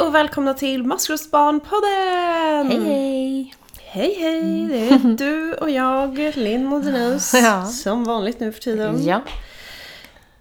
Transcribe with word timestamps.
och 0.00 0.14
välkomna 0.14 0.54
till 0.54 0.84
Maskrosbarnpodden! 0.84 2.70
Hej 2.70 2.84
hej! 2.84 3.54
Hej 3.78 4.16
hej! 4.20 4.66
Det 4.68 4.88
är 4.94 5.16
du 5.16 5.54
och 5.54 5.70
jag, 5.70 6.18
Linn 6.36 6.72
och 6.72 6.80
Denise, 6.84 7.38
Ja. 7.38 7.66
som 7.66 8.04
vanligt 8.04 8.40
nu 8.40 8.52
för 8.52 8.60
tiden. 8.60 9.04
Ja. 9.04 9.20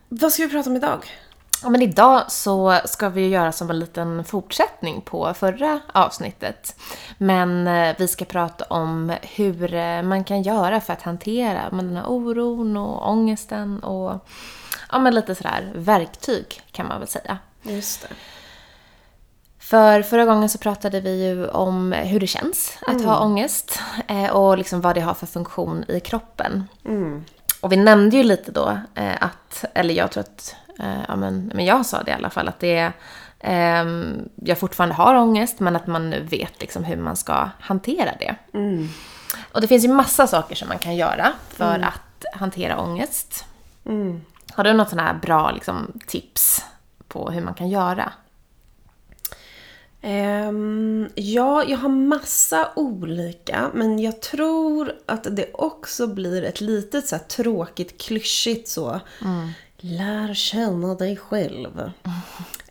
Vad 0.10 0.32
ska 0.34 0.44
vi 0.44 0.50
prata 0.50 0.70
om 0.70 0.76
idag? 0.76 1.06
ja, 1.64 1.70
men 1.70 1.82
idag 1.82 2.32
så 2.32 2.80
ska 2.86 3.10
vi 3.10 3.28
göra 3.28 3.52
som 3.52 3.70
en 3.70 3.80
liten 3.80 4.24
fortsättning 4.24 5.02
på 5.02 5.34
förra 5.34 5.80
avsnittet. 5.94 6.76
Men 7.18 7.68
eh, 7.68 7.96
vi 8.00 8.08
ska 8.08 8.26
prata 8.26 8.66
om 8.66 9.14
hur 9.22 9.74
eh, 9.74 10.02
man 10.02 10.24
kan 10.24 10.42
göra 10.42 10.82
för 10.82 10.94
att 10.94 11.02
hantera 11.02 11.70
med 11.72 11.86
den 11.86 11.96
här 11.98 12.06
oron 12.08 12.78
och 12.78 13.10
ångesten 13.10 13.80
och 13.84 14.28
ja, 14.92 15.00
men 15.00 15.16
lite 15.16 15.36
sådär 15.36 15.72
verktyg 15.76 16.62
kan 16.72 16.88
man 16.88 17.00
väl 17.00 17.08
säga. 17.08 17.38
Just 17.64 18.02
det. 18.02 18.08
För 19.70 20.02
förra 20.02 20.26
gången 20.26 20.50
så 20.50 20.58
pratade 20.58 21.02
vi 21.02 21.28
ju 21.28 21.48
om 21.48 21.92
hur 21.92 22.20
det 22.20 22.28
känns 22.28 22.78
att 22.88 23.04
ha 23.04 23.20
ångest 23.20 23.80
eh, 24.08 24.30
och 24.30 24.58
liksom 24.58 24.82
vad 24.82 24.96
det 24.96 25.02
har 25.02 25.14
för 25.14 25.26
funktion 25.26 25.86
i 25.88 26.00
kroppen. 26.00 26.64
Och 27.62 27.72
vi 27.72 27.76
nämnde 27.78 28.18
ju 28.18 28.24
lite 28.24 28.52
då 28.52 28.78
eh, 28.96 29.16
att, 29.22 29.66
eller 29.74 29.94
jag 29.94 30.12
tror 30.12 30.22
att, 30.22 30.56
eh, 30.80 31.02
ja 31.08 31.16
men, 31.16 31.52
men 31.56 31.66
jag 31.66 31.86
sa 31.86 32.04
det 32.04 32.12
i 32.12 32.14
alla 32.14 32.30
fall, 32.30 32.48
att 32.48 32.60
det 32.60 32.78
är, 32.78 32.92
ehm, 33.40 34.30
jag 34.36 34.58
fortfarande 34.58 34.96
har 34.96 35.16
ångest 35.16 35.60
men 35.60 35.76
att 35.76 35.88
man 35.88 36.10
nu 36.10 36.22
vet 36.24 36.62
liksom 36.62 36.84
hur 36.84 36.98
man 36.98 37.16
ska 37.16 37.50
hantera 37.60 38.12
det. 38.20 38.36
Och 39.52 39.62
det 39.62 39.68
finns 39.68 39.84
ju 39.84 39.90
massa 39.90 40.28
saker 40.28 40.56
som 40.56 40.68
man 40.68 40.80
kan 40.80 40.96
göra 40.96 41.32
för 41.50 41.80
att 41.80 42.26
hantera 42.40 42.80
ångest. 42.80 43.46
Har 44.54 44.64
du 44.64 44.74
något 44.74 44.90
sån 44.90 45.00
här 45.00 45.14
bra 45.14 45.52
liksom, 45.52 46.00
tips 46.08 46.66
på 47.08 47.32
hur 47.32 47.42
man 47.42 47.54
kan 47.54 47.70
göra? 47.70 48.12
Ehm, 50.02 51.10
ja, 51.16 51.64
jag 51.64 51.78
har 51.78 51.90
massa 51.90 52.70
olika, 52.76 53.72
men 53.74 54.00
jag 54.00 54.22
tror 54.22 54.96
att 55.06 55.24
det 55.36 55.54
också 55.54 56.08
blir 56.08 56.44
ett 56.44 56.62
litet 56.62 57.08
så 57.08 57.18
tråkigt, 57.28 58.02
klyschigt 58.02 58.68
så. 58.68 59.00
Lär 59.78 60.34
känna 60.34 60.96
dig 60.96 61.18
själv. 61.18 61.92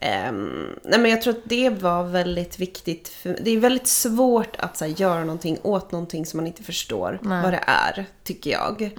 Ehm, 0.00 0.78
nej 0.82 0.98
men 0.98 1.10
jag 1.10 1.22
tror 1.22 1.32
att 1.32 1.44
det 1.44 1.70
var 1.70 2.04
väldigt 2.04 2.58
viktigt. 2.58 3.08
För, 3.08 3.38
det 3.42 3.50
är 3.50 3.58
väldigt 3.58 3.88
svårt 3.88 4.56
att 4.58 4.76
så 4.76 4.84
här, 4.84 5.00
göra 5.00 5.20
någonting 5.20 5.58
åt 5.62 5.92
någonting 5.92 6.26
som 6.26 6.38
man 6.38 6.46
inte 6.46 6.62
förstår 6.62 7.18
vad 7.42 7.52
det 7.52 7.64
är, 7.66 8.06
tycker 8.24 8.50
jag. 8.50 8.90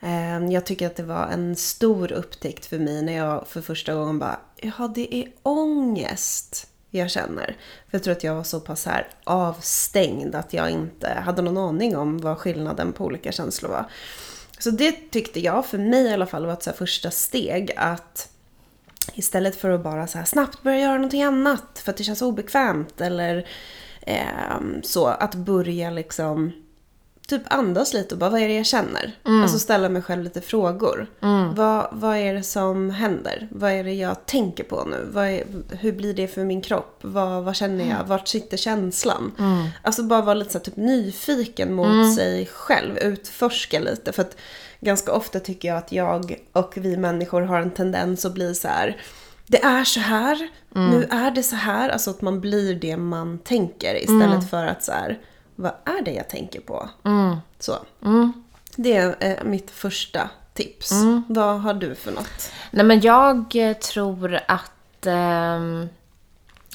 Ehm, 0.00 0.50
jag 0.50 0.66
tycker 0.66 0.86
att 0.86 0.96
det 0.96 1.02
var 1.02 1.26
en 1.26 1.56
stor 1.56 2.12
upptäckt 2.12 2.66
för 2.66 2.78
mig 2.78 3.02
när 3.02 3.16
jag 3.16 3.44
för 3.48 3.60
första 3.60 3.94
gången 3.94 4.18
bara, 4.18 4.38
ja 4.56 4.92
det 4.94 5.16
är 5.16 5.28
ångest 5.42 6.68
jag 6.98 7.10
känner. 7.10 7.46
För 7.90 7.98
jag 7.98 8.02
tror 8.02 8.12
att 8.12 8.24
jag 8.24 8.34
var 8.34 8.42
så 8.42 8.60
pass 8.60 8.86
här 8.86 9.08
avstängd 9.24 10.34
att 10.34 10.52
jag 10.52 10.70
inte 10.70 11.08
hade 11.08 11.42
någon 11.42 11.58
aning 11.58 11.96
om 11.96 12.18
vad 12.18 12.38
skillnaden 12.38 12.92
på 12.92 13.04
olika 13.04 13.32
känslor 13.32 13.70
var. 13.70 13.86
Så 14.58 14.70
det 14.70 15.10
tyckte 15.10 15.40
jag, 15.40 15.66
för 15.66 15.78
mig 15.78 16.04
i 16.04 16.12
alla 16.12 16.26
fall, 16.26 16.46
var 16.46 16.52
ett 16.52 16.62
så 16.62 16.70
här 16.70 16.76
första 16.76 17.10
steg 17.10 17.72
att 17.76 18.28
istället 19.14 19.56
för 19.56 19.70
att 19.70 19.82
bara 19.82 20.06
så 20.06 20.18
här 20.18 20.24
snabbt 20.24 20.62
börja 20.62 20.78
göra 20.78 20.94
någonting 20.94 21.22
annat 21.22 21.80
för 21.84 21.90
att 21.90 21.96
det 21.96 22.04
känns 22.04 22.22
obekvämt 22.22 23.00
eller 23.00 23.48
eh, 24.00 24.58
så, 24.82 25.06
att 25.06 25.34
börja 25.34 25.90
liksom 25.90 26.52
typ 27.26 27.42
andas 27.52 27.94
lite 27.94 28.14
och 28.14 28.18
bara 28.18 28.30
vad 28.30 28.40
är 28.40 28.48
det 28.48 28.54
jag 28.54 28.66
känner? 28.66 29.12
Alltså 29.42 29.58
ställa 29.58 29.88
mig 29.88 30.02
själv 30.02 30.22
lite 30.24 30.40
frågor. 30.40 31.06
Vad, 31.54 31.88
vad 31.92 32.16
är 32.16 32.34
det 32.34 32.42
som 32.42 32.90
händer? 32.90 33.48
Vad 33.50 33.70
är 33.72 33.84
det 33.84 33.92
jag 33.94 34.26
tänker 34.26 34.64
på 34.64 34.84
nu? 34.84 35.08
Vad 35.12 35.24
är, 35.24 35.44
hur 35.70 35.92
blir 35.92 36.14
det 36.14 36.28
för 36.28 36.44
min 36.44 36.62
kropp? 36.62 36.98
Vad, 37.02 37.44
vad 37.44 37.56
känner 37.56 37.90
jag? 37.90 38.04
Vart 38.04 38.28
sitter 38.28 38.56
känslan? 38.56 39.32
Alltså 39.82 40.02
bara 40.02 40.22
vara 40.22 40.34
lite 40.34 40.52
så 40.52 40.58
här, 40.58 40.64
typ 40.64 40.76
nyfiken 40.76 41.74
mot 41.74 42.14
sig 42.16 42.46
själv. 42.46 42.98
Utforska 42.98 43.80
lite. 43.80 44.12
För 44.12 44.22
att 44.22 44.36
ganska 44.80 45.12
ofta 45.12 45.40
tycker 45.40 45.68
jag 45.68 45.78
att 45.78 45.92
jag 45.92 46.36
och 46.52 46.72
vi 46.76 46.96
människor 46.96 47.42
har 47.42 47.60
en 47.60 47.70
tendens 47.70 48.24
att 48.24 48.34
bli 48.34 48.54
så 48.54 48.68
här. 48.68 48.96
Det 49.46 49.64
är 49.64 49.84
så 49.84 50.00
här, 50.00 50.48
nu 50.74 51.08
är 51.10 51.30
det 51.30 51.42
så 51.42 51.56
här. 51.56 51.88
Alltså 51.88 52.10
att 52.10 52.22
man 52.22 52.40
blir 52.40 52.74
det 52.74 52.96
man 52.96 53.38
tänker 53.38 54.02
istället 54.02 54.50
för 54.50 54.66
att 54.66 54.84
så 54.84 54.92
här, 54.92 55.18
vad 55.56 55.72
är 55.84 56.02
det 56.04 56.12
jag 56.12 56.28
tänker 56.28 56.60
på? 56.60 56.88
Så. 57.58 57.78
Det 58.76 58.96
är 58.96 59.16
eh, 59.20 59.44
mitt 59.44 59.70
första 59.70 60.30
tips. 60.54 60.92
Vad 61.28 61.60
har 61.60 61.74
du 61.74 61.94
för 61.94 62.12
något? 62.12 62.50
Nej 62.70 62.84
men 62.84 63.00
jag 63.00 63.56
eh, 63.56 63.76
tror 63.76 64.40
att... 64.48 64.70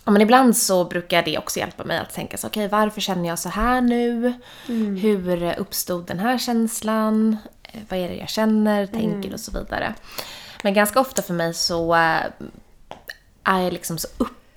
ja, 0.04 0.12
men 0.12 0.22
ibland 0.22 0.58
så 0.58 0.86
brukar 0.86 1.24
det 1.24 1.38
också 1.38 1.60
hjälpa 1.60 1.84
mig 1.84 1.98
att 1.98 2.14
tänka 2.14 2.38
så 2.38 2.48
okej 2.48 2.68
varför 2.68 3.02
känner 3.02 3.30
jag 3.30 3.40
så 3.40 3.50
här 3.50 3.82
nu? 3.82 4.34
Hur 5.02 5.60
uppstod 5.60 6.06
den 6.06 6.20
här 6.20 6.38
känslan? 6.38 7.38
Eh, 7.64 7.80
Vad 7.90 8.00
är 8.00 8.10
det 8.10 8.16
jag 8.16 8.30
känner, 8.30 8.86
tänker 8.86 9.34
och 9.34 9.40
så 9.40 9.52
vidare. 9.52 9.94
Men 10.64 10.74
ganska 10.74 11.00
ofta 11.00 11.22
för 11.22 11.34
mig 11.34 11.54
så 11.54 11.94
eh, 11.96 12.22
är 13.44 13.60
jag 13.60 13.74
liksom 13.74 13.98
så 13.98 14.08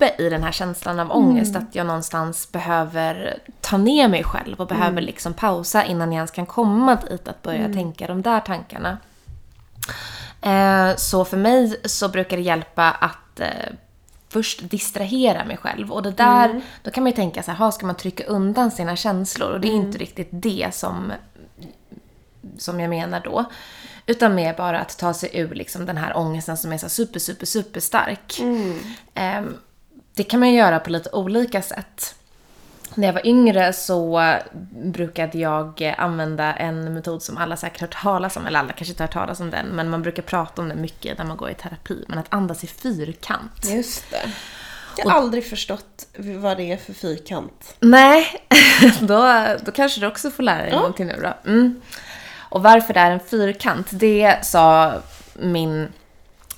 uppe 0.03 0.23
i 0.23 0.29
den 0.29 0.43
här 0.43 0.51
känslan 0.51 0.99
av 0.99 1.11
ångest 1.11 1.55
att 1.55 1.75
jag 1.75 1.85
någonstans 1.87 2.51
behöver 2.51 3.39
ta 3.61 3.77
ner 3.77 4.07
mig 4.07 4.23
själv 4.23 4.59
och 4.61 4.67
behöver 4.67 5.01
liksom 5.01 5.33
pausa 5.33 5.85
innan 5.85 6.11
jag 6.11 6.15
ens 6.17 6.31
kan 6.31 6.45
komma 6.45 6.95
dit 6.95 7.27
att 7.27 7.41
börja 7.41 7.73
tänka 7.73 8.07
de 8.07 8.21
där 8.21 8.39
tankarna. 8.39 8.97
Eh, 10.41 10.95
så 10.95 11.25
för 11.25 11.37
mig 11.37 11.81
så 11.85 12.09
brukar 12.09 12.37
det 12.37 12.43
hjälpa 12.43 12.91
att 12.91 13.39
eh, 13.39 13.47
först 14.29 14.69
distrahera 14.69 15.45
mig 15.45 15.57
själv. 15.57 15.91
Och 15.91 16.03
det 16.03 16.11
där, 16.11 16.61
då 16.83 16.91
kan 16.91 17.03
man 17.03 17.11
ju 17.11 17.15
tänka 17.15 17.43
så 17.43 17.51
här, 17.51 17.57
"Ha, 17.57 17.71
ska 17.71 17.85
man 17.85 17.95
trycka 17.95 18.23
undan 18.23 18.71
sina 18.71 18.95
känslor? 18.95 19.51
Och 19.51 19.61
det 19.61 19.67
är 19.67 19.75
inte 19.75 19.97
riktigt 19.97 20.29
det 20.31 20.69
som, 20.73 21.13
som 22.57 22.79
jag 22.79 22.89
menar 22.89 23.19
då. 23.19 23.45
Utan 24.05 24.35
mer 24.35 24.53
bara 24.53 24.79
att 24.79 24.97
ta 24.97 25.13
sig 25.13 25.29
ur 25.33 25.55
liksom 25.55 25.85
den 25.85 25.97
här 25.97 26.17
ångesten 26.17 26.57
som 26.57 26.71
är 26.73 26.77
så 26.77 26.89
super, 26.89 27.19
super, 27.19 27.45
super 27.45 27.79
stark. 27.79 28.39
Eh, 29.13 29.41
det 30.13 30.23
kan 30.23 30.39
man 30.39 30.53
göra 30.53 30.79
på 30.79 30.89
lite 30.89 31.09
olika 31.09 31.61
sätt. 31.61 32.15
När 32.95 33.07
jag 33.07 33.13
var 33.13 33.27
yngre 33.27 33.73
så 33.73 34.33
brukade 34.71 35.37
jag 35.37 35.95
använda 35.97 36.53
en 36.53 36.93
metod 36.93 37.23
som 37.23 37.37
alla 37.37 37.57
säkert 37.57 37.81
hört 37.81 38.01
talas 38.03 38.37
om, 38.37 38.45
eller 38.45 38.59
alla 38.59 38.73
kanske 38.73 38.91
inte 38.91 39.03
hört 39.03 39.13
talas 39.13 39.39
om 39.39 39.49
den, 39.49 39.65
men 39.67 39.89
man 39.89 40.01
brukar 40.01 40.23
prata 40.23 40.61
om 40.61 40.69
den 40.69 40.81
mycket 40.81 41.17
när 41.17 41.25
man 41.25 41.37
går 41.37 41.49
i 41.49 41.53
terapi. 41.53 42.05
Men 42.07 42.19
att 42.19 42.33
andas 42.33 42.63
i 42.63 42.67
fyrkant. 42.67 43.65
Just 43.65 44.11
det. 44.11 44.31
Jag 44.97 45.05
har 45.05 45.17
aldrig 45.17 45.49
förstått 45.49 46.07
vad 46.17 46.57
det 46.57 46.71
är 46.71 46.77
för 46.77 46.93
fyrkant. 46.93 47.75
Nej, 47.79 48.27
då, 48.99 49.47
då 49.65 49.71
kanske 49.71 49.99
du 49.99 50.07
också 50.07 50.31
får 50.31 50.43
lära 50.43 50.63
dig 50.63 50.71
någonting 50.71 51.07
nu 51.07 51.19
då. 51.21 51.51
Mm. 51.51 51.81
Och 52.37 52.63
varför 52.63 52.93
det 52.93 52.99
är 52.99 53.11
en 53.11 53.19
fyrkant, 53.19 53.87
det 53.91 54.45
sa 54.45 54.93
min 55.33 55.87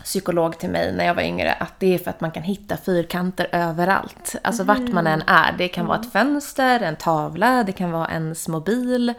psykolog 0.06 0.58
till 0.60 0.70
mig 0.70 0.94
när 0.94 1.06
jag 1.06 1.14
var 1.14 1.22
yngre 1.22 1.54
att 1.54 1.74
det 1.80 1.94
är 1.94 1.98
för 1.98 2.10
att 2.10 2.22
man 2.22 2.32
kan 2.32 2.44
hitta 2.44 2.78
fyrkanter 2.86 3.48
överallt. 3.52 4.36
Alltså 4.42 4.64
vart 4.64 4.78
man 4.94 5.08
än 5.08 5.22
är. 5.28 5.56
Det 5.58 5.68
kan 5.68 5.86
vara 5.86 6.00
ett 6.00 6.12
fönster, 6.12 6.80
en 6.80 6.96
tavla, 6.96 7.64
det 7.64 7.72
kan 7.72 7.92
vara 7.92 8.08
ens 8.12 8.48
mobil. 8.48 9.14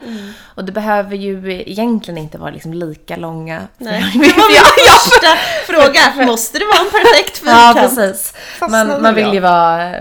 Och 0.55 0.65
det 0.65 0.71
behöver 0.71 1.15
ju 1.15 1.63
egentligen 1.71 2.17
inte 2.17 2.37
vara 2.37 2.51
liksom 2.51 2.73
lika 2.73 3.15
långa. 3.15 3.61
Nej. 3.77 4.11
Ja, 4.13 4.21
Det 4.27 4.37
var 4.37 4.49
min 4.49 4.99
första 4.99 5.35
fråga. 5.67 6.25
Måste 6.25 6.59
det 6.59 6.65
vara 6.65 6.79
en 6.85 6.91
perfekt 6.91 7.41
Ja, 7.45 7.73
fyrkant? 7.75 7.95
precis. 7.95 8.33
Fastnade 8.59 8.89
Man, 8.91 9.01
man 9.01 9.15
vill 9.15 9.33
ju 9.33 9.39
vara 9.39 9.95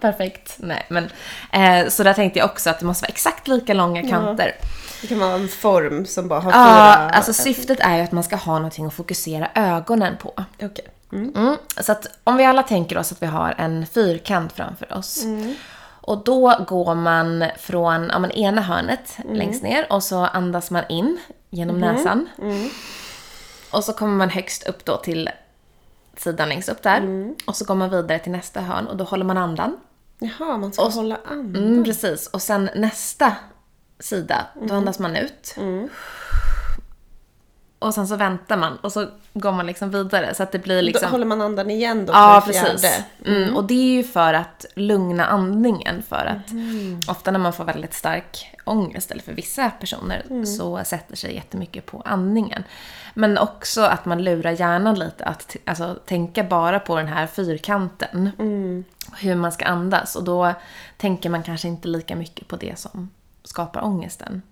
perfekt. 0.00 0.56
Nej, 0.58 0.86
men, 0.88 1.04
eh, 1.52 1.88
så 1.88 2.02
där 2.02 2.12
tänkte 2.14 2.38
jag 2.38 2.50
också 2.50 2.70
att 2.70 2.78
det 2.78 2.86
måste 2.86 3.02
vara 3.04 3.08
exakt 3.12 3.48
lika 3.48 3.74
långa 3.74 4.08
kanter. 4.08 4.52
Det 5.00 5.06
kan 5.06 5.18
vara 5.18 5.34
en 5.34 5.48
form 5.48 6.06
som 6.06 6.28
bara 6.28 6.40
har 6.40 6.52
Ja, 6.52 6.56
fyra... 6.56 7.10
alltså 7.10 7.32
syftet 7.32 7.80
är 7.80 7.96
ju 7.96 8.02
att 8.02 8.12
man 8.12 8.24
ska 8.24 8.36
ha 8.36 8.54
någonting 8.54 8.86
att 8.86 8.94
fokusera 8.94 9.50
ögonen 9.54 10.16
på. 10.16 10.34
Okej. 10.62 10.86
Mm. 11.12 11.32
Mm. 11.36 11.56
Så 11.80 11.92
att 11.92 12.06
om 12.24 12.36
vi 12.36 12.44
alla 12.44 12.62
tänker 12.62 12.98
oss 12.98 13.12
att 13.12 13.22
vi 13.22 13.26
har 13.26 13.54
en 13.58 13.86
fyrkant 13.86 14.52
framför 14.52 14.98
oss. 14.98 15.24
Och 16.02 16.24
då 16.24 16.64
går 16.68 16.94
man 16.94 17.44
från 17.58 18.08
ja, 18.12 18.18
men 18.18 18.30
ena 18.30 18.60
hörnet 18.60 19.16
längst 19.32 19.62
ner 19.62 19.92
och 19.92 20.02
så 20.02 20.26
andas 20.26 20.70
man 20.70 20.84
in 20.88 21.18
genom 21.50 21.78
näsan. 21.78 22.28
Och 23.70 23.84
så 23.84 23.92
kommer 23.92 24.16
man 24.16 24.30
högst 24.30 24.68
upp 24.68 24.84
då 24.84 24.96
till 24.96 25.30
sidan 26.16 26.48
längst 26.48 26.68
upp 26.68 26.82
där. 26.82 27.30
Och 27.46 27.56
så 27.56 27.64
går 27.64 27.74
man 27.74 27.90
vidare 27.90 28.18
till 28.18 28.32
nästa 28.32 28.60
hörn 28.60 28.86
och 28.86 28.96
då 28.96 29.04
håller 29.04 29.24
man 29.24 29.36
andan. 29.36 29.76
Jaha, 30.18 30.56
man 30.56 30.72
ska 30.72 30.88
hålla 30.88 31.18
andan. 31.24 31.64
Mm, 31.64 31.84
precis. 31.84 32.26
Och 32.26 32.42
sen 32.42 32.70
nästa 32.74 33.32
sida, 34.00 34.46
då 34.62 34.74
andas 34.74 34.98
man 34.98 35.16
ut. 35.16 35.56
Och 37.80 37.94
sen 37.94 38.08
så 38.08 38.16
väntar 38.16 38.56
man 38.56 38.76
och 38.76 38.92
så 38.92 39.06
går 39.32 39.52
man 39.52 39.66
liksom 39.66 39.90
vidare 39.90 40.34
så 40.34 40.42
att 40.42 40.52
det 40.52 40.58
blir 40.58 40.82
liksom... 40.82 41.06
Då 41.06 41.10
håller 41.10 41.26
man 41.26 41.40
andan 41.40 41.70
igen 41.70 42.06
då 42.06 42.12
Ja, 42.12 42.42
precis. 42.46 43.02
Mm, 43.26 43.56
och 43.56 43.64
det 43.64 43.74
är 43.74 43.96
ju 43.96 44.04
för 44.04 44.34
att 44.34 44.66
lugna 44.74 45.26
andningen. 45.26 46.02
För 46.02 46.26
att 46.26 46.52
ofta 47.08 47.30
när 47.30 47.38
man 47.38 47.52
får 47.52 47.64
väldigt 47.64 47.94
stark 47.94 48.56
ångest, 48.64 49.10
eller 49.10 49.22
för 49.22 49.32
vissa 49.32 49.70
personer, 49.70 50.44
så 50.44 50.84
sätter 50.84 51.16
sig 51.16 51.34
jättemycket 51.34 51.86
på 51.86 52.02
andningen. 52.04 52.64
Men 53.14 53.38
också 53.38 53.82
att 53.82 54.04
man 54.04 54.24
lurar 54.24 54.50
hjärnan 54.50 54.98
lite 54.98 55.24
att 55.24 55.56
alltså, 55.64 55.96
tänka 56.06 56.44
bara 56.44 56.80
på 56.80 56.96
den 56.96 57.08
här 57.08 57.26
fyrkanten. 57.26 58.30
Hur 59.16 59.34
man 59.34 59.52
ska 59.52 59.64
andas. 59.64 60.16
Och 60.16 60.24
då 60.24 60.52
tänker 60.96 61.30
man 61.30 61.42
kanske 61.42 61.68
inte 61.68 61.88
lika 61.88 62.16
mycket 62.16 62.48
på 62.48 62.56
det 62.56 62.78
som 62.78 63.10
skapar 63.50 63.84
ångesten. 63.84 64.42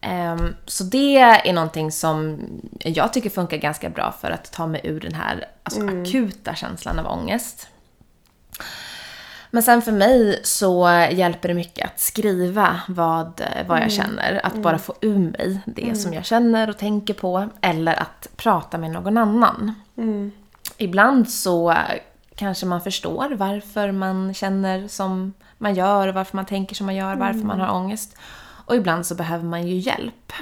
Ehm, 0.00 0.54
Så 0.66 0.84
det 0.84 1.16
är 1.18 1.52
någonting 1.52 1.92
som 1.92 2.38
jag 2.78 3.12
tycker 3.12 3.30
funkar 3.30 3.56
ganska 3.56 3.90
bra 3.90 4.14
för 4.20 4.30
att 4.30 4.52
ta 4.52 4.66
mig 4.66 4.80
ur 4.84 5.00
den 5.00 5.14
här 5.14 5.44
alltså, 5.62 5.80
akuta 5.86 6.54
känslan 6.54 6.98
av 6.98 7.06
ångest. 7.06 7.68
Men 9.50 9.62
sen 9.62 9.82
för 9.82 9.92
mig 9.92 10.40
så 10.44 10.88
hjälper 11.12 11.48
det 11.48 11.54
mycket 11.54 11.86
att 11.86 12.00
skriva 12.00 12.80
vad, 12.88 13.42
vad 13.68 13.80
jag 13.82 13.92
känner. 13.92 14.40
Att 14.46 14.54
bara 14.62 14.78
få 14.78 14.94
ur 15.00 15.18
mig 15.18 15.60
det 15.66 15.94
som 15.94 16.14
jag 16.14 16.24
känner 16.24 16.70
och 16.70 16.78
tänker 16.78 17.14
på. 17.14 17.48
Eller 17.60 17.94
att 18.02 18.28
prata 18.36 18.78
med 18.78 18.90
någon 18.90 19.16
annan. 19.16 19.74
Ibland 20.76 21.30
så 21.30 21.74
kanske 22.36 22.66
man 22.66 22.80
förstår 22.80 23.30
varför 23.30 23.92
man 23.92 24.34
känner 24.34 24.88
som 24.88 25.32
man 25.58 25.74
gör, 25.74 26.08
varför 26.08 26.36
man 26.36 26.46
tänker 26.46 26.74
som 26.74 26.86
man 26.86 26.94
gör, 26.94 27.16
varför 27.16 27.44
man 27.46 27.60
har 27.60 27.74
ångest. 27.74 28.16
Och 28.66 28.76
ibland 28.76 29.06
så 29.06 29.14
behöver 29.14 29.44
man 29.44 29.66
ju 29.66 29.76
hjälp. 29.76 30.32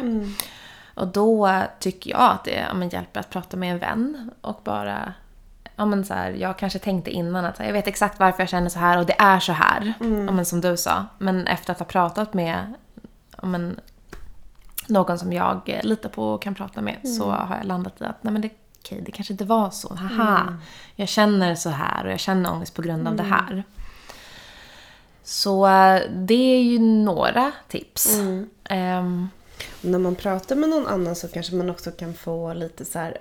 Och 0.95 1.09
då 1.09 1.63
tycker 1.79 2.11
jag 2.11 2.31
att 2.31 2.45
det 2.45 2.65
ja, 2.69 2.75
men 2.75 2.89
hjälper 2.89 3.21
att 3.21 3.31
prata 3.31 3.57
med 3.57 3.73
en 3.73 3.79
vän 3.79 4.31
och 4.41 4.61
bara... 4.65 5.13
Ja, 5.77 5.85
men 5.85 6.05
så 6.05 6.15
här, 6.15 6.31
jag 6.31 6.59
kanske 6.59 6.79
tänkte 6.79 7.11
innan 7.11 7.45
att 7.45 7.59
här, 7.59 7.67
jag 7.67 7.73
vet 7.73 7.87
exakt 7.87 8.21
varför 8.21 8.43
jag 8.43 8.49
känner 8.49 8.69
så 8.69 8.79
här 8.79 8.99
och 8.99 9.07
det 9.07 9.17
är 9.19 9.41
så 9.41 9.53
här. 9.53 9.95
Ja, 10.01 10.33
men 10.33 10.45
som 10.45 10.61
du 10.61 10.77
sa. 10.77 11.07
Men 11.19 11.47
efter 11.47 11.73
att 11.73 11.79
ha 11.79 11.87
pratat 11.87 12.35
med 12.35 12.75
ja, 13.43 13.47
men, 13.47 13.81
någon 14.89 15.19
som 15.19 15.33
jag 15.33 15.81
litar 15.83 16.09
på 16.09 16.29
och 16.29 16.43
kan 16.43 16.55
prata 16.55 16.81
med 16.81 17.09
så 17.09 17.31
har 17.31 17.57
jag 17.57 17.67
landat 17.67 18.01
i 18.01 18.05
att 18.05 18.23
nej 18.23 18.33
men 18.33 18.43
det, 18.43 18.51
okej, 18.85 19.03
det 19.07 19.13
kanske 19.13 19.33
inte 19.35 19.45
var 19.45 19.71
så. 19.71 19.95
Haha, 19.95 20.57
jag 20.97 21.09
känner 21.09 21.55
så 21.55 21.71
här 21.71 22.05
och 22.07 22.13
jag 22.13 22.21
känner 22.21 22.53
ångest 22.53 22.75
på 22.75 22.83
grund 22.83 23.09
av 23.09 23.17
det 23.17 23.23
här. 23.23 23.65
Så 25.23 25.67
eh, 25.67 26.01
det 26.15 26.35
är 26.57 26.63
ju 26.63 26.79
några 26.79 27.53
tips. 27.69 28.09
Ehm, 28.65 29.29
Och 29.83 29.91
när 29.91 29.99
man 29.99 30.15
pratar 30.15 30.57
med 30.57 30.69
någon 30.69 30.87
annan 30.87 31.17
så 31.17 31.29
kanske 31.29 31.55
man 31.55 31.71
också 31.71 31.91
kan 31.91 32.15
få 32.15 32.53
lite 32.55 32.85
så 32.85 32.99
här 32.99 33.19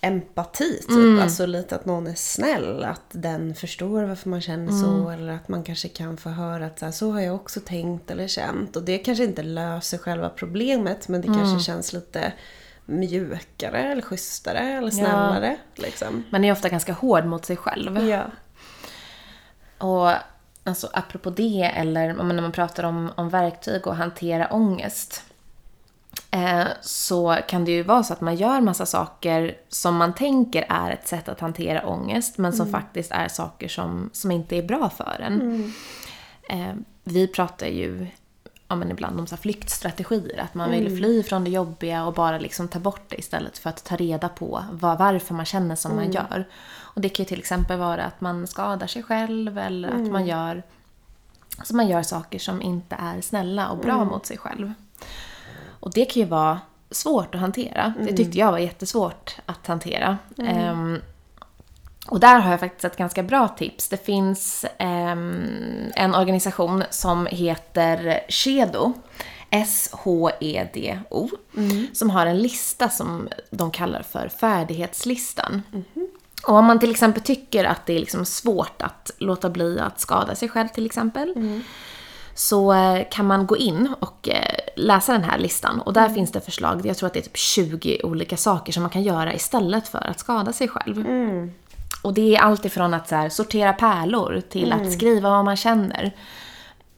empati. 0.00 0.78
Typ. 0.80 0.90
Mm. 0.90 1.20
Alltså 1.22 1.46
lite 1.46 1.74
att 1.76 1.84
någon 1.86 2.06
är 2.06 2.14
snäll. 2.14 2.84
Att 2.84 3.02
den 3.10 3.54
förstår 3.54 4.02
varför 4.04 4.28
man 4.30 4.40
känner 4.40 4.68
Mm. 4.72 4.82
så. 4.82 5.10
Eller 5.10 5.32
att 5.32 5.48
man 5.48 5.62
kanske 5.64 5.88
kan 5.88 6.16
få 6.16 6.28
höra 6.30 6.66
att 6.66 6.78
så, 6.78 6.84
här, 6.84 6.92
så 6.92 7.10
har 7.10 7.20
jag 7.20 7.34
också 7.34 7.60
tänkt 7.60 8.10
eller 8.10 8.28
känt. 8.28 8.76
Och 8.76 8.82
det 8.82 8.98
kanske 8.98 9.24
inte 9.24 9.42
löser 9.42 9.98
själva 9.98 10.28
problemet. 10.28 11.08
Men 11.08 11.20
det 11.20 11.28
Mm. 11.28 11.40
kanske 11.40 11.64
känns 11.72 11.92
lite 11.92 12.32
mjukare 12.86 13.92
eller 13.92 14.02
schysstare 14.02 14.58
eller 14.58 14.90
snällare. 14.90 15.56
Liksom. 15.74 16.24
man 16.30 16.44
är 16.44 16.52
ofta 16.52 16.68
ganska 16.68 16.92
hård 16.92 17.24
mot 17.24 17.44
sig 17.44 17.56
själv. 17.56 18.08
Ja. 18.08 18.24
Och 19.78 20.12
alltså, 20.64 20.90
apropå 20.92 21.30
det, 21.30 21.72
eller 21.74 22.08
ja, 22.08 22.22
när 22.22 22.42
man 22.42 22.52
pratar 22.52 22.84
om, 22.84 23.10
om 23.14 23.28
verktyg 23.28 23.86
och 23.86 23.96
hantera 23.96 24.46
ångest. 24.46 25.22
Eh, 26.30 26.66
så 26.80 27.38
kan 27.48 27.64
det 27.64 27.72
ju 27.72 27.82
vara 27.82 28.02
så 28.02 28.12
att 28.12 28.20
man 28.20 28.36
gör 28.36 28.60
massa 28.60 28.86
saker 28.86 29.56
som 29.68 29.96
man 29.96 30.14
tänker 30.14 30.66
är 30.68 30.90
ett 30.90 31.08
sätt 31.08 31.28
att 31.28 31.40
hantera 31.40 31.86
ångest, 31.86 32.38
men 32.38 32.52
som 32.52 32.70
faktiskt 32.70 33.12
är 33.12 33.28
saker 33.28 33.68
som, 33.68 34.10
som 34.12 34.30
inte 34.30 34.56
är 34.56 34.62
bra 34.62 34.90
för 34.90 35.20
en. 35.20 35.72
Eh, 36.48 36.74
vi 37.04 37.28
pratar 37.28 37.66
ju 37.66 38.06
ja, 38.68 38.76
men 38.76 38.90
ibland 38.90 39.20
om 39.20 39.26
så 39.26 39.36
flyktstrategier, 39.36 40.40
att 40.40 40.54
man 40.54 40.70
vill 40.70 40.96
fly 40.96 41.22
från 41.22 41.44
det 41.44 41.50
jobbiga 41.50 42.04
och 42.04 42.12
bara 42.14 42.38
liksom 42.38 42.68
ta 42.68 42.78
bort 42.78 43.04
det 43.08 43.16
istället 43.16 43.58
för 43.58 43.70
att 43.70 43.84
ta 43.84 43.96
reda 43.96 44.28
på 44.28 44.64
vad, 44.72 44.98
varför 44.98 45.34
man 45.34 45.44
känner 45.44 45.76
som 45.76 45.96
man 45.96 46.12
gör. 46.12 46.44
Och 46.78 47.00
det 47.00 47.08
kan 47.08 47.24
ju 47.24 47.28
till 47.28 47.38
exempel 47.38 47.78
vara 47.78 48.04
att 48.04 48.20
man 48.20 48.46
skadar 48.46 48.86
sig 48.86 49.02
själv 49.02 49.58
eller 49.58 49.88
att 49.88 50.10
man 50.12 50.26
gör, 50.26 50.62
alltså 51.58 51.76
man 51.76 51.88
gör 51.88 52.02
saker 52.02 52.38
som 52.38 52.62
inte 52.62 52.96
är 52.98 53.20
snälla 53.20 53.68
och 53.68 53.78
bra 53.78 54.04
mot 54.04 54.26
sig 54.26 54.38
själv. 54.38 54.72
Och 55.80 55.92
det 55.94 56.04
kan 56.04 56.22
ju 56.22 56.28
vara 56.28 56.60
svårt 56.90 57.34
att 57.34 57.40
hantera. 57.40 57.94
Det 58.00 58.16
tyckte 58.16 58.38
jag 58.38 58.50
var 58.50 58.58
jättesvårt 58.58 59.36
att 59.46 59.66
hantera. 59.66 60.18
Ehm, 60.38 61.00
och 62.08 62.20
där 62.20 62.38
har 62.38 62.50
jag 62.50 62.60
faktiskt 62.60 62.84
ett 62.84 62.96
ganska 62.96 63.22
bra 63.22 63.48
tips. 63.48 63.88
Det 63.88 64.04
finns 64.04 64.64
ehm, 64.78 65.92
en 65.94 66.14
organisation 66.14 66.84
som 66.90 67.26
heter 67.26 68.20
Shedo. 68.28 68.92
S-H-E-D-O. 69.50 71.28
Som 71.92 72.10
har 72.10 72.26
en 72.26 72.38
lista 72.38 72.88
som 72.88 73.28
de 73.50 73.70
kallar 73.70 74.02
för 74.02 74.28
färdighetslistan. 74.28 75.62
Och 76.46 76.54
om 76.54 76.64
man 76.64 76.78
till 76.78 76.90
exempel 76.90 77.22
tycker 77.22 77.64
att 77.64 77.86
det 77.86 77.92
är 77.96 77.98
liksom 77.98 78.24
svårt 78.24 78.82
att 78.82 79.10
låta 79.18 79.50
bli 79.50 79.80
att 79.80 80.00
skada 80.00 80.34
sig 80.34 80.48
själv 80.48 80.68
till 80.68 80.86
exempel. 80.86 81.34
Så 82.34 82.72
eh, 82.72 83.08
kan 83.10 83.26
man 83.26 83.46
gå 83.46 83.56
in 83.56 83.94
och 84.00 84.28
eh, 84.28 84.58
läsa 84.76 85.12
den 85.12 85.24
här 85.24 85.38
listan. 85.38 85.80
Och 85.80 85.92
där 85.92 86.08
finns 86.08 86.32
det 86.32 86.40
förslag, 86.40 86.86
jag 86.86 86.96
tror 86.96 87.06
att 87.06 87.12
det 87.12 87.18
är 87.20 87.22
typ 87.22 87.36
20 87.36 88.00
olika 88.04 88.36
saker 88.36 88.72
som 88.72 88.82
man 88.82 88.90
kan 88.90 89.02
göra 89.02 89.34
istället 89.34 89.88
för 89.88 90.06
att 90.06 90.20
skada 90.20 90.52
sig 90.52 90.68
själv. 90.68 90.98
Och 92.06 92.14
det 92.14 92.36
är 92.36 92.40
allt 92.40 92.64
ifrån 92.64 92.94
att 92.94 93.08
så 93.08 93.14
här, 93.14 93.28
sortera 93.28 93.72
pärlor 93.72 94.42
till 94.48 94.72
att 94.72 94.92
skriva 94.92 95.30
vad 95.30 95.44
man 95.44 95.56
känner. 95.56 96.12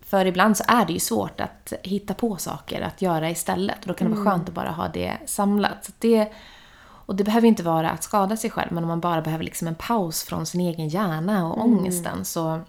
För 0.00 0.24
ibland 0.24 0.56
så 0.56 0.64
är 0.68 0.86
det 0.86 0.92
ju 0.92 0.98
svårt 0.98 1.40
att 1.40 1.72
hitta 1.82 2.14
på 2.14 2.36
saker 2.36 2.80
att 2.80 3.02
göra 3.02 3.30
istället. 3.30 3.80
Och 3.80 3.86
då 3.86 3.94
kan 3.94 4.10
det 4.10 4.16
vara 4.16 4.30
skönt 4.30 4.48
att 4.48 4.54
bara 4.54 4.70
ha 4.70 4.88
det 4.88 5.18
samlat. 5.26 5.84
Så 5.84 5.92
det, 5.98 6.32
och 6.80 7.16
det 7.16 7.24
behöver 7.24 7.48
inte 7.48 7.62
vara 7.62 7.90
att 7.90 8.02
skada 8.02 8.36
sig 8.36 8.50
själv, 8.50 8.72
men 8.72 8.84
om 8.84 8.88
man 8.88 9.00
bara 9.00 9.22
behöver 9.22 9.44
liksom 9.44 9.68
en 9.68 9.74
paus 9.74 10.24
från 10.24 10.46
sin 10.46 10.60
egen 10.60 10.88
hjärna 10.88 11.46
och 11.46 11.60
ångesten 11.60 12.24
så 12.24 12.60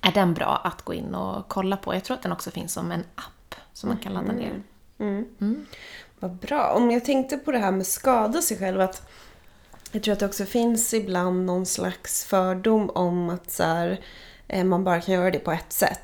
är 0.00 0.12
den 0.12 0.34
bra 0.34 0.60
att 0.64 0.82
gå 0.82 0.94
in 0.94 1.14
och 1.14 1.48
kolla 1.48 1.76
på. 1.76 1.94
Jag 1.94 2.04
tror 2.04 2.16
att 2.16 2.22
den 2.22 2.32
också 2.32 2.50
finns 2.50 2.72
som 2.72 2.92
en 2.92 3.04
app 3.14 3.54
som 3.72 3.88
man 3.88 3.98
kan 3.98 4.12
ladda 4.12 4.32
ner. 4.32 4.62
Vad 6.20 6.30
bra. 6.30 6.72
Om 6.76 6.90
jag 6.90 7.04
tänkte 7.04 7.36
på 7.36 7.52
det 7.52 7.58
här 7.58 7.72
med 7.72 7.86
skada 7.86 8.42
sig 8.42 8.58
själv. 8.58 8.80
Att 8.80 9.10
jag 9.92 10.02
tror 10.02 10.12
att 10.12 10.18
det 10.20 10.26
också 10.26 10.44
finns 10.44 10.94
ibland 10.94 11.46
någon 11.46 11.66
slags 11.66 12.24
fördom 12.24 12.90
om 12.90 13.30
att 13.30 13.50
så 13.50 13.62
här, 13.62 14.00
eh, 14.48 14.64
man 14.64 14.84
bara 14.84 15.00
kan 15.00 15.14
göra 15.14 15.30
det 15.30 15.38
på 15.38 15.52
ett 15.52 15.72
sätt. 15.72 16.00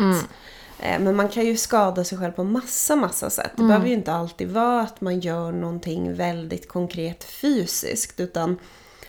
Eh, 0.81 0.99
Men 1.01 1.17
man 1.17 1.29
kan 1.29 1.47
ju 1.47 1.57
skada 1.57 2.05
sig 2.05 2.19
själv 2.19 2.33
på 2.33 2.45
massa, 2.45 2.97
massa 2.97 3.31
sätt. 3.31 3.51
Det 3.57 3.63
behöver 3.69 3.87
ju 3.87 3.95
inte 3.95 4.13
alltid 4.13 4.51
vara 4.51 4.81
att 4.81 5.01
man 5.01 5.21
gör 5.21 5.53
någonting 5.53 6.15
väldigt 6.15 6.69
konkret 6.69 7.25
fysiskt. 7.25 8.21
Utan 8.21 8.59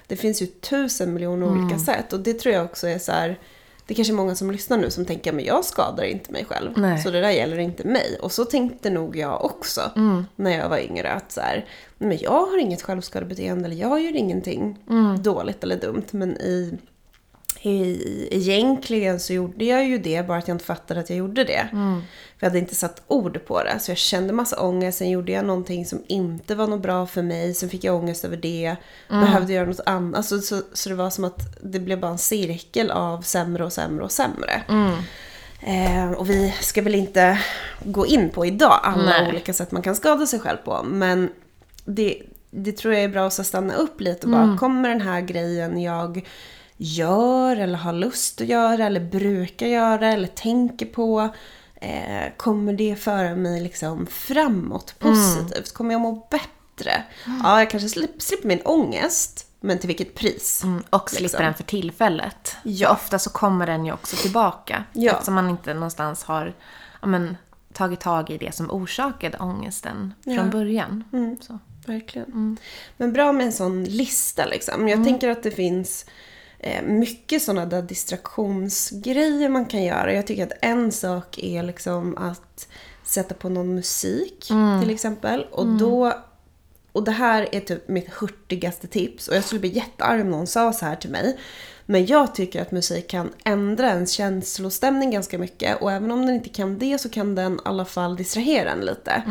det 0.07 0.15
finns 0.15 0.41
ju 0.41 0.45
tusen 0.45 1.13
miljoner 1.13 1.47
olika 1.47 1.79
sätt. 1.79 2.13
Och 2.13 2.19
det 2.19 2.33
tror 2.33 2.55
jag 2.55 2.65
också 2.65 2.87
är 2.87 2.99
så 2.99 3.11
här. 3.11 3.39
Det 3.87 3.93
kanske 3.93 4.13
är 4.13 4.15
många 4.15 4.35
som 4.35 4.51
lyssnar 4.51 4.77
nu 4.77 4.89
som 4.89 5.05
tänker 5.05 5.33
men 5.33 5.45
jag 5.45 5.65
skadar 5.65 6.03
inte 6.03 6.31
mig 6.31 6.45
själv. 6.45 6.71
Nej. 6.75 7.01
Så 7.01 7.09
det 7.09 7.21
där 7.21 7.29
gäller 7.29 7.57
inte 7.57 7.87
mig. 7.87 8.17
Och 8.21 8.31
så 8.31 8.45
tänkte 8.45 8.89
nog 8.89 9.15
jag 9.15 9.45
också 9.45 9.81
när 10.35 10.57
jag 10.57 10.69
var 10.69 10.77
yngre. 10.77 11.11
Att 11.11 11.31
så 11.31 11.41
här, 11.41 11.65
men 11.97 12.17
jag 12.17 12.45
har 12.45 12.57
inget 12.57 12.81
självskadebeteende 12.81 13.65
eller 13.65 13.75
jag 13.75 14.01
gör 14.01 14.15
ingenting 14.15 14.79
dåligt 15.19 15.63
eller 15.63 15.75
dumt. 15.79 16.05
Men 16.11 16.37
i, 16.37 16.77
egentligen 18.31 19.19
så 19.19 19.33
gjorde 19.33 19.65
jag 19.65 19.87
ju 19.87 19.97
det, 19.97 20.27
bara 20.27 20.37
att 20.37 20.47
jag 20.47 20.55
inte 20.55 20.65
fattade 20.65 20.99
att 20.99 21.09
jag 21.09 21.17
gjorde 21.17 21.43
det. 21.43 21.67
För 22.39 22.45
jag 22.45 22.49
hade 22.49 22.59
inte 22.59 22.75
satt 22.75 23.01
ord 23.07 23.45
på 23.45 23.63
det. 23.63 23.79
Så 23.79 23.91
jag 23.91 23.97
kände 23.97 24.33
massa 24.33 24.61
ångest, 24.61 24.97
sen 24.97 25.09
gjorde 25.09 25.31
jag 25.31 25.45
någonting 25.45 25.85
som 25.85 26.03
inte 26.07 26.55
var 26.55 26.67
något 26.67 26.81
bra 26.81 27.05
för 27.05 27.21
mig. 27.21 27.53
Sen 27.53 27.69
fick 27.69 27.83
jag 27.83 27.95
ångest 27.95 28.25
över 28.25 28.37
det. 28.37 28.75
Behövde 29.09 29.53
göra 29.53 29.65
något 29.65 29.79
annat. 29.85 30.17
Alltså, 30.17 30.41
så, 30.41 30.61
så 30.73 30.89
det 30.89 30.95
var 30.95 31.09
som 31.09 31.23
att 31.23 31.61
det 31.61 31.79
blev 31.79 31.99
bara 31.99 32.11
en 32.11 32.17
cirkel 32.17 32.91
av 32.91 33.21
sämre 33.21 33.65
och 33.65 33.73
sämre 33.73 34.03
och 34.03 34.11
sämre. 34.11 34.61
Eh, 35.61 36.11
och 36.11 36.29
vi 36.29 36.53
ska 36.61 36.81
väl 36.81 36.95
inte 36.95 37.39
gå 37.83 38.05
in 38.05 38.29
på 38.29 38.45
idag 38.45 38.79
alla 38.83 39.05
Nej. 39.05 39.29
olika 39.29 39.53
sätt 39.53 39.71
man 39.71 39.81
kan 39.81 39.95
skada 39.95 40.25
sig 40.25 40.39
själv 40.39 40.57
på. 40.57 40.83
Men 40.83 41.29
det, 41.85 42.21
det 42.51 42.71
tror 42.71 42.93
jag 42.93 43.03
är 43.03 43.09
bra 43.09 43.27
att 43.27 43.45
stanna 43.45 43.73
upp 43.73 44.01
lite 44.01 44.27
och 44.27 44.31
bara, 44.31 44.57
kommer 44.57 44.89
den 44.89 45.01
här 45.01 45.21
grejen 45.21 45.81
jag 45.81 46.25
gör 46.77 47.57
eller 47.57 47.77
har 47.77 47.93
lust 47.93 48.41
att 48.41 48.47
göra 48.47 48.85
eller 48.85 48.99
brukar 48.99 49.67
göra 49.67 50.13
eller 50.13 50.27
tänker 50.27 50.85
på. 50.85 51.29
Eh, 51.81 52.31
kommer 52.37 52.73
det 52.73 52.95
föra 52.95 53.35
mig 53.35 53.61
liksom 53.61 54.07
framåt 54.07 54.95
positivt? 54.99 55.73
Kommer 55.73 55.91
jag 55.91 56.01
må 56.01 56.27
bättre? 56.31 57.03
Ja, 57.43 57.59
jag 57.59 57.69
kanske 57.69 57.89
slipper, 57.89 58.19
slipper 58.19 58.47
min 58.47 58.61
ångest. 58.65 59.43
Men 59.59 59.79
till 59.79 59.87
vilket 59.87 60.15
pris? 60.15 60.63
Mm, 60.63 60.83
och 60.89 61.09
slipper 61.09 61.23
Liksom. 61.23 61.43
den 61.43 61.53
för 61.53 61.63
tillfället. 61.63 62.55
Ja. 62.63 62.91
Ofta 62.91 63.19
så 63.19 63.29
kommer 63.29 63.67
den 63.67 63.85
ju 63.85 63.93
också 63.93 64.15
tillbaka. 64.15 64.83
Ja. 64.93 65.11
Eftersom 65.11 65.33
man 65.33 65.49
inte 65.49 65.73
någonstans 65.73 66.23
har 66.23 66.53
ja, 67.01 67.07
men, 67.07 67.37
tagit 67.73 67.99
tag 67.99 68.29
i 68.29 68.37
det 68.37 68.55
som 68.55 68.71
orsakade 68.71 69.37
ångesten 69.37 70.13
Ja. 70.23 70.35
från 70.35 70.49
början. 70.49 71.03
Så. 71.41 71.59
Verkligen. 71.85 72.57
Men 72.97 73.13
bra 73.13 73.31
med 73.31 73.45
en 73.45 73.51
sån 73.53 73.83
lista 73.83 74.45
liksom. 74.45 74.87
Jag 74.87 75.03
tänker 75.03 75.29
att 75.29 75.43
det 75.43 75.51
finns 75.51 76.05
mycket 76.83 77.41
sådana 77.41 77.65
där 77.65 77.81
distraktionsgrejer 77.81 79.49
man 79.49 79.65
kan 79.65 79.83
göra. 79.83 80.13
Jag 80.13 80.27
tycker 80.27 80.43
att 80.43 80.57
en 80.61 80.91
sak 80.91 81.37
är 81.37 81.63
liksom 81.63 82.17
att 82.17 82.67
sätta 83.03 83.35
på 83.35 83.49
någon 83.49 83.75
musik 83.75 84.51
till 84.81 84.89
exempel. 84.89 85.45
Och 85.51 85.67
då 85.67 86.13
och 86.91 87.03
det 87.03 87.11
här 87.11 87.49
är 87.51 87.59
typ 87.59 87.87
mitt 87.87 88.09
hurtigaste 88.09 88.87
tips. 88.87 89.27
Och 89.27 89.35
jag 89.35 89.43
skulle 89.43 89.61
bli 89.61 89.75
jättearg 89.75 90.21
om 90.21 90.31
någon 90.31 90.47
sa 90.47 90.73
så 90.73 90.85
här 90.85 90.95
till 90.95 91.09
mig. 91.09 91.37
Men 91.89 92.05
jag 92.05 92.35
tycker 92.35 92.61
att 92.61 92.71
musik 92.71 93.07
kan 93.07 93.29
ändra 93.43 93.87
ens 93.89 94.11
känslostämning 94.11 95.11
ganska 95.11 95.37
mycket. 95.37 95.81
Och 95.81 95.91
även 95.91 96.11
om 96.11 96.25
den 96.25 96.35
inte 96.35 96.49
kan 96.49 96.79
det 96.79 96.97
så 96.97 97.09
kan 97.09 97.35
den 97.35 97.53
i 97.53 97.59
alla 97.65 97.85
fall 97.85 98.15
distrahera 98.15 98.71
en 98.71 98.81
lite. 98.81 99.21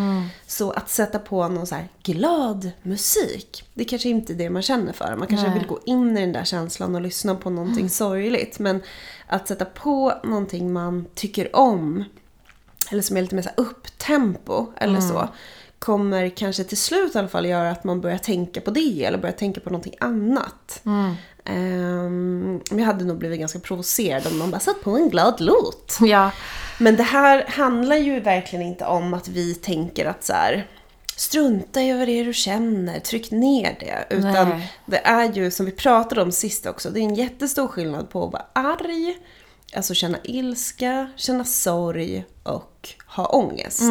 Så 0.47 0.71
att 0.71 0.91
sätta 0.91 1.19
på 1.19 1.49
någon 1.49 1.67
så 1.67 1.75
här 1.75 1.89
glad 2.03 2.71
musik. 2.83 3.65
Det 3.75 3.85
kanske 3.85 4.09
inte 4.09 4.33
är 4.33 4.35
det 4.35 4.51
man 4.51 4.63
känner 4.63 4.93
för. 4.93 5.17
Man 5.17 5.29
kanske 5.29 5.49
Nej. 5.49 5.59
vill 5.59 5.69
gå 5.69 5.81
in 5.85 6.19
i 6.19 6.21
den 6.21 6.33
där 6.33 6.45
känslan 6.45 6.95
och 6.95 7.01
lyssna 7.01 7.35
på 7.35 7.51
någonting 7.51 7.91
sorgligt. 7.91 8.59
Men 8.59 8.83
att 9.27 9.49
sätta 9.49 9.65
på 9.65 10.13
någonting 10.25 10.73
man 10.73 11.07
tycker 11.15 11.57
om 11.57 12.05
eller 12.91 13.03
som 13.03 13.17
är 13.17 13.23
lite 13.23 13.35
mer 13.35 13.43
så 13.43 13.51
upptempo 13.57 14.67
eller 14.77 15.01
så 15.01 15.29
kommer 15.79 16.29
kanske 16.29 16.65
till 16.65 16.79
slut 16.79 17.15
i 17.15 17.19
alla 17.19 17.29
fall 17.29 17.47
göra 17.47 17.71
att 17.71 17.85
man 17.85 18.01
börjar 18.01 18.19
tänka 18.19 18.61
på 18.61 18.71
det 18.71 19.05
eller 19.05 19.19
börjar 19.19 19.33
tänka 19.37 19.61
på 19.61 19.71
någonting 19.71 19.95
annat. 20.01 20.81
Ehm, 20.85 21.15
men 21.55 22.79
jag 22.79 22.85
hade 22.85 23.05
nog 23.05 23.19
blivit 23.19 23.41
ganska 23.41 23.59
provocerad 23.59 24.27
om 24.27 24.39
någon 24.39 24.51
bara 24.51 24.61
satt 24.61 24.83
på 24.83 24.91
en 24.91 25.11
glad 25.11 25.41
låt. 25.41 25.99
Ja. 26.01 26.31
Men 26.79 26.97
det 26.97 27.03
här 27.03 27.45
handlar 27.49 27.97
ju 27.97 28.21
verkligen 28.21 28.67
inte 28.67 28.85
om 28.85 29.15
att 29.15 29.29
vi 29.29 29.55
tänker 29.55 30.07
att 30.07 30.25
så 30.25 30.33
här, 30.33 30.67
strunta 31.17 31.83
i 31.83 31.93
vad 31.93 32.09
det 32.09 32.21
är 32.21 32.25
du 32.25 32.33
känner, 32.33 33.01
tryck 33.01 33.31
ner 33.31 33.77
det. 33.81 34.17
Utan 34.17 34.49
Nej. 34.49 34.73
det 34.87 35.07
är 35.07 35.33
ju, 35.33 35.51
som 35.51 35.67
vi 35.67 35.73
pratade 35.73 36.23
om 36.23 36.33
sist 36.33 36.67
också, 36.67 36.91
det 36.91 37.01
är 37.01 37.05
en 37.05 37.15
jättestor 37.15 37.69
skillnad 37.69 38.11
på 38.11 38.25
att 38.27 38.33
vara 38.33 38.45
arg, 38.53 39.17
alltså 39.75 39.95
känna 39.95 40.19
ilska, 40.25 41.11
känna 41.17 41.45
sorg 41.45 42.25
och 42.43 42.89
ha 43.07 43.27
ångest. 43.27 43.83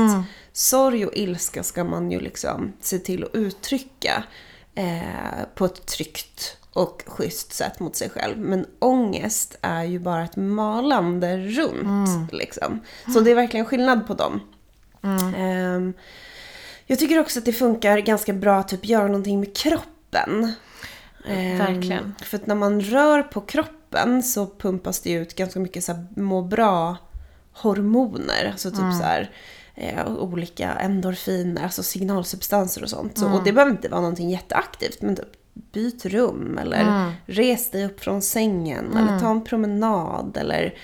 Sorg 0.54 1.06
och 1.06 1.16
ilska 1.16 1.64
ska 1.64 1.84
man 1.84 2.12
ju 2.12 2.20
liksom 2.20 2.74
se 2.82 3.00
till 3.00 3.24
att 3.24 3.36
uttrycka 3.36 4.24
eh, 4.76 5.46
på 5.56 5.66
ett 5.66 5.86
tryggt 5.86 6.58
och 6.76 7.04
schysst 7.08 7.54
sätt 7.54 7.80
mot 7.80 7.96
sig 7.96 8.10
själv. 8.10 8.38
Men 8.38 8.66
ångest 8.80 9.58
är 9.62 9.84
ju 9.84 10.00
bara 10.00 10.24
ett 10.24 10.36
malande 10.36 11.38
runt. 11.38 12.34
Liksom. 12.34 12.80
Så 13.14 13.20
det 13.20 13.32
är 13.32 13.36
verkligen 13.36 13.66
skillnad 13.66 14.08
på 14.08 14.14
dem. 14.14 14.40
Ehm, 15.38 15.94
jag 16.86 17.00
tycker 17.00 17.20
också 17.20 17.40
att 17.40 17.46
det 17.46 17.54
funkar 17.54 17.98
ganska 17.98 18.34
bra 18.34 18.58
att 18.58 18.68
typ 18.68 18.86
göra 18.86 19.08
någonting 19.08 19.40
med 19.40 19.58
kroppen. 19.58 20.54
Ehm, 21.28 21.58
Verkligen. 21.58 22.16
För 22.24 22.38
att 22.38 22.48
när 22.48 22.56
man 22.56 22.82
rör 22.82 23.24
på 23.24 23.42
kroppen 23.42 24.24
så 24.24 24.48
pumpas 24.48 25.00
det 25.00 25.12
ut 25.12 25.36
ganska 25.36 25.60
mycket 25.60 25.84
så 25.84 25.94
här 25.94 26.06
må 26.16 26.42
bra 26.42 26.98
hormoner. 27.54 28.50
Alltså 28.52 28.70
typ 28.70 28.80
så 28.80 29.04
här 29.04 29.32
eh, 29.76 30.08
olika 30.08 30.72
endorfiner, 30.74 31.64
alltså 31.64 31.84
signalsubstanser 31.84 32.84
och 32.84 32.90
sånt. 32.90 33.18
Så, 33.18 33.32
och 33.32 33.44
det 33.44 33.52
behöver 33.54 33.72
inte 33.72 33.90
vara 33.90 34.02
någonting 34.02 34.30
jätteaktivt. 34.30 35.02
Men 35.02 35.16
typ 35.16 35.45
byt 35.72 36.06
rum 36.06 36.58
eller 36.58 37.14
res 37.26 37.72
dig 37.72 37.86
upp 37.86 38.00
från 38.00 38.22
sängen 38.22 38.98
eller 38.98 39.20
ta 39.20 39.32
en 39.32 39.44
promenad 39.44 40.38
eller 40.38 40.76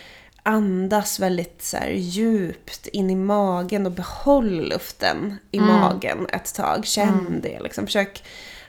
andas 0.43 1.19
väldigt 1.19 1.61
så 1.61 1.77
här, 1.77 1.89
djupt 1.89 2.87
in 2.87 3.09
i 3.09 3.15
magen 3.15 3.85
och 3.85 3.91
behåll 3.91 4.69
luften 4.69 5.37
i 5.51 5.59
magen 5.59 6.27
ett 6.29 6.55
tag. 6.55 6.85
Känn 6.85 7.39
det 7.43 7.59
liksom. 7.59 7.85
Försök 7.85 8.23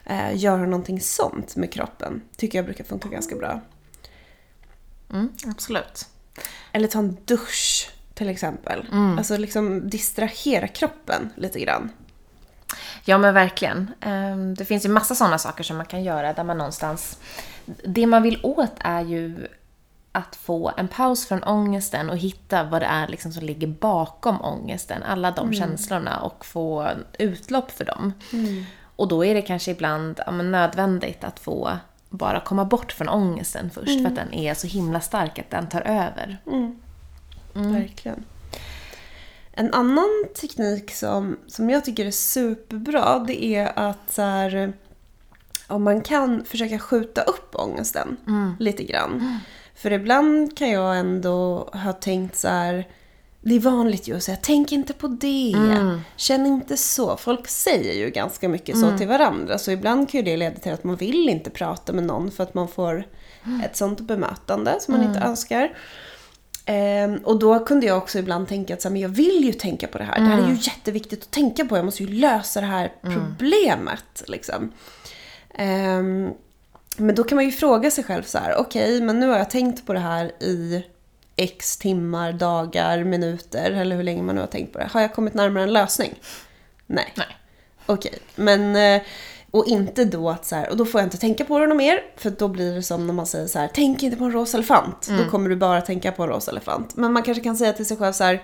eh, 0.04 0.36
göra 0.36 0.66
någonting 0.66 1.00
sånt 1.00 1.56
med 1.56 1.72
kroppen. 1.72 2.22
Tycker 2.36 2.58
jag 2.58 2.64
brukar 2.64 2.84
funka 2.84 3.08
ganska 3.08 3.36
bra. 3.36 3.60
Mm, 5.12 5.32
absolut. 5.46 6.06
Eller 6.72 6.88
ta 6.88 6.98
en 6.98 7.16
dusch 7.24 7.90
till 8.14 8.28
exempel. 8.28 8.86
Alltså 9.18 9.36
liksom 9.36 9.88
distrahera 9.90 10.68
kroppen 10.68 11.30
lite 11.36 11.60
grann. 11.60 11.90
Ja 13.04 13.18
men 13.18 13.34
verkligen. 13.34 13.90
Ehm, 14.00 14.54
Det 14.54 14.64
finns 14.64 14.84
ju 14.84 14.88
massa 14.88 15.14
sådana 15.14 15.38
saker 15.38 15.64
som 15.64 15.76
man 15.76 15.86
kan 15.86 16.02
göra 16.04 16.32
där 16.32 16.44
man 16.44 16.58
någonstans... 16.58 17.18
Det 17.84 18.06
man 18.06 18.22
vill 18.22 18.40
åt 18.42 18.72
är 18.78 19.00
ju 19.00 19.46
att 20.12 20.36
få 20.36 20.72
en 20.76 20.88
paus 20.88 21.26
från 21.28 21.42
ångesten 21.42 22.10
och 22.10 22.16
hitta 22.18 22.64
vad 22.64 22.82
det 22.82 22.86
är 22.86 23.08
liksom 23.08 23.32
som 23.32 23.44
ligger 23.44 23.66
bakom 23.66 24.42
ångesten. 24.42 25.02
Alla 25.02 25.30
de 25.30 25.52
känslorna 25.54 26.20
och 26.20 26.46
få 26.46 26.88
utlopp 27.18 27.70
för 27.70 27.84
dem. 27.84 28.12
Och 28.96 29.08
då 29.08 29.24
är 29.24 29.34
det 29.34 29.42
kanske 29.42 29.70
ibland 29.70 30.20
ja, 30.26 30.32
nödvändigt 30.32 31.24
att 31.24 31.38
få 31.40 31.70
bara 32.08 32.40
komma 32.40 32.64
bort 32.64 32.92
från 32.92 33.08
ångesten 33.08 33.70
först 33.70 34.00
för 34.02 34.06
att 34.08 34.16
den 34.16 34.34
är 34.34 34.54
så 34.54 34.66
himla 34.66 35.00
stark 35.00 35.38
att 35.38 35.50
den 35.50 35.66
tar 35.68 35.80
över. 35.80 36.38
Verkligen. 37.52 38.24
En 39.54 39.74
annan 39.74 40.08
teknik 40.40 40.90
som, 40.94 41.36
som 41.46 41.70
jag 41.70 41.84
tycker 41.84 42.06
är 42.06 42.10
superbra 42.10 43.18
det 43.26 43.44
är 43.44 43.78
att 43.78 44.12
så 44.12 44.22
här, 44.22 44.72
om 45.66 45.82
man 45.84 46.00
kan 46.00 46.44
försöka 46.44 46.78
skjuta 46.78 47.22
upp 47.22 47.54
ångesten 47.54 48.16
lite 48.58 48.84
grann. 48.84 49.38
För 49.74 49.90
ibland 49.92 50.56
kan 50.58 50.70
jag 50.70 50.98
ändå 50.98 51.68
ha 51.72 51.92
tänkt 51.92 52.36
så 52.36 52.48
här. 52.48 52.88
Det 53.44 53.54
är 53.54 53.60
vanligt 53.60 54.08
ju 54.08 54.16
att 54.16 54.22
säga 54.22 54.38
tänk 54.42 54.72
inte 54.72 54.92
på 54.92 55.08
det. 55.08 55.54
Känn 56.16 56.46
inte 56.46 56.76
så. 56.76 57.16
Folk 57.16 57.48
säger 57.48 57.94
ju 57.94 58.10
ganska 58.10 58.48
mycket 58.48 58.78
så 58.78 58.98
till 58.98 59.08
varandra. 59.08 59.58
Så 59.58 59.70
ibland 59.70 60.10
kan 60.10 60.18
ju 60.20 60.24
det 60.24 60.36
leda 60.36 60.56
till 60.56 60.72
att 60.72 60.84
man 60.84 60.96
vill 60.96 61.28
inte 61.28 61.50
prata 61.50 61.92
med 61.92 62.04
någon 62.04 62.30
för 62.30 62.42
att 62.42 62.54
man 62.54 62.68
får 62.68 63.04
ett 63.64 63.76
sånt 63.76 64.00
bemötande 64.00 64.76
som 64.80 64.94
man 64.94 65.04
inte 65.06 65.20
önskar. 65.20 65.72
Ehm, 66.66 67.16
och 67.16 67.38
då 67.38 67.64
kunde 67.64 67.86
jag 67.86 67.98
också 67.98 68.18
ibland 68.18 68.48
tänka 68.48 68.74
att 68.74 68.82
så 68.82 68.88
här, 68.88 68.92
men 68.92 69.02
jag 69.02 69.08
vill 69.08 69.44
ju 69.44 69.52
tänka 69.52 69.86
på 69.86 69.98
det 69.98 70.04
här. 70.04 70.18
Det 70.20 70.26
här 70.26 70.42
är 70.42 70.48
ju 70.48 70.56
jätteviktigt 70.60 71.22
att 71.22 71.30
tänka 71.30 71.64
på. 71.64 71.76
Jag 71.76 71.84
måste 71.84 72.02
ju 72.02 72.14
lösa 72.14 72.60
det 72.60 72.66
här 72.66 72.92
problemet. 73.02 74.22
Liksom. 74.26 74.72
Ehm, 75.54 76.30
men 76.96 77.14
då 77.14 77.24
kan 77.24 77.36
man 77.36 77.44
ju 77.44 77.52
fråga 77.52 77.90
sig 77.90 78.04
själv 78.04 78.22
så 78.22 78.38
här, 78.38 78.56
okej, 78.56 79.00
men 79.00 79.20
nu 79.20 79.28
har 79.28 79.38
jag 79.38 79.50
tänkt 79.50 79.86
på 79.86 79.92
det 79.92 79.98
här 79.98 80.42
i 80.42 80.84
x 81.36 81.76
timmar, 81.76 82.32
dagar, 82.32 83.04
minuter 83.04 83.70
eller 83.70 83.96
hur 83.96 84.02
länge 84.02 84.22
man 84.22 84.34
nu 84.34 84.40
har 84.40 84.48
tänkt 84.48 84.72
på 84.72 84.78
det. 84.78 84.88
Har 84.92 85.00
jag 85.00 85.14
kommit 85.14 85.34
närmare 85.34 85.62
en 85.62 85.72
lösning? 85.72 86.14
Nej. 86.86 87.12
Nej. 87.16 87.36
Okej, 87.86 88.18
men... 88.34 89.00
Och 89.52 89.66
inte 89.66 90.04
då 90.04 90.30
att 90.30 90.46
så 90.46 90.56
här, 90.56 90.70
och 90.70 90.76
då 90.76 90.84
får 90.84 91.00
jag 91.00 91.06
inte 91.06 91.18
tänka 91.18 91.44
på 91.44 91.58
det 91.58 91.66
något 91.66 91.76
mer. 91.76 92.02
För 92.16 92.30
då 92.30 92.48
blir 92.48 92.74
det 92.74 92.82
som 92.82 93.06
när 93.06 93.14
man 93.14 93.26
säger 93.26 93.46
så 93.46 93.58
här, 93.58 93.70
tänk 93.74 94.02
inte 94.02 94.16
på 94.16 94.24
en 94.24 94.32
rosa 94.32 94.56
elefant. 94.56 95.08
Då 95.18 95.30
kommer 95.30 95.50
du 95.50 95.56
bara 95.56 95.80
tänka 95.80 96.12
på 96.12 96.22
en 96.22 96.28
rosa 96.28 96.50
elefant. 96.50 96.96
Men 96.96 97.12
man 97.12 97.22
kanske 97.22 97.44
kan 97.44 97.56
säga 97.56 97.72
till 97.72 97.86
sig 97.86 97.96
själv 97.96 98.12
så 98.12 98.24
här, 98.24 98.42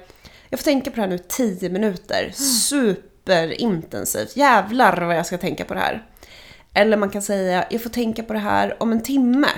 jag 0.49 0.61
får 0.61 0.65
tänka 0.65 0.91
på 0.91 0.97
det 0.97 1.03
här 1.03 1.09
nu 1.09 1.15
i 1.15 1.19
10 1.29 1.69
minuter. 1.69 2.31
Superintensivt. 2.35 4.37
Jävlar 4.37 5.01
vad 5.01 5.17
jag 5.17 5.27
ska 5.27 5.39
tänka 5.39 5.65
på 5.65 5.75
det 5.75 5.81
här. 5.81 6.07
Eller 6.75 6.97
man 6.97 7.11
kan 7.11 7.23
säga, 7.23 7.65
jag 7.71 7.83
får 7.83 7.91
tänka 7.91 8.23
på 8.23 8.33
det 8.33 8.39
här 8.39 8.83
om 8.83 8.93
en 8.93 9.03
timme. 9.03 9.49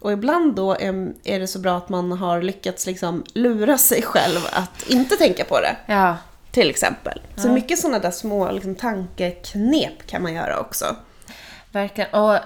Och 0.00 0.12
ibland 0.12 0.54
då 0.54 0.72
är, 0.72 1.12
är 1.24 1.40
det 1.40 1.46
så 1.46 1.58
bra 1.58 1.76
att 1.76 1.88
man 1.88 2.12
har 2.12 2.42
lyckats 2.42 2.86
liksom 2.86 3.24
lura 3.34 3.78
sig 3.78 4.02
själv 4.02 4.40
att 4.52 4.90
inte 4.90 5.16
tänka 5.16 5.44
på 5.44 5.60
det. 5.60 5.76
Ja, 5.86 6.16
Till 6.58 6.70
exempel. 6.70 7.20
Så 7.36 7.48
mycket 7.48 7.78
sådana 7.78 7.98
där 7.98 8.10
små 8.10 8.50
liksom, 8.50 8.74
tankeknep 8.74 10.06
kan 10.06 10.22
man 10.22 10.34
göra 10.34 10.60
också. 10.60 10.96
Verkligen. 11.72 12.10
Och, 12.10 12.38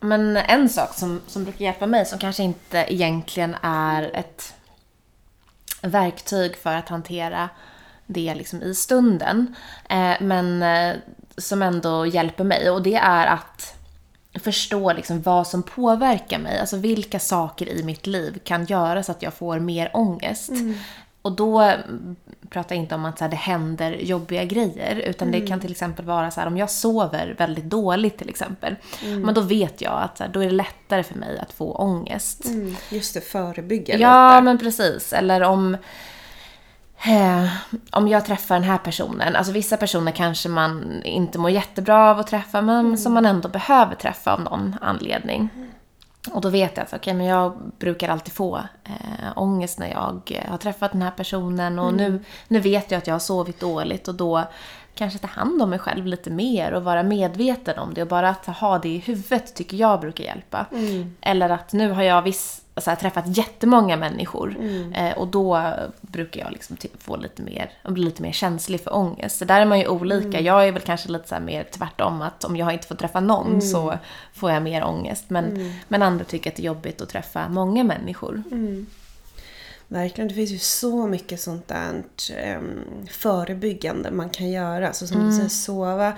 men 0.00 0.36
en 0.36 0.68
sak 0.68 0.94
som, 0.94 1.20
som 1.26 1.44
brukar 1.44 1.64
hjälpa 1.64 1.86
mig, 1.86 2.06
som 2.06 2.18
kanske 2.18 2.42
inte 2.42 2.84
egentligen 2.88 3.56
är 3.62 4.16
ett 4.16 4.54
verktyg 5.82 6.56
för 6.56 6.74
att 6.74 6.88
hantera 6.88 7.48
det 8.06 8.34
liksom 8.34 8.62
i 8.62 8.74
stunden, 8.74 9.54
eh, 9.88 10.14
men 10.20 10.62
eh, 10.62 10.96
som 11.36 11.62
ändå 11.62 12.06
hjälper 12.06 12.44
mig. 12.44 12.70
Och 12.70 12.82
det 12.82 12.94
är 12.94 13.26
att 13.26 13.74
förstå 14.34 14.92
liksom 14.92 15.22
vad 15.22 15.46
som 15.46 15.62
påverkar 15.62 16.38
mig. 16.38 16.58
Alltså 16.58 16.76
vilka 16.76 17.18
saker 17.18 17.68
i 17.68 17.82
mitt 17.82 18.06
liv 18.06 18.40
kan 18.44 18.64
göra 18.64 19.02
så 19.02 19.12
att 19.12 19.22
jag 19.22 19.34
får 19.34 19.58
mer 19.58 19.90
ångest. 19.94 20.50
Och 21.26 21.32
då 21.32 21.60
mm, 21.60 22.16
pratar 22.50 22.74
jag 22.74 22.82
inte 22.82 22.94
om 22.94 23.04
att 23.04 23.18
så 23.18 23.24
här, 23.24 23.30
det 23.30 23.36
händer 23.36 23.92
jobbiga 23.92 24.44
grejer. 24.44 24.96
Utan 24.96 25.30
det 25.30 25.40
kan 25.40 25.60
till 25.60 25.70
exempel 25.70 26.04
vara 26.04 26.30
så 26.30 26.40
här 26.40 26.46
om 26.46 26.56
jag 26.56 26.70
sover 26.70 27.34
väldigt 27.38 27.64
dåligt 27.64 28.18
till 28.18 28.28
exempel. 28.28 28.76
Men 29.24 29.34
då 29.34 29.40
vet 29.40 29.80
jag 29.80 30.02
att 30.02 30.18
så 30.18 30.24
här, 30.24 30.30
då 30.30 30.40
är 30.40 30.46
det 30.46 30.52
lättare 30.52 31.02
för 31.02 31.14
mig 31.14 31.38
att 31.38 31.52
få 31.52 31.72
ångest. 31.72 32.44
Just 32.90 33.14
det, 33.14 33.20
förebygga 33.20 33.98
Ja, 33.98 34.34
lite. 34.34 34.44
men 34.44 34.58
precis. 34.58 35.12
Eller 35.12 35.42
om, 35.42 35.74
eh, 37.06 37.46
om 37.90 38.08
jag 38.08 38.24
träffar 38.26 38.54
den 38.54 38.64
här 38.64 38.78
personen. 38.78 39.36
Alltså 39.36 39.52
vissa 39.52 39.76
personer 39.76 40.12
kanske 40.12 40.48
man 40.48 41.02
inte 41.04 41.38
mår 41.38 41.50
jättebra 41.50 42.10
av 42.10 42.18
att 42.18 42.26
träffa, 42.26 42.62
men 42.62 42.98
som 42.98 43.14
man 43.14 43.26
ändå 43.26 43.48
behöver 43.48 43.94
träffa 43.94 44.32
av 44.32 44.40
någon 44.40 44.76
anledning. 44.80 45.48
Och 46.32 46.40
då 46.40 46.48
vet 46.48 46.76
jag 46.76 46.84
att 46.84 46.94
okay, 46.94 47.14
men 47.14 47.26
jag 47.26 47.58
brukar 47.78 48.08
alltid 48.08 48.32
få 48.32 48.56
eh, 48.84 48.92
ångest 49.36 49.78
när 49.78 49.90
jag 49.90 50.32
har 50.48 50.58
träffat 50.58 50.92
den 50.92 51.02
här 51.02 51.10
personen. 51.10 51.78
Och 51.78 51.94
nu, 51.94 52.24
nu 52.48 52.60
vet 52.60 52.90
jag 52.90 52.98
att 52.98 53.06
jag 53.06 53.14
har 53.14 53.18
sovit 53.18 53.60
dåligt 53.60 54.08
och 54.08 54.14
då 54.14 54.44
kanske 54.94 55.18
ta 55.18 55.26
hand 55.26 55.62
om 55.62 55.70
mig 55.70 55.78
själv 55.78 56.06
lite 56.06 56.30
mer 56.30 56.72
och 56.72 56.84
vara 56.84 57.02
medveten 57.02 57.78
om 57.78 57.94
det. 57.94 58.02
Och 58.02 58.08
bara 58.08 58.28
att 58.28 58.46
ha 58.46 58.78
det 58.78 58.88
i 58.88 58.98
huvudet 58.98 59.54
tycker 59.54 59.76
jag 59.76 60.00
brukar 60.00 60.24
hjälpa. 60.24 60.66
Eller 61.20 61.50
att 61.50 61.72
nu 61.72 61.90
har 61.90 62.02
jag 62.02 62.22
viss, 62.22 62.62
jag 62.84 62.90
har 62.92 62.96
träffat 62.96 63.36
jättemånga 63.36 63.96
människor 63.96 64.56
eh, 64.94 65.18
och 65.18 65.28
då 65.28 65.72
brukar 66.00 66.40
jag 66.40 66.52
liksom 66.52 66.76
ty- 66.76 66.88
få 66.98 67.16
lite 67.16 67.42
mer, 67.42 67.70
bli 67.88 68.02
lite 68.04 68.22
mer 68.22 68.32
känslig 68.32 68.80
för 68.80 68.94
ångest. 68.96 69.38
Så 69.38 69.44
där 69.44 69.60
är 69.60 69.64
man 69.66 69.78
ju 69.78 69.88
olika. 69.88 70.40
Jag 70.40 70.68
är 70.68 70.72
väl 70.72 70.82
kanske 70.82 71.08
lite 71.08 71.28
så 71.28 71.34
här 71.34 71.42
mer 71.42 71.64
tvärtom 71.72 72.22
att 72.22 72.44
om 72.44 72.56
jag 72.56 72.72
inte 72.72 72.86
får 72.86 72.94
träffa 72.94 73.20
någon 73.20 73.62
så 73.62 73.98
får 74.34 74.50
jag 74.50 74.62
mer 74.62 74.84
ångest. 74.84 75.24
Men, 75.28 75.74
men 75.88 76.02
andra 76.02 76.24
tycker 76.24 76.50
att 76.50 76.56
det 76.56 76.62
är 76.62 76.66
jobbigt 76.66 77.00
att 77.00 77.08
träffa 77.08 77.48
många 77.48 77.84
människor. 77.84 78.42
Verkligen, 79.88 80.28
det 80.28 80.34
finns 80.34 80.50
ju 80.50 80.58
så 80.58 81.06
mycket 81.06 81.40
sånt 81.40 81.68
där 81.68 82.02
um, 82.58 83.06
förebyggande 83.10 84.10
man 84.10 84.30
kan 84.30 84.50
göra. 84.50 84.92
Så 84.92 85.06
som 85.06 85.26
du 85.26 85.32
säger, 85.36 85.48
sova. 85.48 86.12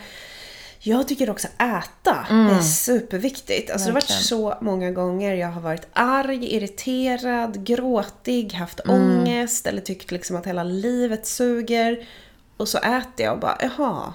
Jag 0.81 1.09
tycker 1.09 1.31
också 1.31 1.49
äta 1.49 2.27
är 2.31 2.61
superviktigt. 2.61 3.71
Alltså 3.71 3.87
det 3.87 3.93
har 3.93 3.95
varit 3.95 4.11
så 4.11 4.55
många 4.61 4.91
gånger 4.91 5.35
jag 5.35 5.49
har 5.49 5.61
varit 5.61 5.87
arg, 5.93 6.55
irriterad, 6.55 7.65
gråtig, 7.65 8.53
haft 8.53 8.81
ångest 8.89 9.67
eller 9.67 9.81
tyckt 9.81 10.11
liksom 10.11 10.37
att 10.37 10.47
hela 10.47 10.65
livet 10.65 11.27
suger. 11.27 12.09
Och 12.57 12.69
så 12.69 12.79
äter 12.79 13.27
jag 13.27 13.33
och 13.33 13.41
bara, 13.41 13.59
jaha, 13.61 14.13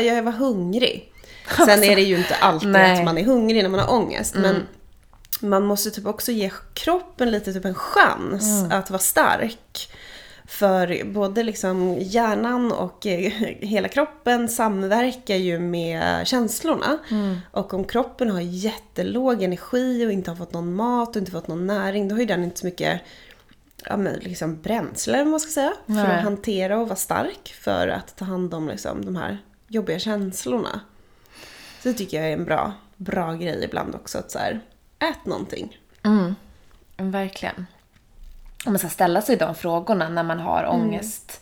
jag 0.00 0.22
var 0.22 0.32
hungrig. 0.32 1.12
Sen 1.56 1.84
är 1.84 1.96
det 1.96 2.02
ju 2.02 2.16
inte 2.16 2.34
alltid 2.34 2.68
Nej. 2.68 2.98
att 2.98 3.04
man 3.04 3.18
är 3.18 3.24
hungrig 3.24 3.62
när 3.62 3.70
man 3.70 3.80
har 3.80 3.94
ångest. 3.94 4.34
Men 4.34 4.66
man 5.40 5.64
måste 5.64 5.90
typ 5.90 6.06
också 6.06 6.32
ge 6.32 6.50
kroppen 6.74 7.30
lite 7.30 7.52
typ 7.52 7.64
en 7.64 7.74
chans 7.74 8.64
att 8.70 8.90
vara 8.90 9.00
stark. 9.00 9.88
För 10.52 11.04
både 11.04 11.42
liksom 11.42 11.96
hjärnan 12.00 12.72
och 12.72 13.06
eh, 13.06 13.32
hela 13.60 13.88
kroppen 13.88 14.48
samverkar 14.48 15.36
ju 15.36 15.58
med 15.58 16.26
känslorna. 16.26 16.98
Och 17.50 17.74
om 17.74 17.84
kroppen 17.84 18.30
har 18.30 18.40
jättelåg 18.40 19.42
energi 19.42 20.06
och 20.06 20.12
inte 20.12 20.30
har 20.30 20.36
fått 20.36 20.52
någon 20.52 20.74
mat 20.74 21.08
och 21.08 21.16
inte 21.16 21.32
fått 21.32 21.48
någon 21.48 21.66
näring, 21.66 22.08
då 22.08 22.14
har 22.14 22.20
ju 22.20 22.26
den 22.26 22.44
inte 22.44 22.60
så 22.60 22.66
mycket 22.66 23.00
ja, 23.84 23.96
men 23.96 24.14
liksom 24.14 24.60
bränsle, 24.60 25.24
man 25.24 25.40
ska 25.40 25.50
säga, 25.50 25.72
för 25.86 25.92
Nej. 25.92 26.16
att 26.16 26.22
hantera 26.22 26.78
och 26.78 26.88
vara 26.88 26.96
stark 26.96 27.54
för 27.60 27.88
att 27.88 28.16
ta 28.16 28.24
hand 28.24 28.54
om 28.54 28.68
liksom, 28.68 29.04
de 29.04 29.16
här 29.16 29.38
jobbiga 29.68 29.98
känslorna. 29.98 30.80
Så 31.82 31.88
det 31.88 31.94
tycker 31.94 32.16
jag 32.16 32.28
är 32.28 32.32
en 32.32 32.44
bra, 32.44 32.72
bra 32.96 33.32
grej 33.34 33.64
ibland 33.64 33.94
också. 33.94 34.18
Att 34.18 34.30
så 34.30 34.38
här, 34.38 34.60
ät 34.98 35.26
någonting. 35.26 35.78
Mm, 36.02 36.34
verkligen. 36.96 37.66
Om 38.66 38.72
man 38.72 38.78
ska 38.78 38.88
ställa 38.88 39.22
sig 39.22 39.36
de 39.36 39.54
frågorna 39.54 40.08
när 40.08 40.22
man 40.22 40.40
har 40.40 40.66
ångest. 40.66 41.40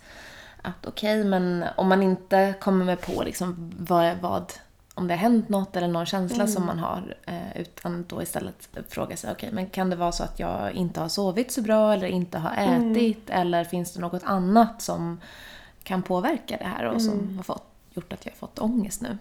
Att 0.63 0.87
okej, 0.87 1.25
men 1.25 1.65
om 1.77 1.89
man 1.89 2.03
inte 2.03 2.55
kommer 2.61 2.85
med 2.85 3.01
på 3.01 3.23
liksom 3.23 3.73
vad, 3.79 4.17
vad 4.17 4.53
om 4.95 5.09
det 5.09 5.15
har 5.15 5.19
hänt 5.19 5.49
något 5.49 5.77
eller 5.77 5.89
någon 5.89 6.07
känsla 6.07 6.47
som 6.47 6.67
man 6.67 6.79
har. 6.79 7.17
Eh, 7.27 7.61
utan 7.61 8.05
då 8.09 8.23
istället 8.23 8.69
fråga 8.89 9.17
sig, 9.17 9.33
okej, 9.33 9.51
men 9.53 9.67
kan 9.67 9.91
det 9.91 9.97
vara 9.97 10.13
så 10.13 10.25
att 10.25 10.41
jag 10.41 10.73
inte 10.73 11.01
har 11.01 11.09
sovit 11.09 11.53
så 11.53 11.63
bra 11.63 11.93
eller 11.93 12.07
inte 12.07 12.39
har 12.39 12.51
ätit? 12.53 13.31
Eller 13.31 13.65
finns 13.65 13.93
det 13.93 14.01
något 14.01 14.23
annat 14.25 14.83
som 14.83 15.21
kan 15.83 16.03
påverka 16.03 16.57
det 16.57 16.65
här 16.65 16.85
och 16.85 17.03
som 17.03 17.37
har 17.37 17.43
fått, 17.45 17.67
gjort 17.91 18.13
att 18.13 18.27
jag 18.27 18.33
har 18.33 18.37
fått 18.37 18.59
ångest 18.59 19.01
nu? 19.01 19.19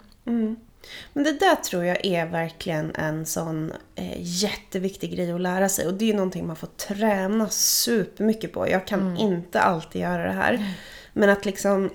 Men 1.14 1.24
det 1.24 1.32
där 1.32 1.56
tror 1.56 1.86
jag 1.86 2.06
är 2.06 2.26
verkligen 2.26 2.96
en 2.96 3.26
sån 3.26 3.74
eh, 3.96 4.18
jätteviktig 4.18 5.16
grej 5.16 5.32
att 5.32 5.42
lära 5.42 5.70
sig. 5.70 5.88
Och 5.88 5.94
det 5.94 6.10
är 6.10 6.14
någonting 6.14 6.48
man 6.48 6.56
får 6.56 6.68
träna 6.68 7.50
supermycket 7.50 8.54
på. 8.54 8.70
Jag 8.70 8.88
kan 8.88 9.18
inte 9.18 9.60
alltid 9.60 10.02
göra 10.02 10.24
det 10.24 10.34
här. 10.34 10.76
Men 11.14 11.30
att 11.30 11.46
liksom 11.46 11.90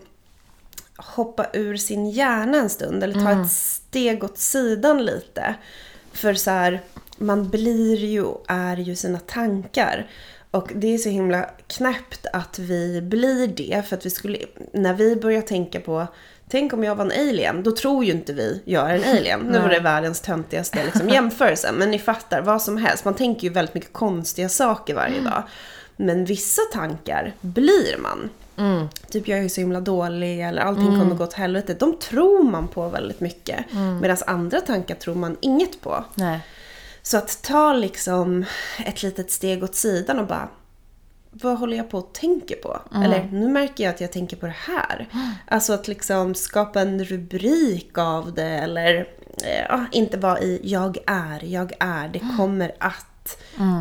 hoppa 0.97 1.47
ur 1.53 1.77
sin 1.77 2.11
hjärna 2.11 2.59
en 2.59 2.71
stund 2.71 3.05
eller 3.05 3.25
ta 3.25 3.43
ett 3.43 3.51
steg 3.51 4.25
åt 4.25 4.39
sidan 4.39 5.05
lite. 5.05 5.55
För 6.13 6.35
så 6.35 6.51
här, 6.51 6.81
man 7.19 7.49
blir 7.49 8.05
ju 8.05 8.23
och 8.23 8.45
är 8.49 8.77
ju 8.77 8.97
sina 8.97 9.19
tankar. 9.19 10.11
Och 10.51 10.73
det 10.75 10.95
är 10.95 10.99
så 10.99 11.09
himla 11.09 11.51
knäppt 11.67 12.27
att 12.33 12.59
vi 12.59 13.01
blir 13.03 13.49
det. 13.49 13.83
För 13.87 13.97
att 13.97 14.07
vi 14.07 14.11
skulle, 14.11 14.39
när 14.73 14.95
vi 14.95 15.17
börjar 15.17 15.43
tänka 15.43 15.81
på 15.81 16.07
Tänk 16.49 16.73
om 16.73 16.85
jag 16.85 16.95
var 16.95 17.05
en 17.05 17.29
alien, 17.29 17.63
då 17.63 17.73
tror 17.73 18.05
ju 18.05 18.13
inte 18.13 18.33
vi 18.33 18.63
jag 18.65 18.91
är 18.91 18.95
en 18.95 19.19
alien. 19.19 19.41
Nu 19.41 19.59
var 19.59 19.69
det 19.69 19.81
världens 19.81 20.21
töntigaste 20.21 20.85
liksom, 20.85 21.09
jämförelse, 21.09 21.73
men 21.73 21.91
ni 21.91 21.99
fattar, 21.99 22.43
vad 22.43 22.63
som 22.63 22.77
helst. 22.77 23.05
Man 23.05 23.15
tänker 23.15 23.43
ju 23.43 23.53
väldigt 23.53 23.75
mycket 23.75 23.93
konstiga 23.93 24.49
saker 24.49 24.95
varje 24.95 25.21
dag. 25.21 25.43
Men 25.97 26.25
vissa 26.25 26.63
tankar 26.73 27.35
blir 27.41 27.99
man. 27.99 28.31
Typ 29.11 29.29
jag 29.29 29.39
är 29.39 29.49
så 29.49 29.61
himla 29.61 29.81
dålig 29.81 30.41
eller 30.41 30.63
allting 30.63 30.87
kommer 30.87 31.15
gå 31.15 31.25
åt 31.25 31.33
helvete. 31.33 31.75
De 31.75 31.99
tror 31.99 32.43
man 32.43 32.69
på 32.69 32.89
väldigt 32.89 33.21
mycket. 33.21 33.65
Medan 34.01 34.17
andra 34.27 34.61
tankar 34.61 34.95
tror 34.95 35.15
man 35.15 35.37
inget 35.41 35.81
på. 35.81 36.05
Nej. 36.15 36.41
Så 37.03 37.17
att 37.17 37.43
ta 37.43 37.73
liksom 37.73 38.45
ett 38.87 39.03
litet 39.03 39.31
steg 39.31 39.65
åt 39.65 39.75
sidan 39.75 40.19
och 40.19 40.27
bara 40.27 40.49
vad 41.43 41.59
håller 41.59 41.77
jag 41.77 41.91
på 41.91 41.99
att 41.99 42.15
tänka 42.15 42.55
på? 42.63 42.81
Eller 43.05 43.29
nu 43.33 43.49
märker 43.49 43.85
jag 43.85 43.95
att 43.95 44.01
jag 44.01 44.13
tänker 44.13 44.37
på 44.37 44.47
det 44.47 44.57
här. 44.59 45.09
Alltså 45.49 45.73
att 45.73 45.89
liksom 45.89 46.35
skapa 46.35 46.81
en 46.81 47.05
rubrik 47.05 47.99
av 47.99 48.35
det 48.35 48.43
eller 48.43 48.99
eh, 49.45 49.65
ja, 49.69 49.85
inte 49.93 50.19
vara 50.19 50.41
i 50.41 50.61
jag 50.63 50.99
är, 51.07 51.45
jag 51.45 51.73
är, 51.79 52.09
det 52.09 52.19
kommer 52.37 52.73
att. 52.79 53.07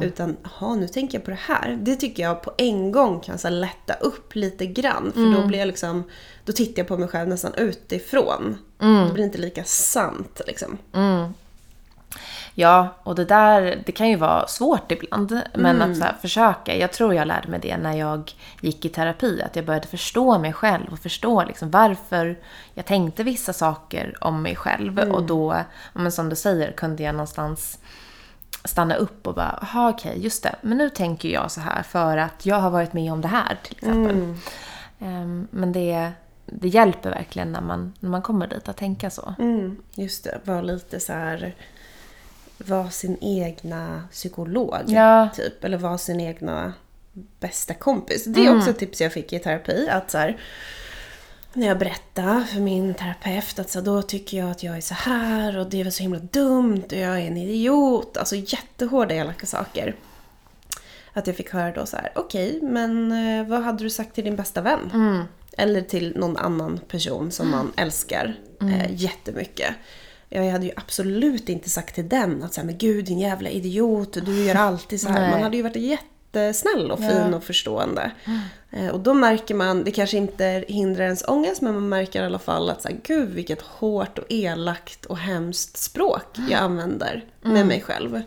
Utan, 0.03 0.37
ha 0.43 0.75
nu 0.75 0.87
tänker 0.87 1.17
jag 1.17 1.25
på 1.25 1.31
det 1.31 1.39
här. 1.41 1.79
Det 1.81 1.95
tycker 1.95 2.23
jag 2.23 2.41
på 2.41 2.53
en 2.57 2.91
gång 2.91 3.19
kan 3.19 3.37
så 3.37 3.49
lätta 3.49 3.93
upp 3.93 4.35
lite 4.35 4.65
grann. 4.65 5.11
För 5.13 5.41
då 5.41 5.47
blir 5.47 5.59
jag 5.59 5.67
liksom, 5.67 6.03
då 6.45 6.53
tittar 6.53 6.79
jag 6.79 6.87
på 6.87 6.97
mig 6.97 7.07
själv 7.07 7.29
nästan 7.29 7.53
utifrån. 7.57 8.57
Det 9.07 9.13
blir 9.13 9.23
inte 9.23 9.37
lika 9.37 9.63
sant 9.63 10.41
liksom. 10.47 10.77
Ja, 12.55 12.87
och 13.03 13.15
det 13.15 13.25
där 13.25 13.83
det 13.85 13.91
kan 13.91 14.09
ju 14.09 14.15
vara 14.15 14.47
svårt 14.47 14.91
ibland. 14.91 15.41
Men 15.53 15.81
att 15.81 15.97
så 15.97 16.03
här, 16.03 16.13
försöka. 16.21 16.75
Jag 16.75 16.91
tror 16.91 17.13
jag 17.13 17.27
lärde 17.27 17.47
mig 17.47 17.59
det 17.59 17.77
när 17.77 17.93
jag 17.93 18.31
gick 18.61 18.85
i 18.85 18.89
terapi. 18.89 19.41
Att 19.41 19.55
jag 19.55 19.65
började 19.65 19.87
förstå 19.87 20.39
mig 20.39 20.53
själv 20.53 20.91
och 20.91 20.99
förstå 20.99 21.43
liksom 21.43 21.71
varför 21.71 22.39
jag 22.73 22.85
tänkte 22.85 23.23
vissa 23.23 23.53
saker 23.53 24.15
om 24.21 24.41
mig 24.41 24.55
själv. 24.55 24.99
Och 24.99 25.23
då, 25.23 25.57
men 25.93 26.11
som 26.11 26.29
du 26.29 26.35
säger, 26.35 26.71
kunde 26.71 27.03
jag 27.03 27.15
någonstans 27.15 27.79
stanna 28.65 28.95
upp 28.95 29.27
och 29.27 29.35
bara, 29.35 29.59
jaha 29.61 29.89
okej, 29.89 30.23
just 30.23 30.43
det. 30.43 30.55
Men 30.61 30.77
nu 30.77 30.89
tänker 30.89 31.29
jag 31.29 31.51
så 31.51 31.61
här 31.61 31.83
för 31.83 32.17
att 32.17 32.45
jag 32.45 32.55
har 32.55 32.69
varit 32.69 32.93
med 32.93 33.13
om 33.13 33.21
det 33.21 33.27
här 33.27 33.59
till 33.63 33.75
exempel. 33.77 34.35
Ehm, 34.99 35.47
men 35.51 35.71
det, 35.71 36.11
det 36.45 36.67
hjälper 36.67 37.09
verkligen 37.09 37.51
när 37.51 37.61
man, 37.61 37.93
när 37.99 38.09
man 38.09 38.21
kommer 38.21 38.47
dit 38.47 38.69
att 38.69 38.77
tänka 38.77 39.09
så. 39.09 39.35
Mm, 39.39 39.77
just 39.95 40.23
det, 40.23 40.39
vara 40.43 40.61
lite 40.61 40.99
så 40.99 41.13
här 41.13 41.55
vara 42.67 42.89
sin 42.89 43.17
egna 43.21 44.03
psykolog. 44.11 44.83
Ja. 44.87 45.29
Typ, 45.35 45.63
eller 45.63 45.77
vara 45.77 45.97
sin 45.97 46.19
egna 46.19 46.73
bästa 47.39 47.73
kompis. 47.73 48.25
Det 48.25 48.45
är 48.45 48.57
också 48.57 48.69
ett 48.69 48.79
tips 48.79 49.01
jag 49.01 49.13
fick 49.13 49.33
i 49.33 49.39
terapi. 49.39 49.89
Att 49.89 50.11
så 50.11 50.17
här, 50.17 50.37
när 51.53 51.67
jag 51.67 51.79
berättade 51.79 52.45
för 52.45 52.59
min 52.59 52.93
terapeut 52.93 53.59
att 53.59 53.69
så 53.69 53.79
här, 53.79 53.85
då 53.85 54.01
tycker 54.01 54.37
jag 54.37 54.51
att 54.51 54.63
jag 54.63 54.77
är 54.77 54.81
så 54.81 54.93
här 54.93 55.57
och 55.57 55.69
det 55.69 55.79
är 55.79 55.83
väl 55.83 55.93
så 55.93 56.03
himla 56.03 56.19
dumt 56.19 56.83
och 56.85 56.97
jag 56.97 57.19
är 57.19 57.27
en 57.27 57.37
idiot. 57.37 58.17
Alltså 58.17 58.35
jättehårda 58.35 59.15
elaka 59.15 59.45
saker. 59.45 59.95
Att 61.13 61.27
jag 61.27 61.35
fick 61.35 61.49
höra 61.49 61.71
då 61.71 61.85
så 61.85 61.97
här, 61.97 62.11
okej, 62.15 62.59
men 62.61 63.11
eh, 63.11 63.47
vad 63.47 63.63
hade 63.63 63.83
du 63.83 63.89
sagt 63.89 64.15
till 64.15 64.23
din 64.23 64.35
bästa 64.35 64.61
vän? 64.61 64.91
Eller 65.57 65.81
till 65.81 66.13
någon 66.17 66.37
annan 66.37 66.79
person 66.87 67.31
som 67.31 67.49
man 67.51 67.71
älskar 67.75 68.35
eh, 68.61 68.91
jättemycket. 68.91 69.75
Jag 70.35 70.51
hade 70.51 70.65
ju 70.65 70.71
absolut 70.75 71.49
inte 71.49 71.69
sagt 71.69 71.95
till 71.95 72.09
den 72.09 72.43
att 72.43 72.55
här, 72.55 72.63
men 72.63 72.77
gud 72.77 73.05
din 73.05 73.19
jävla 73.19 73.49
idiot, 73.49 74.17
du 74.25 74.43
gör 74.43 74.55
alltid 74.55 75.01
så 75.01 75.09
här. 75.09 75.21
Nej. 75.21 75.31
Man 75.31 75.43
hade 75.43 75.57
ju 75.57 75.63
varit 75.63 75.75
jättesnäll 75.75 76.91
och 76.91 76.99
fin 76.99 77.33
och 77.33 77.43
förstående. 77.43 78.11
Eh, 78.71 78.87
och 78.87 78.99
då 78.99 79.13
märker 79.13 79.55
man, 79.55 79.83
det 79.83 79.91
kanske 79.91 80.17
inte 80.17 80.65
hindrar 80.67 81.05
ens 81.05 81.27
ångest, 81.27 81.61
men 81.61 81.73
man 81.73 81.89
märker 81.89 82.21
i 82.21 82.25
alla 82.25 82.39
fall 82.39 82.69
att 82.69 82.81
så 82.81 82.87
här, 82.87 82.97
gud 83.03 83.29
vilket 83.29 83.61
hårt 83.61 84.17
och 84.17 84.25
elakt 84.29 85.05
och 85.05 85.17
hemskt 85.17 85.77
språk 85.77 86.37
jag 86.49 86.59
använder 86.59 87.25
med 87.41 87.67
mig 87.67 87.81
själv. 87.81 88.21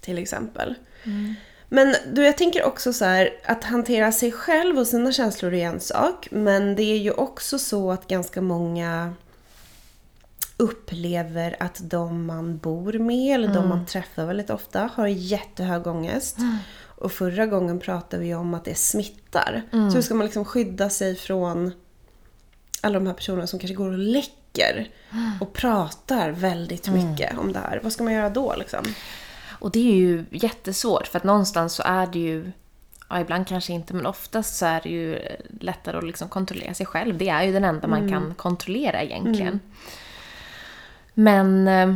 Till 0.00 0.18
exempel. 0.18 0.74
Men 1.68 1.94
du, 2.12 2.24
jag 2.24 2.36
tänker 2.36 2.64
också 2.64 2.92
så 2.92 3.04
här, 3.04 3.30
att 3.44 3.64
hantera 3.64 4.12
sig 4.12 4.32
själv 4.32 4.78
och 4.78 4.86
sina 4.86 5.12
känslor 5.12 5.54
är 5.54 5.66
en 5.66 5.80
sak. 5.80 6.28
Men 6.30 6.76
det 6.76 6.82
är 6.82 6.98
ju 6.98 7.10
också 7.10 7.58
så 7.58 7.90
att 7.92 8.06
ganska 8.06 8.40
många 8.40 9.14
upplever 10.60 11.56
att 11.60 11.80
de 11.82 12.26
man 12.26 12.58
bor 12.58 12.92
med 12.92 13.34
eller 13.34 13.54
de 13.54 13.68
man 13.68 13.86
träffar 13.86 14.26
väldigt 14.26 14.50
ofta 14.50 14.90
har 14.94 15.06
jättehög 15.06 15.86
ångest. 15.86 16.36
Och 16.82 17.12
förra 17.12 17.46
gången 17.46 17.80
pratade 17.80 18.22
vi 18.22 18.34
om 18.34 18.54
att 18.54 18.64
det 18.64 18.74
smittar. 18.74 19.62
Så 19.70 19.94
hur 19.94 20.02
ska 20.02 20.14
man 20.14 20.26
liksom 20.26 20.44
skydda 20.44 20.90
sig 20.90 21.16
från 21.16 21.72
alla 22.80 22.98
de 22.98 23.06
här 23.06 23.14
personerna 23.14 23.46
som 23.46 23.58
kanske 23.58 23.74
går 23.74 23.88
och 23.88 23.98
läcker 23.98 24.40
böcker 24.52 24.88
och 25.40 25.52
pratar 25.52 26.30
väldigt 26.30 26.88
mycket 26.88 27.38
om 27.38 27.52
det 27.52 27.58
här. 27.58 27.80
Vad 27.82 27.92
ska 27.92 28.04
man 28.04 28.12
göra 28.12 28.30
då 28.30 28.54
liksom? 28.58 28.84
Och 29.48 29.70
det 29.70 29.90
är 29.90 29.94
ju 29.94 30.24
jättesvårt 30.30 31.06
för 31.06 31.18
att 31.18 31.24
någonstans 31.24 31.74
så 31.74 31.82
är 31.82 32.06
det 32.06 32.18
ju 32.18 32.52
Ja, 33.12 33.20
ibland 33.20 33.46
kanske 33.46 33.72
inte, 33.72 33.94
men 33.94 34.06
oftast 34.06 34.56
så 34.56 34.66
är 34.66 34.80
det 34.82 34.88
ju 34.88 35.18
lättare 35.60 35.98
att 35.98 36.04
liksom 36.04 36.28
kontrollera 36.28 36.74
sig 36.74 36.86
själv. 36.86 37.18
Det 37.18 37.28
är 37.28 37.42
ju 37.42 37.52
den 37.52 37.64
enda 37.64 37.88
man 37.88 38.08
kan 38.08 38.34
kontrollera 38.34 39.02
egentligen. 39.02 39.60
Men, 41.14 41.68
eh, 41.68 41.94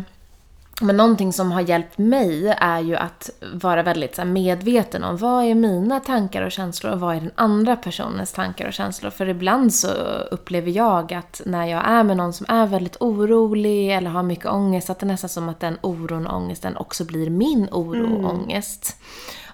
men 0.81 0.96
någonting 0.96 1.33
som 1.33 1.53
har 1.53 1.61
hjälpt 1.61 1.98
mig 1.98 2.57
är 2.59 2.81
ju 2.81 2.96
att 2.96 3.31
vara 3.53 3.83
väldigt 3.83 4.18
här, 4.18 4.24
medveten 4.24 5.05
om 5.05 5.16
vad 5.16 5.44
är 5.44 5.55
mina 5.55 6.00
tankar 6.00 6.42
och 6.42 6.53
känslor 6.53 6.92
och 6.92 7.00
vad 7.00 7.16
är 7.16 7.20
den 7.20 7.31
andra 7.35 7.77
personens 7.77 8.33
tankar 8.33 8.66
och 8.66 8.72
känslor. 8.72 9.11
För 9.11 9.29
ibland 9.29 9.74
så 9.74 9.88
upplever 10.31 10.70
jag 10.70 11.14
att 11.14 11.42
när 11.46 11.66
jag 11.66 11.88
är 11.88 12.03
med 12.03 12.16
någon 12.16 12.33
som 12.33 12.46
är 12.48 12.66
väldigt 12.66 12.96
orolig 13.00 13.92
eller 13.96 14.11
har 14.11 14.22
mycket 14.22 14.46
ångest, 14.46 14.90
att 14.90 14.98
det 14.98 15.07
är 15.07 15.09
nästan 15.09 15.31
som 15.31 15.48
att 15.48 15.61
den 15.61 15.79
oron 15.81 16.27
och 16.27 16.37
ångesten 16.37 16.77
också 16.77 17.05
blir 17.05 17.31
min 17.31 17.68
oro 17.72 18.24
och 18.24 18.35
ångest. 18.35 18.96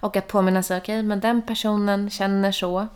Och 0.00 0.16
att 0.16 0.28
påminna 0.28 0.62
sig, 0.62 0.78
okej, 0.78 1.02
men 1.02 1.20
den 1.20 1.42
personen 1.42 2.10
känner 2.10 2.52
så. 2.52 2.86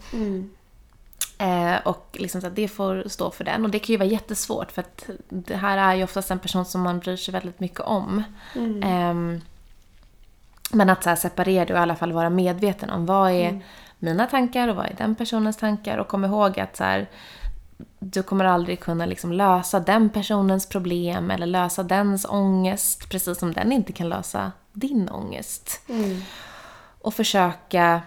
Eh, 1.39 1.77
och 1.85 2.17
liksom 2.21 2.41
så 2.41 2.49
det 2.49 2.69
får 2.69 3.09
stå 3.09 3.31
för 3.31 3.45
den. 3.45 3.65
Och 3.65 3.71
det 3.71 3.79
kan 3.79 3.93
ju 3.93 3.97
vara 3.97 4.09
jättesvårt 4.09 4.73
för 4.73 4.83
att 4.83 5.11
det 5.29 5.57
här 5.57 5.79
är 5.79 5.95
ju 5.95 6.05
oftast 6.05 6.31
en 6.31 6.39
person 6.39 6.65
som 6.65 6.81
man 6.81 6.99
bryr 6.99 7.17
sig 7.17 7.33
väldigt 7.33 7.61
mycket 7.61 7.81
om. 7.81 8.23
Ehm, 8.83 9.41
men 10.71 10.91
att 10.91 11.05
så 11.05 11.17
separera 11.17 11.65
det 11.65 11.73
och 11.73 11.79
i 11.79 11.83
alla 11.83 11.97
fall 11.97 12.13
vara 12.13 12.31
medveten 12.31 12.91
om 12.91 13.07
vad 13.07 13.31
är 13.31 13.61
mina 13.99 14.27
tankar 14.27 14.69
och 14.69 14.77
vad 14.77 14.87
är 14.87 14.95
den 14.99 15.15
personens 15.15 15.57
tankar. 15.57 15.99
Och 15.99 16.09
kom 16.09 16.25
ihåg 16.25 16.61
att 16.61 16.77
så 16.77 16.85
här, 16.85 17.09
du 17.99 18.23
kommer 18.23 18.45
aldrig 18.45 18.81
kunna 18.81 19.07
liksom 19.07 19.33
lösa 19.33 19.81
den 19.81 20.11
personens 20.11 20.69
problem 20.69 21.31
eller 21.31 21.47
lösa 21.47 21.83
dens 21.83 22.27
ångest. 22.29 23.09
Precis 23.09 23.39
som 23.39 23.53
den 23.53 23.73
inte 23.73 23.93
kan 23.93 24.09
lösa 24.09 24.53
din 24.73 25.09
ångest. 25.09 25.81
Och 27.01 27.15
försöka, 27.15 28.03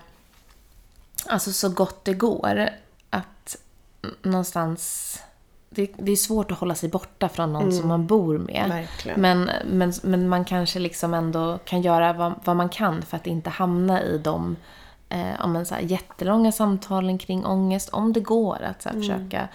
alltså 1.25 1.51
så 1.51 1.69
gott 1.69 2.05
det 2.05 2.13
går, 2.13 2.69
någonstans... 4.21 5.13
Det, 5.69 5.91
det 5.97 6.11
är 6.11 6.15
svårt 6.15 6.51
att 6.51 6.59
hålla 6.59 6.75
sig 6.75 6.89
borta 6.89 7.29
från 7.29 7.53
någon 7.53 7.71
som 7.71 7.87
man 7.87 8.07
bor 8.07 8.37
med. 8.37 8.69
Verkligen. 8.69 9.21
Men, 9.21 9.49
men, 9.65 9.93
men 10.03 10.29
man 10.29 10.45
kanske 10.45 10.79
liksom 10.79 11.13
ändå 11.13 11.59
kan 11.65 11.81
göra 11.81 12.13
vad, 12.13 12.33
vad 12.43 12.55
man 12.55 12.69
kan 12.69 13.01
för 13.01 13.17
att 13.17 13.27
inte 13.27 13.49
hamna 13.49 14.03
i 14.03 14.17
de 14.17 14.55
eh, 15.09 15.47
men 15.47 15.65
så 15.65 15.75
här, 15.75 15.81
jättelånga 15.81 16.51
samtalen 16.51 17.17
kring 17.17 17.45
ångest. 17.45 17.89
Om 17.89 18.13
det 18.13 18.19
går 18.19 18.61
att 18.61 18.81
så 18.81 18.89
här, 18.89 18.95
försöka 18.95 19.47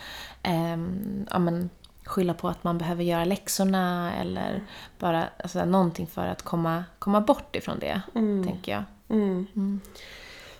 ehm, 0.42 1.26
ja, 1.31 1.38
men, 1.38 1.70
skylla 2.05 2.35
på 2.35 2.48
att 2.48 2.64
man 2.64 2.78
behöver 2.78 3.05
göra 3.05 3.24
läxorna 3.24 4.12
eller 4.14 4.62
bara 4.98 5.24
alltså, 5.42 5.64
någonting 5.64 6.07
för 6.07 6.26
att 6.26 6.42
komma, 6.42 6.85
komma 6.98 7.20
bort 7.20 7.57
ifrån 7.57 7.78
det, 7.78 8.02
tänker 8.44 8.72
jag. 8.72 8.85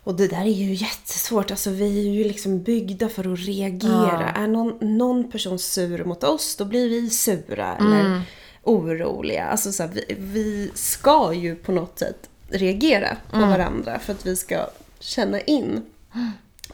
Och 0.05 0.15
det 0.15 0.29
där 0.29 0.41
är 0.41 0.45
ju 0.47 0.75
jättesvårt. 0.75 1.51
Alltså 1.51 1.71
vi 1.71 2.09
är 2.09 2.13
ju 2.13 2.25
liksom 2.25 2.63
byggda 2.63 3.09
för 3.09 3.33
att 3.33 3.39
reagera. 3.39 4.31
Är 4.31 4.47
någon, 4.47 4.99
någon 4.99 5.31
person 5.31 5.59
sur 5.59 6.05
mot 6.05 6.25
oss, 6.25 6.57
då 6.57 6.65
blir 6.65 6.89
vi 6.89 7.11
sura 7.11 7.77
eller 7.77 8.23
oroliga. 8.63 9.45
Alltså 9.45 9.73
så 9.73 9.83
här, 9.83 9.91
vi, 9.95 10.17
vi 10.19 10.71
ska 10.75 11.33
ju 11.35 11.57
på 11.57 11.73
något 11.73 11.99
sätt 11.99 12.29
reagera 12.49 13.17
på 13.31 13.39
varandra 13.39 13.99
för 13.99 14.13
att 14.13 14.27
vi 14.27 14.37
ska 14.37 14.67
känna 15.01 15.41
in. 15.41 15.83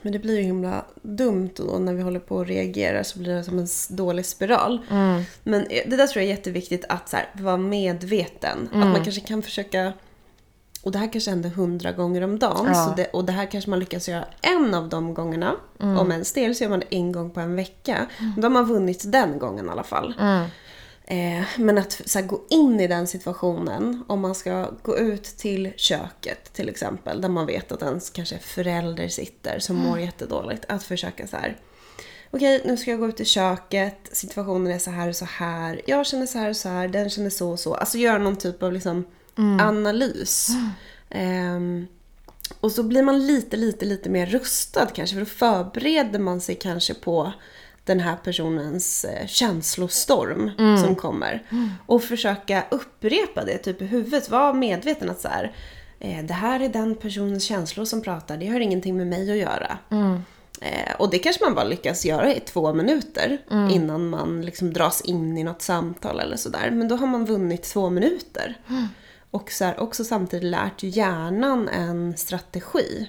Men 0.02 0.12
det 0.12 0.18
blir 0.18 0.36
ju 0.36 0.42
himla 0.42 0.84
dumt 1.02 1.50
då 1.56 1.78
när 1.78 1.94
vi 1.94 2.02
håller 2.02 2.20
på 2.20 2.40
att 2.40 2.48
reagera 2.48 3.04
så 3.04 3.18
blir 3.18 3.34
det 3.34 3.44
som 3.44 3.58
en 3.58 3.66
dålig 3.88 4.26
spiral. 4.26 4.78
Men 5.42 5.66
eh, 5.66 5.82
det 5.86 5.96
där 5.96 6.06
tror 6.06 6.22
jag 6.22 6.30
är 6.30 6.36
jätteviktigt 6.36 6.84
att 6.88 7.08
så 7.08 7.16
här, 7.16 7.30
vara 7.32 7.56
medveten. 7.56 8.68
Att 8.72 8.86
man 8.86 9.04
kanske 9.04 9.20
kan 9.20 9.42
försöka 9.42 9.92
och 10.88 10.92
det 10.92 10.98
här 10.98 11.12
kanske 11.12 11.30
händer 11.30 11.50
hundra 11.50 11.92
gånger 11.92 12.22
om 12.22 12.38
dagen. 12.38 12.66
Ja. 12.66 12.94
Det, 12.96 13.06
och 13.06 13.24
det 13.24 13.32
här 13.32 13.46
kanske 13.46 13.70
man 13.70 13.78
lyckas 13.78 14.08
göra 14.08 14.24
en 14.40 14.74
av 14.74 14.88
de 14.88 15.14
gångerna. 15.14 15.56
Om 15.78 16.12
ens 16.12 16.32
del 16.32 16.54
så 16.54 16.64
gör 16.64 16.70
man 16.70 16.80
det 16.80 16.86
en 16.90 17.12
gång 17.12 17.30
på 17.30 17.40
en 17.40 17.56
vecka. 17.56 18.06
Då 18.36 18.42
har 18.42 18.50
man 18.50 18.64
vunnit 18.64 19.02
den 19.12 19.38
gången 19.38 19.66
i 19.66 19.70
alla 19.70 19.82
fall. 19.82 20.14
Eh, 21.04 21.44
men 21.56 21.78
att 21.78 22.00
så 22.04 22.18
här, 22.18 22.26
gå 22.26 22.40
in 22.50 22.80
i 22.80 22.86
den 22.86 23.06
situationen, 23.06 24.04
om 24.06 24.20
man 24.20 24.34
ska 24.34 24.70
gå 24.82 24.98
ut 24.98 25.24
till 25.24 25.72
köket 25.76 26.52
till 26.52 26.68
exempel, 26.68 27.20
där 27.20 27.28
man 27.28 27.46
vet 27.46 27.72
att 27.72 27.82
ens 27.82 28.10
kanske 28.10 28.38
förälder 28.38 29.08
sitter 29.08 29.58
som 29.58 29.76
mår 29.76 30.00
jättedåligt. 30.00 30.64
Att 30.68 30.82
försöka 30.82 31.26
så 31.26 31.36
här. 31.36 31.56
Okej, 32.30 32.62
nu 32.64 32.76
ska 32.76 32.90
jag 32.90 33.00
gå 33.00 33.08
ut 33.08 33.20
i 33.20 33.24
köket, 33.24 33.98
situationen 34.12 34.72
är 34.72 34.78
så 34.78 34.90
här 34.90 35.08
och 35.08 35.16
så 35.16 35.24
här. 35.24 35.80
Jag 35.86 36.06
känner 36.06 36.26
så 36.26 36.38
här 36.38 36.50
och 36.50 36.56
så 36.56 36.68
här, 36.68 36.88
den 36.88 37.10
känner 37.10 37.30
så 37.30 37.50
och 37.50 37.60
så. 37.60 37.74
Alltså 37.74 37.98
göra 37.98 38.18
någon 38.18 38.36
typ 38.36 38.62
av 38.62 38.72
liksom 38.72 39.04
analys. 39.60 40.48
Ehm, 41.10 41.86
och 42.60 42.72
så 42.72 42.82
blir 42.82 43.02
man 43.02 43.26
lite, 43.26 43.56
lite, 43.56 43.84
lite 43.84 44.10
mer 44.10 44.26
rustad 44.26 44.86
kanske. 44.86 45.14
För 45.14 45.20
då 45.20 45.26
förbereder 45.26 46.18
man 46.18 46.40
sig 46.40 46.54
kanske 46.54 46.94
på 46.94 47.32
den 47.84 48.00
här 48.00 48.16
personens 48.24 49.04
eh, 49.04 49.26
känslostorm 49.26 50.50
som 50.84 50.94
kommer. 50.94 51.42
Och 51.86 52.02
försöka 52.02 52.64
upprepa 52.70 53.44
det 53.44 53.58
typ 53.58 53.82
i 53.82 53.84
huvudet. 53.86 54.30
Var 54.30 54.52
medveten 54.54 55.10
att 55.10 55.20
så 55.20 55.28
här, 55.28 55.52
eh, 56.00 56.24
det 56.24 56.34
här 56.34 56.60
är 56.60 56.68
den 56.68 56.94
personens 56.94 57.44
känslor 57.44 57.84
som 57.84 58.02
pratar. 58.02 58.36
Det 58.36 58.46
har 58.46 58.60
ingenting 58.60 58.96
med 58.96 59.06
mig 59.06 59.30
att 59.30 59.36
göra. 59.36 59.78
Eh, 60.60 60.94
och 60.98 61.10
det 61.10 61.18
kanske 61.18 61.44
man 61.44 61.54
bara 61.54 61.64
lyckas 61.64 62.04
göra 62.04 62.34
i 62.34 62.40
två 62.40 62.72
minuter 62.74 63.38
innan 63.70 64.08
man 64.08 64.42
liksom 64.42 64.72
dras 64.72 65.00
in 65.00 65.38
i 65.38 65.44
något 65.44 65.62
samtal 65.62 66.20
eller 66.20 66.36
sådär. 66.36 66.70
Men 66.70 66.88
då 66.88 66.96
har 66.96 67.06
man 67.06 67.24
vunnit 67.24 67.62
två 67.62 67.90
minuter. 67.90 68.56
Och 69.30 69.50
så 69.50 69.64
här, 69.64 69.80
också 69.80 70.04
samtidigt 70.04 70.50
lärt 70.50 70.82
hjärnan 70.82 71.68
en 71.68 72.16
strategi. 72.16 73.08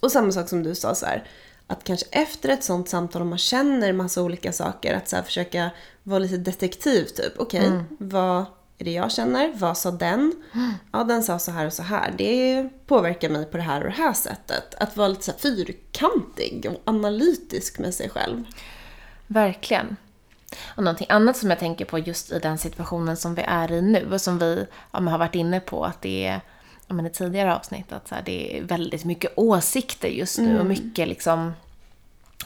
Och 0.00 0.12
samma 0.12 0.32
sak 0.32 0.48
som 0.48 0.62
du 0.62 0.74
sa 0.74 0.94
så 0.94 1.06
här, 1.06 1.24
att 1.66 1.84
kanske 1.84 2.06
efter 2.10 2.48
ett 2.48 2.64
sånt 2.64 2.88
samtal 2.88 3.22
om 3.22 3.28
man 3.28 3.38
känner 3.38 3.92
massa 3.92 4.22
olika 4.22 4.52
saker, 4.52 4.94
att 4.94 5.08
så 5.08 5.16
här, 5.16 5.22
försöka 5.22 5.70
vara 6.02 6.18
lite 6.18 6.36
detektiv 6.36 7.04
typ. 7.04 7.32
Okej, 7.38 7.70
vad 7.98 8.44
är 8.78 8.84
det 8.84 8.92
jag 8.92 9.12
känner? 9.12 9.52
Vad 9.54 9.78
sa 9.78 9.90
den? 9.90 10.32
Ja, 10.92 11.04
den 11.04 11.22
sa 11.22 11.38
så 11.38 11.50
här 11.50 11.66
och 11.66 11.72
så 11.72 11.82
här. 11.82 12.14
Det 12.18 12.68
påverkar 12.86 13.28
mig 13.28 13.44
på 13.44 13.56
det 13.56 13.62
här 13.62 13.80
och 13.80 13.86
det 13.86 13.96
här 13.96 14.12
sättet. 14.12 14.74
Att 14.74 14.96
vara 14.96 15.08
lite 15.08 15.22
så 15.22 15.30
här 15.30 15.38
fyrkantig 15.38 16.66
och 16.70 16.82
analytisk 16.84 17.78
med 17.78 17.94
sig 17.94 18.08
själv. 18.10 18.44
Verkligen. 19.26 19.96
Och 20.64 20.82
någonting 20.82 21.06
annat 21.10 21.36
som 21.36 21.50
jag 21.50 21.58
tänker 21.58 21.84
på 21.84 21.98
just 21.98 22.32
i 22.32 22.38
den 22.38 22.58
situationen 22.58 23.16
som 23.16 23.34
vi 23.34 23.42
är 23.42 23.72
i 23.72 23.82
nu 23.82 24.12
och 24.12 24.20
som 24.20 24.38
vi 24.38 24.66
ja, 24.92 25.00
har 25.00 25.18
varit 25.18 25.34
inne 25.34 25.60
på 25.60 25.84
att 25.84 26.02
det 26.02 26.26
är 26.26 26.40
ja, 26.86 26.94
men 26.94 27.06
i 27.06 27.10
tidigare 27.10 27.56
avsnitt 27.56 27.92
att 27.92 28.08
så 28.08 28.14
här, 28.14 28.22
det 28.22 28.58
är 28.58 28.62
väldigt 28.62 29.04
mycket 29.04 29.32
åsikter 29.36 30.08
just 30.08 30.38
nu 30.38 30.60
och 30.60 30.66
mycket 30.66 31.08
liksom 31.08 31.52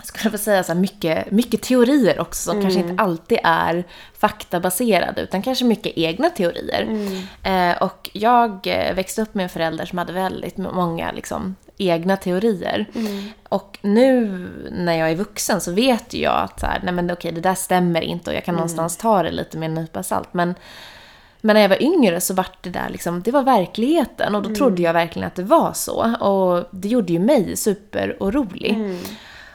skulle 0.02 0.30
vilja 0.30 0.38
säga 0.38 0.62
så 0.62 0.72
här, 0.72 0.80
mycket, 0.80 1.30
mycket 1.30 1.62
teorier 1.62 2.20
också 2.20 2.50
som 2.50 2.62
kanske 2.62 2.80
inte 2.80 3.02
alltid 3.02 3.38
är 3.44 3.84
faktabaserade 4.18 5.20
utan 5.20 5.42
kanske 5.42 5.64
mycket 5.64 5.92
egna 5.96 6.30
teorier. 6.30 6.88
Eh, 7.42 7.82
och 7.82 8.10
jag 8.12 8.66
eh, 8.66 8.94
växte 8.94 9.22
upp 9.22 9.34
med 9.34 9.42
en 9.42 9.48
förälder 9.48 9.84
som 9.84 9.98
hade 9.98 10.12
väldigt 10.12 10.56
många 10.56 11.12
liksom, 11.12 11.56
egna 11.78 12.16
teorier. 12.16 12.86
Och 13.48 13.78
nu 13.82 14.48
när 14.70 14.98
jag 14.98 15.10
är 15.10 15.16
vuxen 15.16 15.60
så 15.60 15.72
vet 15.72 16.14
jag 16.14 16.40
att 16.40 16.60
så 16.60 16.66
här, 16.66 16.80
nej 16.84 16.94
men 16.94 17.10
okej, 17.10 17.32
det 17.32 17.40
där 17.40 17.54
stämmer 17.54 18.00
inte 18.00 18.30
och 18.30 18.36
jag 18.36 18.44
kan 18.44 18.54
någonstans 18.54 18.96
ta 18.96 19.22
det 19.22 19.30
lite 19.30 19.58
med 19.58 19.66
en 19.66 19.74
nypa 19.74 20.02
salt. 20.02 20.34
Men, 20.34 20.54
men 21.40 21.54
när 21.54 21.60
jag 21.60 21.68
var 21.68 21.82
yngre 21.82 22.20
så 22.20 22.34
var 22.34 22.46
det 22.60 22.70
där 22.70 22.88
liksom, 22.88 23.22
det 23.22 23.30
var 23.30 23.42
verkligheten 23.42 24.34
och 24.34 24.42
då 24.42 24.54
trodde 24.54 24.82
jag 24.82 24.92
verkligen 24.92 25.26
att 25.26 25.34
det 25.34 25.42
var 25.42 25.72
så. 25.72 26.16
Och 26.16 26.64
det 26.70 26.88
gjorde 26.88 27.12
ju 27.12 27.18
mig 27.18 27.56
superorolig. 27.56 28.98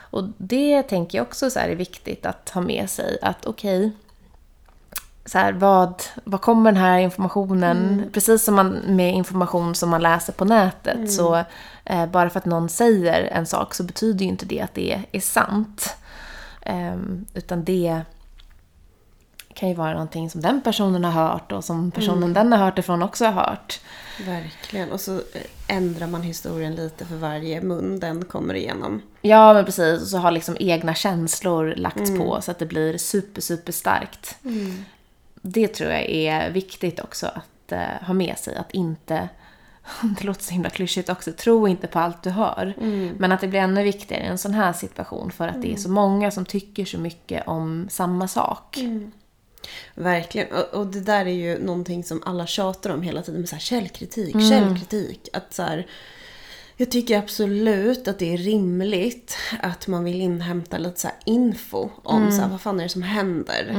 Och 0.09 0.23
det 0.37 0.83
tänker 0.83 1.17
jag 1.17 1.27
också 1.27 1.49
så 1.49 1.59
är 1.59 1.69
viktigt 1.75 2.25
att 2.25 2.49
ha 2.49 2.61
med 2.61 2.89
sig 2.89 3.17
att 3.21 3.45
okej, 3.45 3.91
så 5.25 5.37
här, 5.37 5.53
vad, 5.53 6.03
vad 6.23 6.41
kommer 6.41 6.71
den 6.71 6.81
här 6.81 6.99
informationen, 6.99 8.03
precis 8.13 8.43
som 8.43 8.55
man, 8.55 8.69
med 8.69 9.13
information 9.13 9.75
som 9.75 9.89
man 9.89 10.01
läser 10.01 10.33
på 10.33 10.45
nätet, 10.45 11.11
så 11.11 11.43
eh, 11.85 12.05
bara 12.05 12.29
för 12.29 12.39
att 12.39 12.45
någon 12.45 12.69
säger 12.69 13.23
en 13.23 13.45
sak 13.45 13.73
så 13.73 13.83
betyder 13.83 14.25
ju 14.25 14.31
inte 14.31 14.45
det 14.45 14.61
att 14.61 14.73
det 14.73 15.03
är 15.11 15.19
sant. 15.19 15.95
Ehm, 16.61 17.25
utan 17.33 17.63
det 17.63 18.01
kan 19.57 19.69
ju 19.69 19.75
vara 19.75 19.91
någonting 19.91 20.29
som 20.29 20.41
den 20.41 20.61
personen 20.61 21.03
har 21.03 21.11
hört 21.11 21.51
och 21.51 21.63
som 21.63 21.91
personen 21.91 22.33
den 22.33 22.51
har 22.51 22.59
hört 22.59 22.79
ifrån 22.79 23.03
också 23.03 23.25
har 23.25 23.31
hört. 23.31 23.79
Verkligen. 24.25 24.91
Och 24.91 25.01
så 25.01 25.15
eh, 25.15 25.41
ändrar 25.67 26.07
man 26.07 26.21
historien 26.21 26.75
lite 26.75 27.05
för 27.05 27.15
varje 27.15 27.61
mun 27.61 27.99
den 27.99 28.25
kommer 28.25 28.53
igenom. 28.53 29.01
Ja, 29.21 29.53
men 29.53 29.65
precis. 29.65 30.01
Och 30.01 30.07
så 30.07 30.17
har 30.17 30.31
liksom 30.31 30.57
egna 30.59 30.95
känslor 30.95 31.73
lagts 31.77 32.17
på 32.17 32.41
så 32.41 32.51
att 32.51 32.59
det 32.59 32.65
blir 32.65 32.97
super, 32.97 33.41
super 33.41 33.71
starkt. 33.71 34.37
Det 35.41 35.67
tror 35.67 35.91
jag 35.91 36.09
är 36.09 36.51
viktigt 36.51 36.99
också 36.99 37.27
att 37.27 37.71
eh, 37.71 38.07
ha 38.07 38.13
med 38.13 38.37
sig. 38.37 38.55
Att 38.55 38.71
inte 38.71 39.29
det 40.17 40.23
låter 40.23 40.43
så 40.43 40.51
himla 40.51 40.69
klyschigt 40.69 41.09
också, 41.09 41.31
tro 41.31 41.67
inte 41.67 41.87
på 41.87 41.99
allt 41.99 42.23
du 42.23 42.29
hör. 42.29 42.73
Men 43.17 43.31
att 43.31 43.41
det 43.41 43.47
blir 43.47 43.59
ännu 43.59 43.83
viktigare 43.83 44.23
i 44.23 44.27
en 44.27 44.37
sån 44.37 44.53
här 44.53 44.73
situation 44.73 45.31
för 45.31 45.47
att 45.47 45.61
det 45.61 45.73
är 45.73 45.77
så 45.77 45.89
många 45.89 46.31
som 46.31 46.45
tycker 46.45 46.85
så 46.85 46.97
mycket 46.97 47.47
om 47.47 47.87
samma 47.89 48.27
sak. 48.27 48.77
Verkligen. 49.95 50.47
Och, 50.51 50.79
och 50.79 50.87
det 50.87 51.01
där 51.01 51.25
är 51.25 51.31
ju 51.31 51.59
någonting 51.59 52.03
som 52.03 52.23
alla 52.25 52.47
tjatar 52.47 52.89
om 52.89 53.01
hela 53.01 53.21
tiden 53.21 53.41
med 53.41 53.49
så 53.49 53.55
här 53.55 53.61
källkritik, 53.61 54.35
källkritik. 54.49 55.29
Att 55.33 55.53
så 55.53 55.63
här, 55.63 55.87
jag 56.77 56.91
tycker 56.91 57.17
absolut 57.17 58.07
att 58.07 58.19
det 58.19 58.33
är 58.33 58.37
rimligt 58.37 59.37
att 59.59 59.87
man 59.87 60.03
vill 60.03 60.21
inhämta 60.21 60.77
lite 60.77 60.99
så 60.99 61.09
info 61.25 61.89
om 62.03 62.31
så 62.31 62.41
här, 62.41 62.49
vad 62.49 62.61
fan 62.61 62.79
är 62.79 62.83
det 62.83 62.89
som 62.89 63.01
händer. 63.01 63.73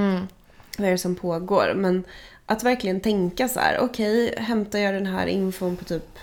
Vad 0.78 0.86
är 0.86 0.92
det 0.92 0.98
som 0.98 1.14
pågår. 1.14 1.72
Men 1.76 2.04
att 2.46 2.62
verkligen 2.62 3.00
tänka 3.00 3.48
så 3.48 3.60
här, 3.60 3.78
okej, 3.80 4.34
hämtar 4.38 4.78
jag 4.78 4.94
den 4.94 5.06
här 5.06 5.26
infon 5.26 5.76
på 5.76 5.84
typ 5.84 6.18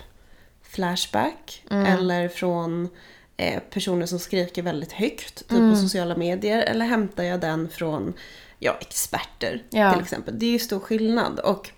Flashback 0.63 1.63
eller 1.69 2.27
från 2.27 2.89
eh, 3.37 3.59
personer 3.69 4.05
som 4.05 4.19
skriker 4.19 4.61
väldigt 4.61 4.91
högt, 4.91 5.47
typ 5.47 5.71
på 5.71 5.75
sociala 5.75 6.15
medier. 6.15 6.61
Eller 6.61 6.85
hämtar 6.85 7.23
jag 7.23 7.39
den 7.39 7.69
från 7.69 8.13
ja, 8.59 8.77
experter 8.81 9.63
Ja. 9.69 9.93
till 9.93 10.01
exempel. 10.01 10.39
Det 10.39 10.45
är 10.45 10.51
ju 10.51 10.59
stor 10.59 10.79
skillnad. 10.79 11.39
Och 11.39 11.69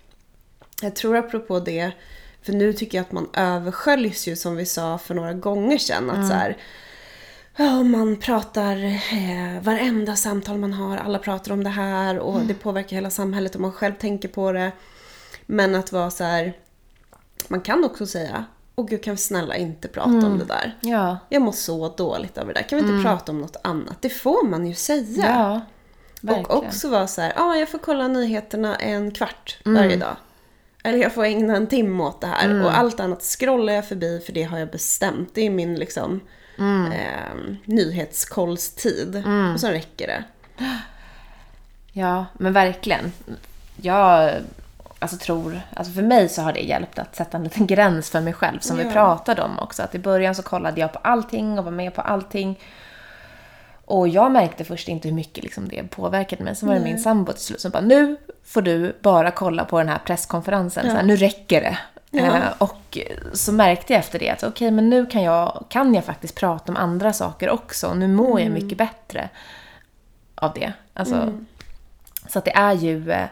jag 0.82 0.96
tror 0.96 1.16
apropå 1.16 1.60
det, 1.60 1.92
för 2.42 2.52
nu 2.52 2.72
tycker 2.72 2.98
jag 2.98 3.02
att 3.02 3.12
man 3.12 3.28
översköljs 3.34 4.28
ju 4.28 4.36
som 4.36 4.56
vi 4.56 4.66
sa 4.66 4.98
för 4.98 5.14
några 5.14 5.32
gånger 5.32 5.78
sedan. 5.78 6.10
Att 6.10 6.28
så 6.28 6.34
här, 6.34 6.56
ja, 7.56 7.82
man 7.82 8.16
pratar, 8.16 8.76
eh, 9.12 9.62
varenda 9.62 10.16
samtal 10.16 10.58
man 10.58 10.72
har, 10.72 10.96
alla 10.96 11.18
pratar 11.18 11.52
om 11.52 11.64
det 11.64 11.70
här 11.70 12.18
och 12.18 12.40
det 12.40 12.54
påverkar 12.54 12.96
hela 12.96 13.10
samhället 13.10 13.54
och 13.54 13.60
man 13.60 13.72
själv 13.72 13.94
tänker 13.94 14.28
på 14.28 14.52
det. 14.52 14.72
Men 15.46 15.74
att 15.74 15.92
vara 15.92 16.10
så 16.10 16.24
här, 16.24 16.52
man 17.48 17.60
kan 17.60 17.84
också 17.84 18.06
säga, 18.06 18.44
åh 18.76 18.86
gud 18.86 19.02
kan 19.04 19.14
vi 19.14 19.18
snälla 19.18 19.56
inte 19.56 19.88
prata 19.88 20.10
om 20.10 20.38
det 20.38 20.44
där. 20.44 20.76
Ja. 20.80 21.18
Jag 21.28 21.42
mår 21.42 21.52
så 21.52 21.88
dåligt 21.88 22.38
över 22.38 22.54
det 22.54 22.60
där. 22.60 22.68
Kan 22.68 22.78
vi 22.78 22.92
inte 22.92 23.04
prata 23.04 23.32
om 23.32 23.40
något 23.40 23.56
annat? 23.62 24.02
Det 24.02 24.08
får 24.10 24.46
man 24.48 24.66
ju 24.66 24.74
säga. 24.74 25.24
Ja. 25.26 25.60
Verkligen. 26.20 26.46
Och 26.50 26.56
också 26.64 26.88
vara 26.88 27.06
så 27.06 27.20
här, 27.20 27.32
ja 27.36 27.56
jag 27.56 27.68
får 27.68 27.78
kolla 27.78 28.08
nyheterna 28.08 28.76
en 28.76 29.10
kvart 29.10 29.56
Mm. 29.66 29.82
varje 29.82 29.96
dag. 29.96 30.16
Eller 30.84 30.98
jag 30.98 31.14
får 31.14 31.24
ägna 31.24 31.56
en 31.56 31.66
timme 31.66 32.02
åt 32.02 32.20
det 32.20 32.26
här. 32.26 32.44
Mm. 32.44 32.64
Och 32.64 32.78
allt 32.78 33.00
annat 33.00 33.22
scrollar 33.22 33.72
jag 33.72 33.88
förbi 33.88 34.20
för 34.26 34.32
det 34.32 34.42
har 34.42 34.58
jag 34.58 34.70
bestämt. 34.70 35.30
Det 35.34 35.40
är 35.46 35.50
min 35.50 35.74
liksom 35.74 36.20
Mm. 36.58 36.92
eh, 36.92 37.56
nyhetskollstid. 37.64 39.16
Och 39.54 39.60
sen 39.60 39.70
räcker 39.70 40.06
det. 40.06 40.24
Ja, 41.92 42.26
men 42.32 42.52
verkligen. 42.52 43.12
Jag 43.76 44.32
alltså, 44.98 45.16
tror, 45.16 45.60
alltså 45.74 45.92
för 45.92 46.02
mig 46.02 46.28
så 46.28 46.42
har 46.42 46.52
det 46.52 46.60
hjälpt 46.60 46.98
att 46.98 47.16
sätta 47.16 47.36
en 47.36 47.44
liten 47.44 47.66
gräns 47.66 48.10
för 48.10 48.20
mig 48.20 48.32
själv 48.32 48.58
som 48.60 48.76
vi 48.76 48.84
Ja. 48.84 48.90
pratade 48.92 49.42
om 49.42 49.58
också. 49.58 49.82
Att 49.82 49.94
i 49.94 49.98
början 49.98 50.34
så 50.34 50.42
kollade 50.42 50.80
jag 50.80 50.92
på 50.92 50.98
allting 50.98 51.58
och 51.58 51.64
var 51.64 51.72
med 51.72 51.94
på 51.94 52.00
allting. 52.00 52.58
Och 53.88 54.08
jag 54.08 54.32
märkte 54.32 54.64
först 54.64 54.88
inte 54.88 55.08
hur 55.08 55.14
mycket 55.14 55.44
liksom 55.44 55.68
det 55.68 55.82
påverkade 55.90 56.44
mig. 56.44 56.56
Sen 56.56 56.68
var 56.68 56.74
det 56.76 56.80
min 56.84 56.98
sambo 56.98 57.32
till 57.32 57.42
slut 57.42 57.60
som 57.60 57.70
bara, 57.70 57.80
nu 57.80 58.16
får 58.44 58.62
du 58.62 58.96
bara 59.02 59.30
kolla 59.30 59.64
på 59.64 59.78
den 59.78 59.88
här 59.88 59.98
presskonferensen. 60.06 60.90
Så 60.90 60.96
här, 60.96 61.02
nu 61.02 61.16
räcker 61.16 61.60
det. 61.60 61.78
Ja. 62.10 62.24
Eh, 62.36 62.42
och 62.58 62.98
så 63.32 63.52
märkte 63.52 63.92
jag 63.92 64.00
efter 64.00 64.18
det 64.18 64.30
att 64.30 64.42
okej, 64.42 64.70
men 64.70 64.90
nu 64.90 65.06
kan 65.06 65.22
jag, 65.22 65.64
kan 65.68 65.94
jag 65.94 66.04
faktiskt 66.04 66.34
prata 66.34 66.72
om 66.72 66.76
andra 66.76 67.12
saker 67.12 67.50
också. 67.50 67.94
Nu 67.94 68.08
mår 68.08 68.40
jag 68.40 68.50
mycket 68.52 68.78
bättre 68.78 69.28
av 70.34 70.52
det. 70.54 70.72
Alltså, 70.94 71.32
Så 72.26 72.38
att 72.38 72.44
det 72.44 72.54
är 72.56 72.72
ju... 72.72 73.10
eh, 73.10 73.26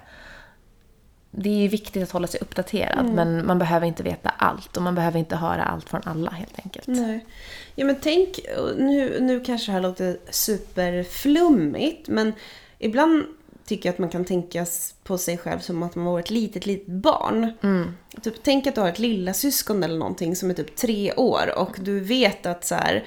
Det 1.38 1.49
är 1.49 1.62
ju 1.62 1.68
viktigt 1.68 2.03
att 2.03 2.11
hålla 2.11 2.27
sig 2.27 2.40
uppdaterad, 2.40 3.11
men 3.14 3.46
man 3.46 3.59
behöver 3.59 3.87
inte 3.87 4.03
veta 4.03 4.29
allt 4.29 4.77
och 4.77 4.83
man 4.83 4.94
behöver 4.94 5.18
inte 5.18 5.37
höra 5.37 5.62
allt 5.64 5.88
från 5.88 6.01
alla 6.05 6.31
helt 6.31 6.59
enkelt. 6.64 6.87
Nej. 6.87 7.27
Ja 7.75 7.85
men 7.85 7.96
tänk, 8.03 8.38
nu, 8.77 9.20
nu 9.20 9.40
kanske 9.40 9.66
det 9.66 9.72
här 9.72 9.81
låter 9.81 10.16
superflummigt 10.31 12.09
men 12.09 12.33
ibland 12.79 13.25
tycker 13.66 13.88
jag 13.88 13.92
att 13.92 13.99
man 13.99 14.09
kan 14.09 14.25
tänka 14.25 14.66
på 15.05 15.18
sig 15.18 15.38
själv 15.38 15.59
som 15.59 15.83
att 15.83 15.94
man 15.94 16.05
var 16.05 16.20
ett 16.20 16.31
litet, 16.31 16.66
litet 16.66 16.87
barn. 16.88 17.53
Typ, 18.22 18.35
tänk 18.42 18.66
att 18.66 18.75
du 18.75 18.81
har 18.81 18.88
ett 18.88 18.99
lilla 18.99 19.35
syskon 19.35 19.83
eller 19.83 19.99
någonting 19.99 20.37
som 20.37 20.51
är 20.51 20.55
typ 20.55 20.77
tre 20.77 21.12
år 21.14 21.59
och 21.59 21.77
du 21.81 22.01
vet 22.01 22.46
att 22.46 22.64
så 22.64 22.75
här, 22.75 23.05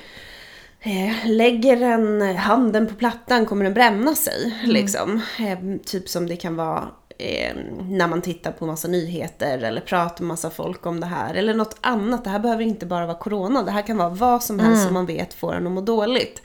eh, 0.80 1.30
lägger 1.30 1.76
den 1.76 2.36
handen 2.36 2.88
på 2.88 2.94
plattan 2.94 3.46
kommer 3.46 3.64
den 3.64 3.74
bränna 3.74 4.16
sig. 4.16 4.56
Liksom. 4.64 5.22
Eh, 5.40 5.58
typ 5.86 6.10
som 6.10 6.28
det 6.28 6.36
kan 6.36 6.56
vara 6.56 6.88
eh, 7.20 7.56
när 7.90 8.08
man 8.08 8.22
tittar 8.22 8.52
på 8.52 8.66
massa 8.66 8.88
nyheter 8.88 9.58
eller 9.58 9.82
pratar 9.82 10.24
med 10.24 10.28
massa 10.28 10.50
folk 10.50 10.86
om 10.86 11.00
det 11.00 11.06
här. 11.06 11.34
Eller 11.34 11.54
något 11.54 11.78
annat. 11.82 12.24
Det 12.24 12.30
här 12.30 12.40
behöver 12.40 12.64
inte 12.64 12.86
bara 12.86 13.06
vara 13.06 13.18
corona. 13.18 13.64
Det 13.64 13.72
här 13.72 13.82
kan 13.82 13.98
vara 13.98 14.10
vad 14.10 14.44
som 14.44 14.60
helst 14.60 14.84
som 14.84 14.94
man 14.94 15.06
vet 15.06 15.34
får 15.34 15.54
en 15.56 15.68
att 15.68 15.74
må 15.74 15.82
dåligt. 15.82 16.42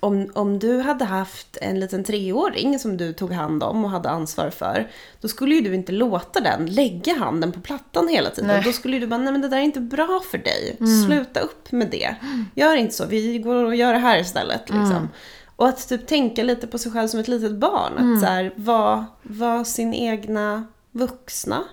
Om, 0.00 0.30
om 0.34 0.58
du 0.58 0.80
hade 0.80 1.04
haft 1.04 1.56
en 1.60 1.80
liten 1.80 2.04
treåring 2.04 2.78
som 2.78 2.96
du 2.96 3.12
tog 3.12 3.32
hand 3.32 3.62
om 3.62 3.84
och 3.84 3.90
hade 3.90 4.10
ansvar 4.10 4.50
för. 4.50 4.90
Då 5.20 5.28
skulle 5.28 5.54
ju 5.54 5.60
du 5.60 5.74
inte 5.74 5.92
låta 5.92 6.40
den 6.40 6.66
lägga 6.66 7.14
handen 7.14 7.52
på 7.52 7.60
plattan 7.60 8.08
hela 8.08 8.30
tiden. 8.30 8.48
Nej. 8.48 8.62
Då 8.64 8.72
skulle 8.72 8.98
du 8.98 9.06
bara, 9.06 9.20
nej 9.20 9.32
men 9.32 9.40
det 9.40 9.48
där 9.48 9.58
är 9.58 9.62
inte 9.62 9.80
bra 9.80 10.22
för 10.30 10.38
dig. 10.38 10.76
Sluta 11.06 11.40
upp 11.40 11.72
med 11.72 11.90
det. 11.90 12.14
Gör 12.54 12.76
inte 12.76 12.94
så, 12.94 13.06
vi 13.06 13.38
går 13.38 13.64
och 13.64 13.74
gör 13.74 13.92
det 13.92 13.98
här 13.98 14.18
istället. 14.18 14.70
Liksom. 14.70 15.08
Och 15.56 15.68
att 15.68 15.88
typ 15.88 16.06
tänka 16.06 16.42
lite 16.42 16.66
på 16.66 16.78
sig 16.78 16.92
själv 16.92 17.08
som 17.08 17.20
ett 17.20 17.28
litet 17.28 17.52
barn. 17.52 17.92
Att 18.14 18.20
så 18.20 18.26
här, 18.26 18.52
vara 18.56 19.06
var 19.22 19.64
sin 19.64 19.94
egna 19.94 20.66
vuxna. 20.90 21.64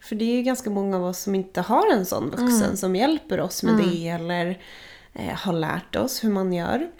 För 0.00 0.16
det 0.16 0.24
är 0.24 0.36
ju 0.36 0.42
ganska 0.42 0.70
många 0.70 0.96
av 0.96 1.04
oss 1.04 1.18
som 1.18 1.34
inte 1.34 1.60
har 1.60 1.92
en 1.92 2.06
sån 2.06 2.30
vuxen 2.30 2.76
som 2.76 2.96
hjälper 2.96 3.40
oss 3.40 3.62
med 3.62 3.74
det 3.92 4.08
eller 4.08 4.58
eh, 5.12 5.34
har 5.34 5.52
lärt 5.52 5.96
oss 5.96 6.24
hur 6.24 6.30
man 6.30 6.52
gör. 6.52 6.90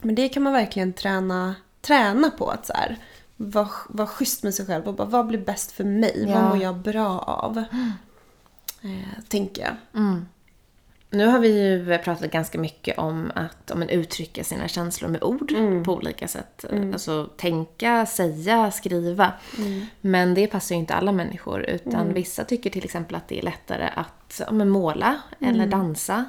Men 0.00 0.14
det 0.14 0.28
kan 0.28 0.42
man 0.42 0.52
verkligen 0.52 0.92
träna, 0.92 1.54
träna 1.80 2.30
på. 2.30 2.48
att 2.50 2.66
så 2.66 2.72
här, 2.72 2.96
vara, 3.36 3.68
vara 3.88 4.08
schysst 4.08 4.42
med 4.42 4.54
sig 4.54 4.66
själv 4.66 4.88
och 4.88 4.94
bara, 4.94 5.08
vad 5.08 5.26
blir 5.26 5.38
bäst 5.38 5.72
för 5.72 5.84
mig? 5.84 6.24
Ja. 6.28 6.34
Vad 6.40 6.48
mår 6.48 6.62
jag 6.62 6.76
bra 6.76 7.18
av? 7.18 7.58
Eh, 8.82 9.22
tänker 9.28 9.62
jag. 9.62 10.02
Nu 11.12 11.26
har 11.26 11.38
vi 11.38 11.48
ju 11.48 11.98
pratat 11.98 12.30
ganska 12.30 12.58
mycket 12.58 12.98
om 12.98 13.32
att 13.34 13.70
om 13.70 13.78
man 13.78 13.88
uttrycker 13.88 14.42
sina 14.42 14.68
känslor 14.68 15.08
med 15.08 15.22
ord 15.22 15.52
på 15.84 15.94
olika 15.94 16.28
sätt. 16.28 16.64
Alltså 16.92 17.30
tänka, 17.36 18.06
säga, 18.06 18.70
skriva. 18.70 19.32
Men 20.00 20.34
det 20.34 20.46
passar 20.46 20.74
ju 20.74 20.78
inte 20.78 20.94
alla 20.94 21.12
människor 21.12 21.62
utan 21.62 22.14
vissa 22.14 22.44
tycker 22.44 22.70
till 22.70 22.84
exempel 22.84 23.16
att 23.16 23.28
det 23.28 23.38
är 23.38 23.42
lättare 23.42 23.90
att 23.94 24.40
ja, 24.46 24.52
men 24.52 24.68
måla 24.68 25.20
eller 25.40 25.66
dansa. 25.66 26.24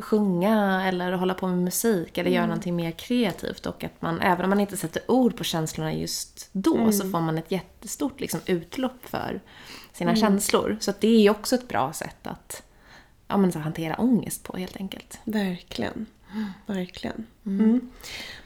Sjunga 0.00 0.84
eller 0.88 1.12
hålla 1.12 1.34
på 1.34 1.46
med 1.46 1.58
musik 1.58 2.18
eller 2.18 2.30
göra 2.30 2.46
någonting 2.46 2.76
mer 2.76 2.90
kreativt. 2.90 3.66
Och 3.66 3.84
att 3.84 4.02
man, 4.02 4.20
även 4.20 4.44
om 4.44 4.50
man 4.50 4.60
inte 4.60 4.76
sätter 4.76 5.02
ord 5.10 5.36
på 5.36 5.44
känslorna 5.44 5.92
just 5.92 6.48
då, 6.52 6.92
så 6.92 7.10
får 7.10 7.20
man 7.20 7.38
ett 7.38 7.50
jättestort 7.50 8.20
liksom, 8.20 8.40
utlopp 8.46 9.06
för 9.06 9.40
sina 9.92 10.16
känslor. 10.16 10.76
Så 10.80 10.92
det 11.00 11.08
är 11.08 11.20
ju 11.20 11.30
också 11.30 11.54
ett 11.54 11.68
bra 11.68 11.92
sätt 11.92 12.26
att 12.26 12.62
ja, 13.28 13.36
men 13.36 13.52
så 13.52 13.58
hantera 13.58 13.94
ångest 13.94 14.42
på 14.42 14.56
helt 14.56 14.76
enkelt. 14.76 15.18
Verkligen. 15.24 16.06
Verkligen. 16.66 17.26
Mm. 17.46 17.90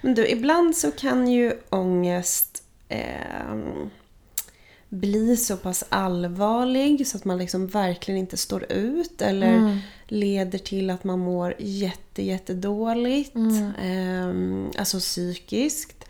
Men 0.01 0.15
du, 0.15 0.29
ibland 0.29 0.77
så 0.77 0.91
kan 0.91 1.29
ju 1.29 1.53
ångest 1.71 2.63
eh, 2.89 3.55
bli 4.89 5.37
så 5.37 5.57
pass 5.57 5.85
allvarlig 5.89 7.07
så 7.07 7.17
att 7.17 7.25
man 7.25 7.39
liksom 7.39 7.67
verkligen 7.67 8.21
inte 8.21 8.37
står 8.37 8.73
ut 8.73 9.23
eller 9.23 9.79
leder 10.07 10.59
till 10.59 10.91
att 10.91 11.05
man 11.05 11.19
mår 11.19 11.55
jätte, 11.59 12.23
jättedåligt. 12.23 13.37
Eh, 13.83 14.35
alltså 14.79 14.99
psykiskt. 14.99 16.05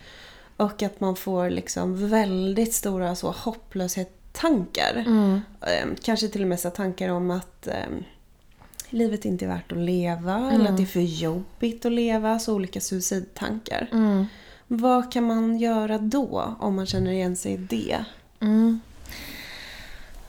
Och 0.57 0.83
att 0.83 0.99
man 0.99 1.15
får 1.15 1.49
liksom 1.49 2.09
väldigt 2.09 2.73
stora 2.73 3.15
så 3.15 3.31
hopplöshetstankar. 3.31 5.05
Eh, 5.61 5.87
kanske 6.03 6.27
till 6.27 6.41
och 6.41 6.47
med 6.47 6.59
så 6.59 6.69
tankar 6.69 7.09
om 7.09 7.31
att 7.31 7.67
eh, 7.67 7.89
livet 8.93 9.25
inte 9.25 9.45
är 9.45 9.49
värt 9.49 9.71
att 9.71 9.77
leva 9.77 10.51
eller 10.51 10.69
att 10.69 10.77
det 10.77 10.83
är 10.83 10.87
för 10.87 10.99
jobbigt 10.99 11.85
att 11.85 11.91
leva. 11.91 12.39
Så 12.39 12.53
olika 12.55 12.81
suicidtankar. 12.81 13.87
Vad 14.67 15.11
kan 15.11 15.23
man 15.23 15.57
göra 15.57 15.97
då 15.97 16.55
om 16.59 16.75
man 16.75 16.85
känner 16.85 17.11
igen 17.11 17.35
sig 17.35 17.53
i 17.53 17.57
det? 17.57 17.97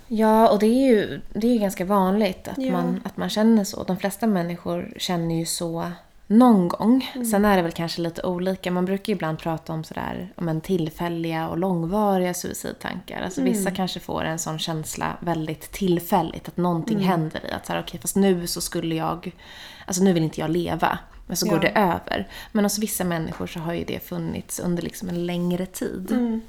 Ja, 0.06 0.50
och 0.50 0.58
det 0.58 0.66
är 0.66 0.86
ju, 0.90 1.20
det 1.34 1.46
är 1.46 1.52
ju 1.52 1.58
ganska 1.58 1.84
vanligt 1.84 2.48
att, 2.48 2.58
Ja. 2.58 2.72
man, 2.72 3.00
att 3.04 3.16
man 3.16 3.28
känner 3.30 3.64
så. 3.64 3.82
De 3.84 3.96
flesta 3.96 4.26
människor 4.26 4.92
känner 4.96 5.34
ju 5.38 5.46
så 5.46 5.90
någon 6.38 6.68
gång. 6.68 7.10
Sen 7.30 7.44
är 7.44 7.56
det 7.56 7.62
väl 7.62 7.72
kanske 7.72 8.00
lite 8.02 8.22
olika. 8.22 8.70
Man 8.70 8.84
brukar 8.84 9.12
ibland 9.12 9.38
prata 9.38 9.72
om 9.72 9.84
sådär, 9.84 10.32
om 10.36 10.48
en 10.48 10.60
tillfälliga 10.60 11.48
och 11.48 11.58
långvariga 11.58 12.34
suicidtankar. 12.34 13.22
Alltså 13.22 13.42
vissa 13.42 13.70
kanske 13.70 14.00
får 14.00 14.24
en 14.24 14.38
sån 14.38 14.58
känsla 14.58 15.16
väldigt 15.20 15.72
tillfälligt, 15.72 16.48
att 16.48 16.56
någonting 16.56 16.98
händer 17.00 17.46
i. 17.46 17.52
Att 17.52 17.66
såhär, 17.66 17.80
okej, 17.80 18.00
fast 18.00 18.16
nu 18.16 18.46
så 18.46 18.60
skulle 18.60 18.94
jag, 18.94 19.32
alltså 19.86 20.02
nu 20.02 20.12
vill 20.12 20.22
inte 20.22 20.40
jag 20.40 20.50
leva. 20.50 20.98
Men 21.26 21.36
så 21.36 21.46
Ja. 21.46 21.50
går 21.50 21.60
det 21.60 21.68
över. 21.70 22.28
Men 22.52 22.64
hos 22.64 22.78
vissa 22.78 23.04
människor 23.04 23.46
så 23.46 23.58
har 23.60 23.72
ju 23.72 23.84
det 23.84 24.06
funnits 24.08 24.60
under 24.60 24.82
liksom 24.82 25.08
en 25.08 25.26
längre 25.26 25.66
tid. 25.66 26.40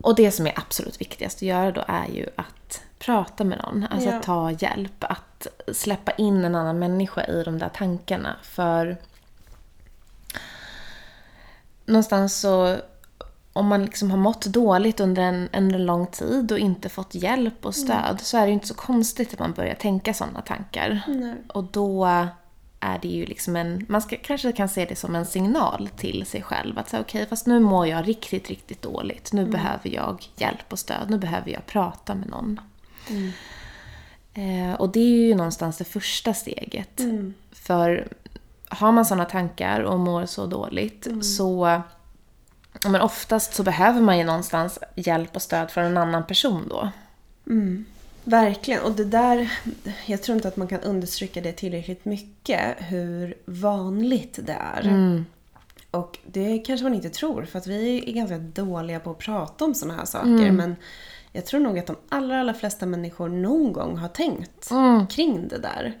Och 0.00 0.14
det 0.14 0.30
som 0.30 0.46
är 0.46 0.52
absolut 0.58 1.00
viktigast 1.00 1.38
att 1.38 1.42
göra 1.42 1.72
då 1.72 1.84
är 1.88 2.06
ju 2.06 2.26
att 2.36 2.82
prata 2.98 3.44
med 3.44 3.58
någon. 3.58 3.86
Alltså 3.90 4.08
Ja. 4.10 4.20
ta 4.22 4.50
hjälp. 4.50 5.04
Att 5.04 5.27
släppa 5.72 6.12
in 6.12 6.44
en 6.44 6.54
annan 6.54 6.78
människa 6.78 7.24
i 7.24 7.42
de 7.42 7.58
där 7.58 7.68
tankarna. 7.68 8.36
För 8.42 8.96
någonstans 11.84 12.40
så 12.40 12.76
om 13.52 13.66
man 13.66 13.84
liksom 13.84 14.10
har 14.10 14.18
mått 14.18 14.46
dåligt 14.46 15.00
under 15.00 15.22
en, 15.22 15.48
en 15.52 15.86
lång 15.86 16.06
tid 16.06 16.52
och 16.52 16.58
inte 16.58 16.88
fått 16.88 17.14
hjälp 17.14 17.66
och 17.66 17.74
stöd 17.74 18.20
så 18.20 18.36
är 18.36 18.40
det 18.40 18.46
ju 18.46 18.52
inte 18.52 18.66
så 18.66 18.74
konstigt 18.74 19.32
att 19.32 19.38
man 19.38 19.52
börjar 19.52 19.74
tänka 19.74 20.14
sådana 20.14 20.40
tankar. 20.40 21.00
Nej. 21.06 21.34
Och 21.48 21.64
då 21.64 22.06
är 22.80 22.98
det 23.02 23.08
ju 23.08 23.26
liksom 23.26 23.56
en... 23.56 23.86
Man 23.88 24.02
ska, 24.02 24.16
kanske 24.16 24.52
kan 24.52 24.68
se 24.68 24.84
det 24.84 24.96
som 24.96 25.14
en 25.14 25.26
signal 25.26 25.88
till 25.96 26.26
sig 26.26 26.42
själv. 26.42 26.78
Att 26.78 26.88
säga 26.88 27.00
okej, 27.00 27.26
fast 27.26 27.46
nu 27.46 27.60
mår 27.60 27.86
jag 27.86 28.08
riktigt, 28.08 28.48
riktigt 28.48 28.82
dåligt. 28.82 29.32
Nu 29.32 29.46
behöver 29.46 29.90
jag 29.94 30.26
hjälp 30.36 30.72
och 30.72 30.78
stöd. 30.78 31.10
Nu 31.10 31.18
behöver 31.18 31.50
jag 31.50 31.66
prata 31.66 32.14
med 32.14 32.28
någon. 32.28 32.60
Eh, 33.08 33.30
och 34.78 34.92
det 34.92 35.00
är 35.00 35.26
ju 35.26 35.34
någonstans 35.34 35.78
det 35.78 35.84
första 35.84 36.34
steget. 36.34 37.00
För 37.52 38.08
har 38.68 38.92
man 38.92 39.04
sådana 39.06 39.24
tankar 39.24 39.80
och 39.80 39.98
mår 40.00 40.26
så 40.26 40.46
dåligt 40.46 41.08
så... 41.22 41.82
ja, 42.82 42.88
Men 42.88 43.00
oftast 43.00 43.54
så 43.54 43.62
behöver 43.62 44.00
man 44.00 44.18
ju 44.18 44.24
någonstans 44.24 44.78
hjälp 44.94 45.36
och 45.36 45.42
stöd 45.42 45.70
från 45.70 45.84
en 45.84 45.96
annan 45.96 46.26
person 46.26 46.66
då. 46.70 46.90
Verkligen. 48.24 48.82
Och 48.82 48.92
det 48.92 49.04
där, 49.04 49.52
jag 50.06 50.22
tror 50.22 50.36
inte 50.36 50.48
att 50.48 50.56
man 50.56 50.68
kan 50.68 50.80
understryka 50.80 51.40
det 51.40 51.52
tillräckligt 51.52 52.04
mycket, 52.04 52.60
hur 52.78 53.34
vanligt 53.44 54.38
det 54.42 54.56
är. 54.74 54.84
Och 55.90 56.18
det 56.26 56.58
kanske 56.58 56.84
man 56.84 56.94
inte 56.94 57.10
tror, 57.10 57.44
för 57.44 57.58
att 57.58 57.66
vi 57.66 58.10
är 58.10 58.12
ganska 58.12 58.38
dåliga 58.38 59.00
på 59.00 59.10
att 59.10 59.18
prata 59.18 59.64
om 59.64 59.74
sådana 59.74 59.98
här 59.98 60.04
saker. 60.04 60.50
Men 60.52 60.76
jag 61.38 61.46
tror 61.46 61.60
nog 61.60 61.78
att 61.78 61.86
de 61.86 61.96
allra, 62.08 62.40
allra 62.40 62.54
flesta 62.54 62.86
människor 62.86 63.28
någon 63.28 63.72
gång 63.72 63.96
har 63.96 64.08
tänkt 64.08 64.68
kring 65.10 65.48
det 65.48 65.58
där. 65.58 65.98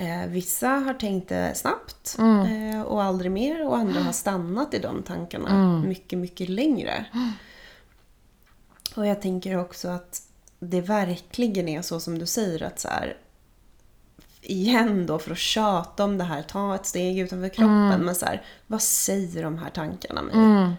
Eh, 0.00 0.28
vissa 0.28 0.68
har 0.68 0.94
tänkt 0.94 1.28
det 1.28 1.54
snabbt 1.54 2.16
eh, 2.18 2.82
och 2.82 3.02
aldrig 3.02 3.30
mer 3.30 3.66
och 3.66 3.76
andra 3.76 4.00
har 4.00 4.12
stannat 4.12 4.74
i 4.74 4.78
de 4.78 5.02
tankarna 5.02 5.48
mycket, 5.86 6.18
mycket 6.18 6.48
längre. 6.48 7.04
Och 8.96 9.06
jag 9.06 9.22
tänker 9.22 9.58
också 9.58 9.88
att 9.88 10.22
det 10.58 10.80
verkligen 10.80 11.68
är 11.68 11.82
så 11.82 12.00
som 12.00 12.18
du 12.18 12.26
säger 12.26 12.62
att 12.62 12.80
så 12.80 12.88
här, 12.88 13.16
igen 14.42 15.06
då 15.06 15.18
för 15.18 15.30
att 15.30 15.38
tjata 15.38 16.04
om 16.04 16.18
det 16.18 16.24
här, 16.24 16.42
ta 16.42 16.74
ett 16.74 16.86
steg 16.86 17.18
utanför 17.18 17.48
kroppen. 17.48 18.04
Men 18.04 18.14
så 18.14 18.26
här, 18.26 18.42
vad 18.66 18.82
säger 18.82 19.42
de 19.42 19.58
här 19.58 19.70
tankarna 19.70 20.22
mig? 20.22 20.34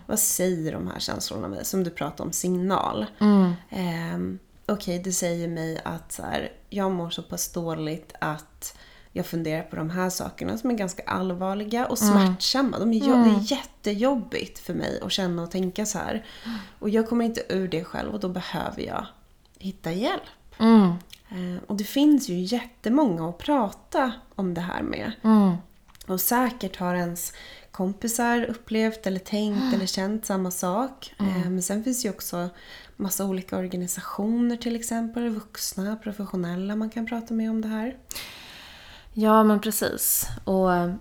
Vad 0.05 0.19
säger 0.19 0.71
de 0.71 0.87
här 0.87 0.99
känslorna 0.99 1.47
mig? 1.47 1.65
Som 1.65 1.83
du 1.83 1.89
pratade 1.89 2.23
om, 2.23 2.31
signal. 2.33 3.05
Ehm, 3.69 4.39
Okej, 4.65 4.99
det 4.99 5.11
säger 5.11 5.47
mig 5.47 5.81
att 5.85 6.11
så 6.11 6.23
här, 6.23 6.51
jag 6.69 6.91
mår 6.91 7.09
så 7.09 7.23
pass 7.23 7.51
dåligt 7.51 8.13
att 8.19 8.77
jag 9.11 9.25
funderar 9.25 9.63
på 9.63 9.75
de 9.75 9.89
här 9.89 10.09
sakerna 10.09 10.57
som 10.57 10.69
är 10.69 10.73
ganska 10.75 11.03
allvarliga 11.03 11.85
och 11.85 11.97
smärtsamma. 11.97 12.79
De 12.79 12.93
är 12.93 12.99
jo- 12.99 13.13
Det 13.23 13.29
är 13.29 13.51
jättejobbigt 13.57 14.59
för 14.59 14.73
mig 14.73 14.99
att 15.01 15.11
känna 15.11 15.43
och 15.43 15.51
tänka 15.51 15.85
så 15.85 15.97
här. 15.97 16.25
Och 16.79 16.89
jag 16.89 17.09
kommer 17.09 17.25
inte 17.25 17.43
ur 17.49 17.67
det 17.67 17.83
själv 17.83 18.13
och 18.13 18.19
då 18.19 18.29
behöver 18.29 18.81
jag 18.81 19.05
hitta 19.59 19.91
hjälp. 19.91 20.21
Mm. 20.61 20.91
Eh, 21.29 21.61
Och 21.67 21.75
det 21.75 21.83
finns 21.83 22.29
ju 22.29 22.39
jättemånga 22.39 23.29
att 23.29 23.37
prata 23.37 24.11
om 24.35 24.53
det 24.53 24.61
här 24.61 24.81
med. 24.81 25.11
Mm. 25.23 25.53
Och 26.07 26.21
säkert 26.21 26.77
har 26.77 26.95
ens 26.95 27.33
kompisar 27.71 28.45
upplevt 28.49 29.07
eller 29.07 29.19
tänkt 29.19 29.61
eller 29.73 29.85
känt 29.85 30.25
samma 30.25 30.51
sak. 30.51 31.13
Eh, 31.19 31.49
Men 31.49 31.61
sen 31.63 31.83
finns 31.83 32.05
ju 32.05 32.09
också 32.09 32.49
massa 32.97 33.25
olika 33.25 33.57
organisationer 33.57 34.57
till 34.57 34.75
exempel. 34.75 35.29
Vuxna, 35.29 35.95
professionella 35.95 36.75
man 36.75 36.89
kan 36.89 37.05
prata 37.05 37.33
med 37.33 37.49
om 37.49 37.61
det 37.61 37.67
här. 37.67 37.97
Ja, 39.13 39.43
men 39.43 39.59
precis. 39.59 40.27
Och 40.43 40.73
eh, 40.73 40.93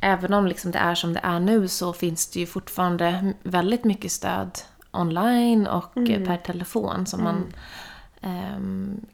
även 0.00 0.32
om 0.32 0.46
liksom 0.46 0.70
det 0.70 0.78
är 0.78 0.94
som 0.94 1.12
det 1.12 1.20
är 1.22 1.40
nu 1.40 1.68
så 1.68 1.92
finns 1.92 2.26
det 2.26 2.40
ju 2.40 2.46
fortfarande 2.46 3.34
väldigt 3.42 3.84
mycket 3.84 4.12
stöd 4.12 4.58
online 4.90 5.66
och 5.66 5.96
eh, 5.96 6.24
per 6.26 6.36
telefon 6.36 7.06
som 7.06 7.24
man 7.24 7.36
ehm, 7.36 7.52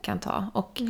kan 0.00 0.18
ta. 0.18 0.46
Och 0.52 0.82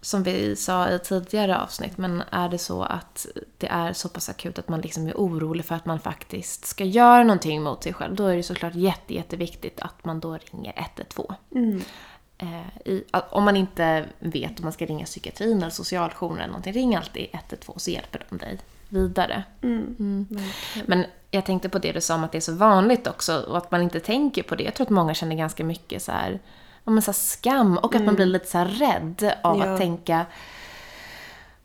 som 0.00 0.22
vi 0.22 0.56
sa 0.56 0.88
i 0.88 0.98
tidigare 0.98 1.58
avsnitt, 1.58 1.98
men 1.98 2.22
är 2.30 2.48
det 2.48 2.58
så 2.58 2.82
att 2.82 3.26
det 3.58 3.66
är 3.66 3.92
så 3.92 4.08
pass 4.08 4.28
akut 4.28 4.58
att 4.58 4.68
man 4.68 4.80
liksom 4.80 5.06
är 5.06 5.14
orolig 5.14 5.64
för 5.64 5.74
att 5.74 5.86
man 5.86 6.00
faktiskt 6.00 6.64
ska 6.64 6.84
göra 6.84 7.22
någonting 7.22 7.62
mot 7.62 7.82
sig 7.82 7.92
själv, 7.92 8.14
då 8.14 8.26
är 8.26 8.36
det 8.36 8.42
såklart 8.42 8.74
jätte, 8.74 9.14
jätteviktigt 9.14 9.80
att 9.80 10.04
man 10.04 10.20
då 10.20 10.38
ringer 10.52 10.72
112. 10.76 11.34
Eh, 12.38 12.88
i, 12.92 13.04
om 13.30 13.44
man 13.44 13.56
inte 13.56 14.04
vet 14.18 14.58
om 14.58 14.64
man 14.64 14.72
ska 14.72 14.86
ringa 14.86 15.04
psykiatrin 15.04 15.56
eller 15.56 15.70
socialjouren 15.70 16.36
eller 16.36 16.46
någonting, 16.46 16.72
ring 16.72 16.96
alltid 16.96 17.28
112 17.32 17.78
så 17.78 17.90
hjälper 17.90 18.26
de 18.28 18.38
dig 18.38 18.58
vidare. 18.88 19.44
Mm. 19.62 20.26
Men 20.86 21.04
jag 21.30 21.46
tänkte 21.46 21.68
på 21.68 21.78
det 21.78 21.92
du 21.92 22.00
sa 22.00 22.14
om 22.14 22.24
att 22.24 22.32
det 22.32 22.38
är 22.38 22.40
så 22.40 22.54
vanligt 22.54 23.06
också 23.06 23.40
och 23.40 23.56
att 23.56 23.70
man 23.70 23.82
inte 23.82 24.00
tänker 24.00 24.42
på 24.42 24.54
det. 24.54 24.64
Jag 24.64 24.74
tror 24.74 24.86
att 24.86 24.90
många 24.90 25.14
känner 25.14 25.36
ganska 25.36 25.64
mycket 25.64 26.02
så 26.02 26.12
här, 26.12 26.40
men 26.84 27.02
så 27.02 27.10
här 27.10 27.12
skam 27.12 27.78
och 27.78 27.94
att 27.94 28.04
man 28.04 28.14
blir 28.14 28.26
lite 28.26 28.46
så 28.46 28.58
här 28.58 28.66
rädd 28.66 29.32
av 29.42 29.58
Ja. 29.58 29.64
att 29.64 29.78
tänka 29.78 30.26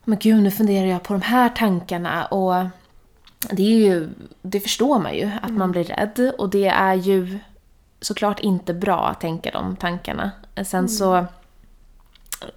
men 0.08 0.18
gud, 0.18 0.42
nu 0.42 0.50
funderar 0.50 0.86
jag 0.86 1.02
på 1.02 1.12
de 1.12 1.22
här 1.22 1.48
tankarna. 1.48 2.24
Och 2.24 2.54
det 3.50 3.62
är 3.62 3.78
ju, 3.78 4.08
det 4.42 4.60
förstår 4.60 4.98
man 4.98 5.14
ju 5.14 5.30
att 5.42 5.52
man 5.52 5.70
blir 5.70 5.84
rädd. 5.84 6.32
Och 6.38 6.50
det 6.50 6.66
är 6.66 6.94
ju 6.94 7.38
såklart 8.00 8.40
inte 8.40 8.74
bra 8.74 9.06
att 9.06 9.20
tänka 9.20 9.50
de 9.50 9.76
tankarna. 9.76 10.30
Sen 10.66 10.88
så, 10.88 11.26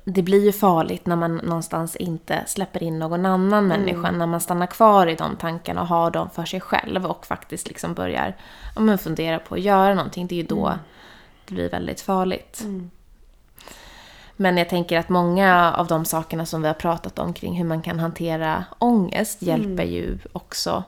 det 0.03 0.21
blir 0.21 0.45
ju 0.45 0.51
farligt 0.51 1.05
när 1.05 1.15
man 1.15 1.35
någonstans 1.35 1.95
inte 1.95 2.43
släpper 2.47 2.83
in 2.83 2.99
någon 2.99 3.25
annan 3.25 3.67
människa, 3.67 4.11
när 4.11 4.27
man 4.27 4.41
stannar 4.41 4.67
kvar 4.67 5.07
i 5.07 5.15
de 5.15 5.35
tankarna 5.35 5.81
och 5.81 5.87
har 5.87 6.11
dem 6.11 6.29
för 6.29 6.45
sig 6.45 6.61
själv 6.61 7.05
och 7.05 7.25
faktiskt 7.25 7.67
liksom 7.67 7.93
börjar 7.93 8.35
ja, 8.75 8.81
men 8.81 8.97
fundera 8.97 9.39
på 9.39 9.55
att 9.55 9.61
göra 9.61 9.93
någonting. 9.93 10.27
Det 10.27 10.35
är 10.35 10.41
ju 10.41 10.47
då 10.47 10.73
det 11.51 11.55
blir 11.55 11.69
väldigt 11.69 12.01
farligt. 12.01 12.63
Men 14.35 14.57
jag 14.57 14.69
tänker 14.69 14.97
att 14.99 15.09
många 15.09 15.73
av 15.73 15.87
de 15.87 16.05
sakerna 16.05 16.45
som 16.45 16.61
vi 16.61 16.67
har 16.67 16.75
pratat 16.75 17.19
om 17.19 17.33
kring 17.33 17.53
hur 17.57 17.65
man 17.65 17.81
kan 17.81 17.99
hantera 17.99 18.65
ångest 18.79 19.41
hjälper 19.41 19.83
ju 19.83 20.17
också 20.33 20.83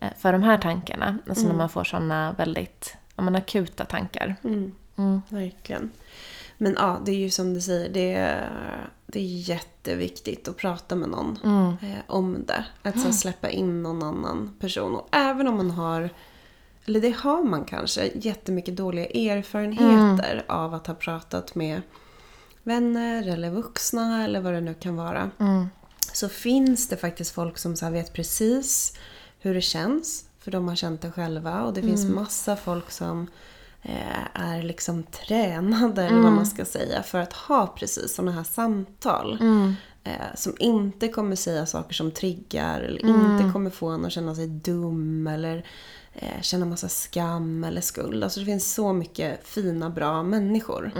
eh, 0.00 0.08
för 0.18 0.32
de 0.32 0.42
här 0.42 0.58
tankarna. 0.58 1.18
Alltså 1.28 1.46
när 1.46 1.54
man 1.54 1.68
får 1.68 1.84
sådana 1.84 2.32
väldigt 2.32 2.96
ja, 3.16 3.22
men 3.22 3.36
akuta 3.36 3.84
tankar. 3.84 4.36
Mm. 4.44 4.72
Verkligen. 5.28 5.90
Men 6.58 6.76
ja, 6.78 7.00
det 7.04 7.12
är 7.12 7.16
ju 7.16 7.30
som 7.30 7.54
du 7.54 7.60
säger, 7.60 7.88
det 7.88 8.14
är, 8.14 8.48
det 9.06 9.18
är 9.18 9.48
jätteviktigt 9.48 10.48
att 10.48 10.56
prata 10.56 10.96
med 10.96 11.08
någon 11.08 11.38
eh, 11.82 11.98
om 12.06 12.44
det. 12.46 12.64
Att 12.82 13.00
så, 13.00 13.12
släppa 13.12 13.50
in 13.50 13.82
någon 13.82 14.02
annan 14.02 14.56
person. 14.60 14.94
Och 14.94 15.08
även 15.12 15.48
om 15.48 15.56
man 15.56 15.70
har, 15.70 16.10
eller 16.86 17.00
det 17.00 17.10
har 17.16 17.42
man 17.42 17.64
kanske, 17.64 18.10
jättemycket 18.14 18.76
dåliga 18.76 19.06
erfarenheter 19.06 20.44
av 20.48 20.74
att 20.74 20.86
ha 20.86 20.94
pratat 20.94 21.54
med 21.54 21.82
vänner 22.62 23.28
eller 23.28 23.50
vuxna 23.50 24.24
eller 24.24 24.40
vad 24.40 24.52
det 24.52 24.60
nu 24.60 24.74
kan 24.74 24.96
vara. 24.96 25.30
Så 26.12 26.28
finns 26.28 26.88
det 26.88 26.96
faktiskt 26.96 27.30
folk 27.34 27.58
som 27.58 27.76
så 27.76 27.90
vet 27.90 28.12
precis 28.12 28.96
hur 29.40 29.54
det 29.54 29.60
känns. 29.60 30.24
För 30.38 30.50
de 30.50 30.68
har 30.68 30.76
känt 30.76 31.00
det 31.00 31.10
själva. 31.10 31.62
Och 31.62 31.74
det 31.74 31.82
finns 31.82 32.04
massa 32.14 32.56
folk 32.56 32.90
som 32.90 33.26
eh, 33.82 34.26
är 34.34 34.62
liksom 34.62 35.02
tränade, 35.02 36.04
eller 36.04 36.22
vad 36.22 36.32
man 36.32 36.46
ska 36.46 36.64
säga, 36.64 37.02
för 37.02 37.18
att 37.18 37.32
ha 37.32 37.66
precis 37.66 38.14
sådana 38.14 38.32
här 38.32 38.44
samtal. 38.44 39.38
Eh, 40.04 40.34
som 40.34 40.54
inte 40.58 41.08
kommer 41.08 41.36
säga 41.36 41.66
saker 41.66 41.94
som 41.94 42.10
triggar, 42.10 42.80
eller 42.80 43.00
inte 43.00 43.52
kommer 43.52 43.70
få 43.70 43.88
en 43.88 44.04
att 44.04 44.12
känna 44.12 44.34
sig 44.34 44.46
dum, 44.46 45.26
eller 45.26 45.66
eh, 46.14 46.40
känna 46.40 46.66
massa 46.66 46.88
skam 46.88 47.64
eller 47.64 47.80
skuld. 47.80 48.24
Alltså 48.24 48.40
det 48.40 48.46
finns 48.46 48.74
så 48.74 48.92
mycket 48.92 49.46
fina, 49.46 49.90
bra 49.90 50.22
människor. 50.22 50.92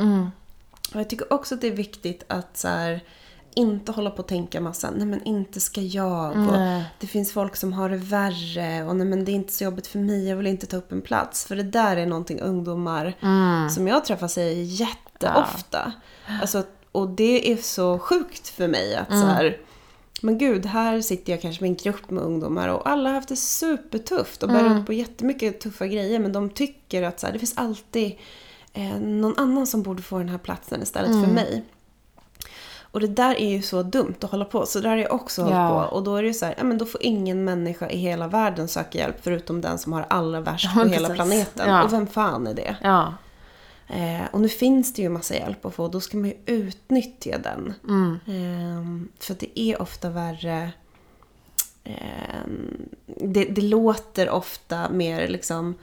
Och 0.94 1.00
jag 1.00 1.10
tycker 1.10 1.32
också 1.32 1.54
att 1.54 1.60
det 1.60 1.66
är 1.66 1.76
viktigt 1.76 2.24
att 2.28 2.56
så 2.56 2.68
här, 2.68 3.00
inte 3.54 3.92
hålla 3.92 4.10
på 4.10 4.18
och 4.18 4.28
tänka 4.28 4.60
massa, 4.60 4.90
nej 4.90 5.06
men 5.06 5.22
inte 5.24 5.60
ska 5.60 5.80
jag. 5.80 6.30
Och 6.30 6.36
Nej. 6.36 6.84
det 7.00 7.06
finns 7.06 7.32
folk 7.32 7.56
som 7.56 7.72
har 7.72 7.88
det 7.88 7.96
värre 7.96 8.84
och 8.84 8.96
nej 8.96 9.06
men 9.06 9.24
det 9.24 9.32
är 9.32 9.34
inte 9.34 9.52
så 9.52 9.64
jobbigt 9.64 9.86
för 9.86 9.98
mig, 9.98 10.28
jag 10.28 10.36
vill 10.36 10.46
inte 10.46 10.66
ta 10.66 10.76
upp 10.76 10.92
en 10.92 11.02
plats. 11.02 11.46
För 11.46 11.56
det 11.56 11.62
där 11.62 11.96
är 11.96 12.06
någonting 12.06 12.40
ungdomar 12.40 13.14
som 13.68 13.88
jag 13.88 14.04
träffar 14.04 14.28
säger 14.28 14.62
jätteofta. 14.62 15.92
Alltså, 16.40 16.64
och 16.92 17.08
det 17.08 17.52
är 17.52 17.56
så 17.56 17.98
sjukt 17.98 18.48
för 18.48 18.68
mig 18.68 18.96
att 18.96 19.08
så 19.08 19.26
här, 19.26 19.58
men 20.24 20.38
gud, 20.38 20.66
här 20.66 21.00
sitter 21.00 21.32
jag 21.32 21.40
kanske 21.42 21.62
med 21.64 21.68
en 21.70 21.76
grupp 21.76 22.10
med 22.10 22.22
ungdomar 22.22 22.68
och 22.68 22.88
alla 22.88 23.08
har 23.08 23.14
haft 23.14 23.28
det 23.28 23.36
supertufft 23.36 24.42
och 24.42 24.48
bär 24.48 24.78
ut 24.80 24.86
på 24.86 24.92
jättemycket 24.92 25.60
tuffa 25.60 25.86
grejer. 25.86 26.18
Men 26.18 26.32
de 26.32 26.50
tycker 26.50 27.02
att 27.02 27.20
så 27.20 27.26
här, 27.26 27.32
det 27.32 27.38
finns 27.38 27.56
alltid 27.58 28.18
eh, 28.72 28.98
någon 29.00 29.38
annan 29.38 29.66
som 29.66 29.82
borde 29.82 30.02
få 30.02 30.18
den 30.18 30.28
här 30.28 30.38
platsen 30.38 30.82
istället 30.82 31.24
för 31.24 31.32
mig. 31.32 31.62
Och 32.80 33.00
det 33.00 33.06
där 33.06 33.34
är 33.40 33.48
ju 33.48 33.62
så 33.62 33.82
dumt 33.82 34.14
att 34.20 34.30
hålla 34.30 34.44
på. 34.44 34.66
Så 34.66 34.80
där 34.80 34.88
har 34.90 34.96
jag 34.96 35.12
också 35.12 35.42
hållit 35.42 35.56
Ja. 35.56 35.86
på. 35.90 35.96
Och 35.96 36.02
då 36.04 36.16
är 36.16 36.22
det 36.22 36.28
ju 36.28 36.34
så 36.34 36.46
här, 36.46 36.54
ja 36.58 36.64
men 36.64 36.78
då 36.78 36.84
får 36.86 37.02
ingen 37.02 37.44
människa 37.44 37.88
i 37.88 37.96
hela 37.98 38.28
världen 38.28 38.68
söka 38.68 38.98
hjälp 38.98 39.16
förutom 39.22 39.60
den 39.60 39.78
som 39.78 39.92
har 39.92 40.06
allra 40.10 40.40
värst 40.40 40.68
Ja, 40.76 40.82
på 40.82 40.88
hela 40.88 41.08
precis. 41.08 41.14
planeten. 41.14 41.68
Ja. 41.70 41.84
Och 41.84 41.92
vem 41.92 42.06
fan 42.06 42.46
är 42.46 42.54
det? 42.54 42.76
Ja. 42.82 43.14
Eh, 43.86 44.26
och 44.32 44.40
nu 44.40 44.48
finns 44.48 44.92
det 44.94 45.02
ju 45.02 45.08
massa 45.08 45.34
hjälp 45.34 45.64
att 45.64 45.74
få. 45.74 45.88
Då 45.88 46.00
ska 46.00 46.16
man 46.16 46.28
ju 46.28 46.36
utnyttja 46.46 47.38
den. 47.38 47.74
Eh, 48.26 49.06
för 49.18 49.36
det 49.38 49.60
är 49.60 49.82
ofta 49.82 50.10
värre. 50.10 50.70
Eh, 51.84 52.50
det, 53.06 53.44
det 53.44 53.62
låter 53.62 54.30
ofta 54.30 54.90
mer 54.90 55.28
liksom 55.28 55.74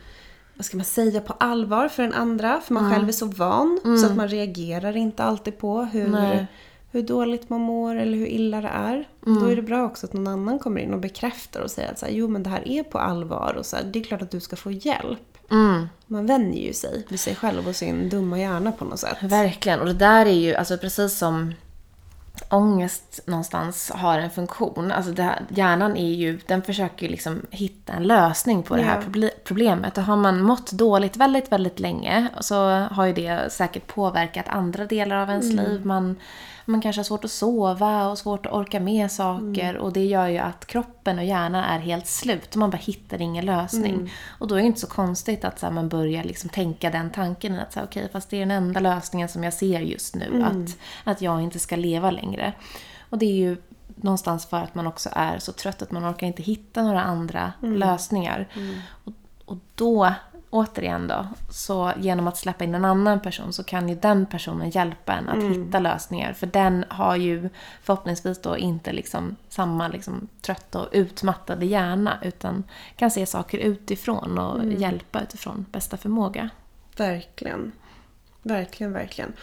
vad 0.56 0.66
ska 0.66 0.78
man 0.78 0.86
säga, 0.86 1.22
på 1.22 1.34
allvar 1.34 1.88
för 1.88 2.04
den 2.04 2.14
andra. 2.14 2.62
För 2.62 2.74
man 2.74 2.92
själv 2.94 3.08
är 3.08 3.12
så 3.12 3.26
van. 3.26 3.80
Så 4.02 4.06
att 4.06 4.16
man 4.16 4.28
reagerar 4.28 4.98
inte 4.98 5.24
alltid 5.24 5.58
på 5.58 5.82
hur, 5.82 6.08
Nej. 6.08 6.48
hur 6.92 7.02
dåligt 7.02 7.50
man 7.50 7.62
mår 7.62 7.96
eller 7.96 8.18
hur 8.18 8.28
illa 8.28 8.62
det 8.62 8.68
är. 8.68 9.08
Då 9.26 9.46
är 9.46 9.56
det 9.56 9.62
bra 9.62 9.86
också 9.86 10.06
att 10.06 10.14
någon 10.14 10.28
annan 10.28 10.60
kommer 10.60 10.82
in 10.82 10.94
och 10.94 11.00
bekräftar 11.00 11.62
och 11.62 11.72
säger 11.72 11.92
att 11.92 12.00
så 12.00 12.06
här, 12.06 12.14
jo 12.14 12.28
men 12.28 12.44
det 12.44 12.50
här 12.50 12.68
är 12.68 12.84
på 12.84 13.00
allvar. 13.00 13.56
Och 13.58 13.66
så 13.66 13.76
här, 13.76 13.84
det 13.84 14.00
är 14.00 14.04
klart 14.04 14.22
att 14.22 14.32
du 14.32 14.40
ska 14.40 14.56
få 14.56 14.72
hjälp. 14.72 15.31
Mm. 15.52 15.90
Man 16.08 16.26
vänjer 16.26 16.68
ju 16.68 16.74
sig 16.74 17.06
vid 17.10 17.20
sig 17.20 17.36
själv 17.36 17.68
och 17.68 17.76
sin 17.76 18.10
dumma 18.10 18.40
hjärna 18.40 18.72
på 18.72 18.86
något 18.86 19.00
sätt. 19.00 19.18
Verkligen. 19.22 19.80
Och 19.80 19.86
det 19.86 19.94
där 19.94 20.26
är 20.26 20.32
ju, 20.40 20.56
alltså 20.56 20.78
precis 20.78 21.18
som 21.18 21.54
ångest 22.50 23.20
någonstans 23.26 23.92
har 23.96 24.20
en 24.20 24.30
funktion. 24.30 24.92
Alltså 24.92 25.22
här, 25.22 25.42
hjärnan 25.50 25.98
är 25.98 26.14
ju, 26.14 26.40
den 26.48 26.62
försöker 26.62 27.06
ju 27.06 27.12
liksom 27.12 27.42
hitta 27.50 27.94
en 27.94 28.04
lösning 28.04 28.64
på 28.64 28.76
det 28.76 28.82
här 28.84 28.96
Ja. 28.96 29.02
proble- 29.10 29.32
problemet. 29.44 29.98
Och 29.98 30.04
har 30.04 30.16
man 30.16 30.42
mått 30.42 30.72
dåligt 30.72 31.18
väldigt, 31.18 31.52
väldigt 31.52 31.80
länge 31.80 32.28
så 32.40 32.70
har 32.92 33.06
ju 33.06 33.14
det 33.14 33.52
säkert 33.54 33.88
påverkat 33.88 34.48
andra 34.48 34.86
delar 34.86 35.16
av 35.16 35.30
ens 35.30 35.54
liv. 35.54 35.86
Man, 35.86 36.16
man 36.66 36.82
kanske 36.82 37.00
har 37.00 37.04
svårt 37.04 37.24
att 37.26 37.32
sova 37.32 38.08
och 38.08 38.18
svårt 38.18 38.46
att 38.46 38.54
orka 38.54 38.80
med 38.80 39.12
saker. 39.12 39.78
Och 39.78 39.94
det 39.94 40.06
gör 40.06 40.28
ju 40.28 40.38
att 40.38 40.66
kroppen 40.66 41.18
och 41.20 41.26
hjärnan 41.26 41.64
är 41.64 41.80
helt 41.80 42.08
slut. 42.08 42.56
Man 42.56 42.70
bara 42.70 42.78
hittar 42.78 43.22
ingen 43.22 43.46
lösning. 43.46 44.12
Och 44.40 44.48
då 44.48 44.56
är 44.56 44.60
det 44.60 44.68
inte 44.68 44.80
så 44.80 44.88
konstigt 44.88 45.46
att 45.46 45.60
så 45.60 45.66
här, 45.66 45.74
man 45.74 45.90
börjar 45.90 46.24
liksom 46.24 46.50
tänka 46.50 46.90
den 46.90 47.10
tanken. 47.10 47.60
Att 47.60 47.74
så 47.74 47.80
här, 47.80 47.88
okej, 47.88 48.10
fast 48.12 48.30
det 48.30 48.38
är 48.38 48.40
den 48.40 48.52
enda 48.52 48.80
lösningen 48.80 49.30
som 49.30 49.44
jag 49.44 49.54
ser 49.54 49.80
just 49.80 50.16
nu. 50.16 50.44
Att, 50.44 50.78
att 51.04 51.22
jag 51.22 51.42
inte 51.42 51.60
ska 51.60 51.76
leva 51.76 52.12
längre. 52.12 52.54
Och 53.10 53.18
det 53.18 53.26
är 53.26 53.36
ju 53.36 53.58
någonstans 53.96 54.46
för 54.46 54.58
att 54.58 54.76
man 54.76 54.88
också 54.88 55.10
är 55.14 55.40
så 55.40 55.52
trött 55.52 55.82
att 55.82 55.92
man 55.92 56.12
orkar 56.12 56.28
inte 56.28 56.44
hitta 56.44 56.84
några 56.84 57.02
andra 57.02 57.54
lösningar. 57.62 58.48
Och, 59.04 59.14
och 59.46 59.58
då, 59.76 60.14
återigen 60.52 61.08
då, 61.08 61.28
så 61.50 61.92
genom 61.98 62.28
att 62.28 62.38
släppa 62.38 62.64
in 62.64 62.76
en 62.76 62.86
annan 62.86 63.20
person 63.20 63.54
så 63.54 63.64
kan 63.64 63.90
ju 63.90 63.96
den 63.96 64.26
personen 64.26 64.70
hjälpa 64.70 65.14
en 65.14 65.30
att 65.30 65.44
hitta 65.44 65.80
lösningar. 65.80 66.34
För 66.34 66.48
den 66.48 66.86
har 66.90 67.16
ju 67.16 67.50
förhoppningsvis 67.84 68.42
då 68.42 68.58
inte 68.58 68.92
liksom 68.92 69.36
samma 69.50 69.88
liksom 69.88 70.28
trött 70.42 70.76
och 70.76 70.88
utmattade 70.92 71.66
hjärna 71.66 72.18
utan 72.22 72.64
kan 72.96 73.12
se 73.12 73.26
saker 73.26 73.58
utifrån 73.58 74.38
och 74.38 74.66
hjälpa 74.66 75.22
utifrån 75.22 75.66
bästa 75.72 75.98
förmåga. 75.98 76.50
Verkligen. 76.98 77.72
Verkligen, 78.44 78.94
verkligen. 78.94 79.34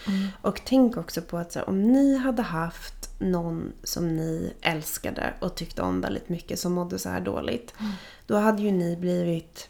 Och 0.42 0.61
tänk 0.64 0.96
också 0.96 1.22
på 1.22 1.36
att 1.36 1.54
här, 1.54 1.68
om 1.68 1.82
ni 1.82 2.16
hade 2.16 2.42
haft 2.42 3.20
någon 3.20 3.72
som 3.82 4.16
ni 4.16 4.52
älskade 4.61 5.34
och 5.40 5.54
tyckte 5.54 5.82
om 5.82 6.00
väldigt 6.00 6.28
mycket 6.28 6.59
som 6.59 6.72
mådde 6.72 6.98
så 6.98 7.09
här 7.09 7.20
dåligt. 7.20 7.74
Då 8.26 8.36
hade 8.36 8.62
ju 8.62 8.70
ni 8.72 8.96
blivit 8.96 9.68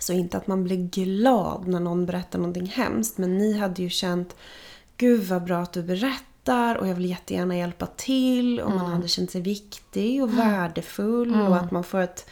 så 0.00 0.12
inte 0.12 0.36
att 0.36 0.46
man 0.46 0.64
blir 0.64 0.76
glad 0.76 1.68
när 1.68 1.80
någon 1.80 2.06
berättar 2.06 2.38
någonting 2.38 2.66
hemskt. 2.66 3.18
Men 3.18 3.38
ni 3.38 3.58
hade 3.58 3.82
ju 3.82 3.90
känt 3.90 4.36
Gud 4.96 5.20
vad 5.24 5.44
bra 5.44 5.58
att 5.62 5.72
du 5.72 5.82
berättar 5.82 6.76
och 6.76 6.88
jag 6.88 6.94
vill 6.94 7.10
jättegärna 7.10 7.56
hjälpa 7.56 7.86
till. 7.86 8.60
Och 8.60 8.70
man 8.70 8.92
hade 8.92 9.08
känt 9.08 9.30
sig 9.30 9.40
viktig 9.40 10.22
och 10.22 10.38
värdefull. 10.38 11.34
Och 11.48 11.56
att 11.56 11.70
man 11.70 11.84
får 11.84 12.00
ett 12.00 12.26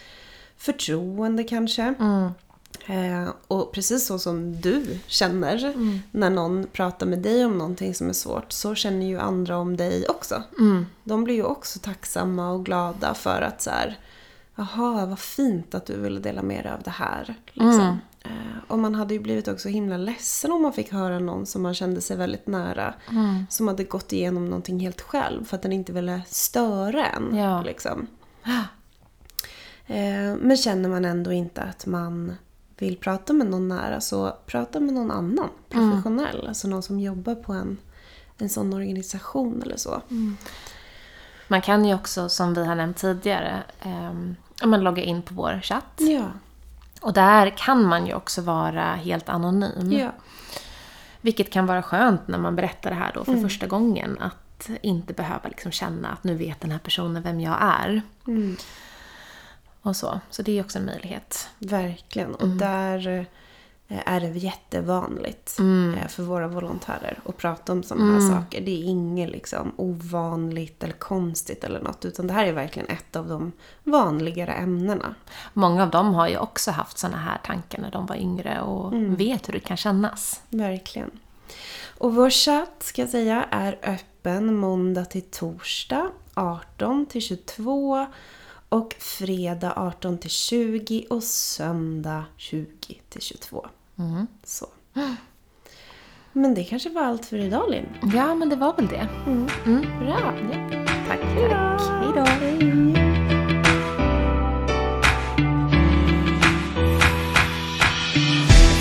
förtroende 0.57 1.45
kanske. 1.45 1.95
Eh, 2.87 3.29
och 3.49 3.73
precis 3.73 4.07
så 4.07 4.19
som 4.19 4.61
du 4.61 4.99
känner 5.07 5.75
när 6.11 6.31
någon 6.31 6.67
pratar 6.73 7.07
med 7.07 7.19
dig 7.19 7.45
om 7.45 7.59
någonting 7.59 7.95
som 7.95 8.09
är 8.09 8.13
svårt 8.13 8.53
så 8.53 8.75
känner 8.75 9.07
ju 9.07 9.19
andra 9.19 9.59
om 9.59 9.77
dig 9.77 10.07
också. 10.09 10.43
De 11.05 11.25
blir 11.25 11.35
ju 11.35 11.43
också 11.45 11.79
tacksamma 11.79 12.51
och 12.51 12.65
glada 12.65 13.15
för 13.15 13.43
att 13.43 13.63
så 13.63 13.71
här, 13.71 13.99
jaha 14.61 15.07
vad 15.07 15.19
fint 15.19 15.75
att 15.75 15.87
du 15.87 16.01
ville 16.01 16.21
dela 16.21 16.43
med 16.43 16.65
dig 16.65 16.73
av 16.73 16.83
det 16.83 16.91
här. 16.91 17.35
Liksom. 17.53 17.99
Eh, 18.25 18.31
och 18.69 18.79
man 18.79 18.95
hade 18.95 19.15
ju 19.15 19.21
blivit 19.21 19.49
också 19.49 19.69
himla 19.69 19.97
ledsen 19.97 20.53
om 20.53 20.63
man 20.63 20.73
fick 20.73 20.93
höra 20.93 21.19
någon 21.19 21.47
som 21.47 21.63
man 21.63 21.75
kände 21.75 22.01
sig 22.01 22.17
väldigt 22.17 22.47
nära. 22.47 22.95
Som 23.49 23.69
hade 23.69 23.85
gått 23.85 24.13
igenom 24.13 24.45
någonting 24.45 24.81
helt 24.81 25.01
själv 25.01 25.45
för 25.45 25.57
att 25.57 25.63
den 25.63 25.73
inte 25.73 25.93
ville 25.93 26.23
störa 26.27 27.07
en. 27.07 27.37
Ja. 27.37 27.63
Liksom. 27.63 28.07
Eh, 29.87 30.37
Men 30.41 30.57
känner 30.57 30.89
man 30.89 31.05
ändå 31.05 31.33
inte 31.33 31.63
att 31.63 31.87
man 31.87 32.35
vill 32.79 32.97
prata 32.97 33.33
med 33.33 33.47
någon 33.47 33.69
nära 33.69 34.01
så 34.01 34.37
prata 34.47 34.81
med 34.81 34.95
någon 34.95 35.11
annan 35.11 35.49
professionell. 35.69 36.47
Alltså 36.49 36.69
någon 36.69 36.83
som 36.83 37.01
jobbar 37.01 37.35
på 37.35 37.53
en, 37.53 37.79
en 38.39 38.49
sån 38.49 38.73
organisation 38.73 39.63
eller 39.63 39.77
så. 39.77 40.03
Man 41.49 41.63
kan 41.63 41.85
ju 41.85 41.95
också, 41.95 42.29
som 42.29 42.55
vi 42.55 42.65
har 42.65 42.75
nämnt 42.75 42.97
tidigare, 42.97 43.63
ja, 44.61 44.67
men 44.67 44.81
logga 44.81 45.03
in 45.03 45.23
på 45.23 45.35
vår 45.35 45.61
chatt. 45.63 45.95
Ja. 45.99 46.31
Och 47.01 47.13
där 47.13 47.51
kan 47.57 47.85
man 47.85 48.07
ju 48.07 48.15
också 48.15 48.43
vara 48.43 48.95
helt 48.95 49.29
anonym. 49.29 49.93
ja. 49.93 50.13
Vilket 51.21 51.51
kan 51.51 51.67
vara 51.67 51.83
skönt 51.83 52.29
när 52.29 52.39
man 52.39 52.57
berättar 52.57 52.91
det 52.91 52.97
här 52.97 53.13
då 53.15 53.25
för 53.25 53.37
första 53.37 53.67
gången. 53.67 54.19
Att 54.21 54.71
inte 54.83 55.13
behöva 55.13 55.49
liksom 55.49 55.73
känna 55.73 56.09
att 56.09 56.25
nu 56.25 56.35
vet 56.35 56.61
den 56.61 56.71
här 56.71 56.79
personen 56.79 57.23
vem 57.23 57.41
jag 57.41 57.57
är. 57.61 58.03
Och 59.83 59.97
så. 59.97 60.21
Så 60.31 60.43
det 60.43 60.59
är 60.59 60.65
också 60.65 60.79
en 60.79 60.85
möjlighet. 60.85 61.49
Verkligen. 61.59 62.35
Och 62.35 62.49
där 62.49 63.09
eh, 63.09 63.25
är 64.07 64.21
det 64.21 64.39
jättevanligt 64.39 65.59
eh, 65.59 66.09
för 66.09 66.23
våra 66.23 66.49
volontärer 66.49 67.19
att 67.25 67.37
prata 67.37 67.73
om 67.73 67.83
sådana 67.83 68.13
här 68.13 68.35
saker. 68.35 68.61
Det 68.61 68.71
är 68.71 68.85
inget 68.85 69.31
liksom 69.31 69.73
ovanligt 69.77 70.83
eller 70.85 70.95
konstigt 70.95 71.65
eller 71.65 71.81
något. 71.81 72.05
Utan 72.05 72.27
det 72.27 72.33
här 72.33 72.47
är 72.47 72.53
verkligen 72.53 72.89
ett 72.89 73.17
av 73.17 73.29
de 73.29 73.53
vanligare 73.85 74.53
ämnena. 74.53 75.15
Många 75.53 75.83
av 75.83 75.91
dem 75.91 76.15
har 76.15 76.29
ju 76.29 76.39
också 76.39 76.71
haft 76.71 76.99
såna 76.99 77.17
här 77.17 77.39
tankar 77.45 77.81
när 77.81 77.91
de 77.91 78.07
var 78.07 78.17
yngre 78.17 78.61
och 78.61 78.93
vet 79.21 79.49
hur 79.49 79.53
det 79.53 79.61
kan 79.61 79.77
kännas. 79.77 80.43
Verkligen. 80.49 81.11
Och 81.99 82.15
vår 82.15 82.31
chatt 82.31 82.83
ska 82.83 83.03
jag 83.03 83.11
säga 83.11 83.45
är 83.51 83.79
öppen 83.83 84.57
måndag 84.57 85.05
till 85.05 85.23
torsdag 85.23 86.11
18 86.35 87.07
till 87.07 87.23
22 87.23 88.07
och 88.69 88.95
fredag 88.99 89.73
18 89.77 90.19
till 90.19 90.31
20 90.31 91.07
och 91.11 91.23
söndag 91.23 92.25
20 92.37 93.01
till 93.09 93.23
22. 93.23 93.67
Så. 94.45 94.67
Men 96.33 96.55
det 96.55 96.65
kanske 96.65 96.91
var 96.91 97.03
allt 97.03 97.27
för 97.27 97.37
idag 97.37 97.71
Linn. 97.71 97.87
Ja, 98.15 98.35
men 98.35 98.49
det 98.49 98.57
var 98.57 98.73
väl 98.77 98.87
det. 98.87 99.09
Bra! 100.01 100.35
Tack, 101.09 101.21
tack. 101.49 101.81
Hej 101.81 102.13
då. 102.15 102.25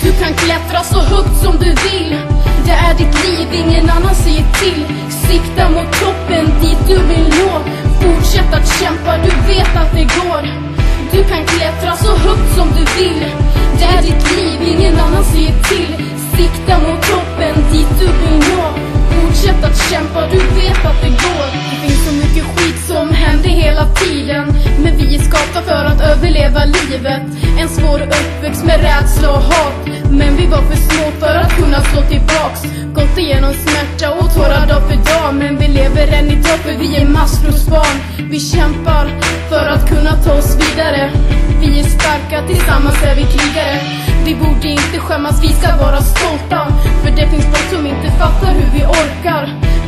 Du 0.03 0.11
kan 0.19 0.33
klättra 0.33 0.83
så 0.83 0.99
högt 0.99 1.43
som 1.43 1.55
du 1.59 1.69
vill 1.69 2.17
Det 2.65 2.71
är 2.71 2.93
ditt 2.97 3.25
liv, 3.25 3.47
ingen 3.53 3.89
annan 3.89 4.15
säger 4.15 4.45
till 4.61 4.85
Sikta 5.27 5.69
mot 5.69 5.91
toppen, 6.01 6.45
dit 6.61 6.87
du 6.87 6.97
vill 7.07 7.27
nå 7.39 7.59
Fortsätt 8.01 8.53
att 8.53 8.67
kämpa, 8.79 9.17
du 9.17 9.53
vet 9.53 9.75
att 9.75 9.91
det 9.93 10.07
går 10.19 10.41
Du 11.11 11.23
kan 11.23 11.45
klättra 11.45 11.95
så 11.95 12.11
högt 12.15 12.55
som 12.55 12.67
du 12.67 13.03
vill 13.03 13.38
ditt 14.01 14.37
liv, 14.37 14.61
ingen 14.61 14.99
annan 14.99 15.23
säger 15.23 15.55
till. 15.69 15.93
Sikta 16.35 16.79
mot 16.79 17.01
toppen, 17.01 17.55
dit 17.71 17.87
du 17.99 18.05
vill 18.05 18.39
nå. 18.39 18.63
Fortsätt 19.11 19.63
att 19.63 19.91
kämpa, 19.91 20.27
du 20.31 20.37
vet 20.37 20.85
att 20.85 21.01
det 21.01 21.09
går. 21.09 21.47
Det 21.69 21.87
finns 21.87 22.05
så 22.07 22.13
mycket 22.13 22.43
skit 22.43 22.79
som 22.87 23.09
händer 23.09 23.49
hela 23.49 23.85
tiden. 23.85 24.45
Men 24.83 24.97
vi 24.97 25.15
är 25.15 25.19
skapta 25.19 25.61
för 25.61 25.85
att 25.85 26.01
överleva 26.01 26.65
livet. 26.65 27.21
En 27.59 27.69
svår 27.69 28.01
uppväxt 28.01 28.65
med 28.65 28.81
rädsla 28.81 29.29
och 29.31 29.43
hat. 29.43 29.75
Men 30.11 30.35
vi 30.37 30.45
var 30.45 30.61
för 30.61 30.75
små 30.75 31.11
för 31.19 31.35
att 31.35 31.55
kunna 31.55 31.81
slå 31.81 32.01
tillbaks. 32.01 32.61
Gått 32.93 33.17
igenom 33.17 33.53
smärta 33.53 34.13
och 34.13 34.33
tårar 34.33 34.67
dag 34.67 34.81
för 34.89 34.95
dag. 34.95 35.33
Men 35.33 35.57
vi 35.57 35.67
lever 35.67 36.07
än 36.07 36.27
idag 36.27 36.59
för 36.63 36.77
vi 36.79 36.95
är 36.95 37.05
maskrosbarn 37.05 37.97
Vi 38.31 38.39
kämpar 38.39 39.05
för 39.49 39.65
att 39.67 39.89
kunna 39.89 40.13
ta 40.23 40.33
oss 40.33 40.55
vidare. 40.55 41.11
Vi 41.61 41.79
är 41.79 41.83
starka, 41.83 42.47
tillsammans 42.47 43.03
är 43.03 43.15
vi 43.15 43.23
krigare. 43.23 43.79
Vi 44.25 44.35
borde 44.35 44.67
inte 44.67 44.99
skämmas, 44.99 45.43
vi 45.43 45.53
ska 45.53 45.77
vara 45.77 46.01
stolta. 46.01 46.67
För 47.03 47.11
det 47.11 47.27
finns 47.29 47.45
folk 47.45 47.69
som 47.69 47.87
inte 47.87 48.11
fattar 48.19 48.51
hur 48.53 48.69
vi 48.73 48.85
orkar. 48.85 49.43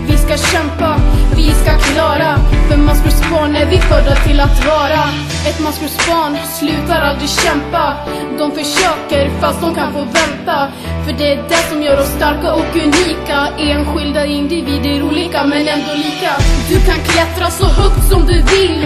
Vi 0.07 0.17
ska 0.17 0.37
kämpa, 0.37 0.95
vi 1.35 1.51
ska 1.51 1.71
klara. 1.77 2.35
För 2.69 2.77
maskrosbarn 2.77 3.55
är 3.55 3.65
vi 3.65 3.77
födda 3.77 4.15
till 4.15 4.39
att 4.39 4.65
vara. 4.65 5.03
Ett 5.49 5.59
maskrosbarn 5.59 6.37
slutar 6.59 7.01
aldrig 7.01 7.29
kämpa. 7.29 7.95
De 8.37 8.51
försöker 8.51 9.29
fast 9.39 9.61
de 9.61 9.75
kan 9.75 9.93
få 9.93 9.99
vänta. 9.99 10.67
För 11.05 11.13
det 11.17 11.33
är 11.33 11.43
det 11.49 11.63
som 11.69 11.83
gör 11.83 11.99
oss 11.99 12.11
starka 12.17 12.53
och 12.53 12.75
unika. 12.75 13.47
Enskilda 13.57 14.25
individer 14.25 15.03
olika 15.03 15.43
men 15.43 15.67
ändå 15.67 15.93
lika. 15.95 16.33
Du 16.69 16.75
kan 16.75 16.99
klättra 17.11 17.51
så 17.51 17.65
högt 17.65 18.03
som 18.11 18.25
du 18.25 18.41
vill. 18.41 18.85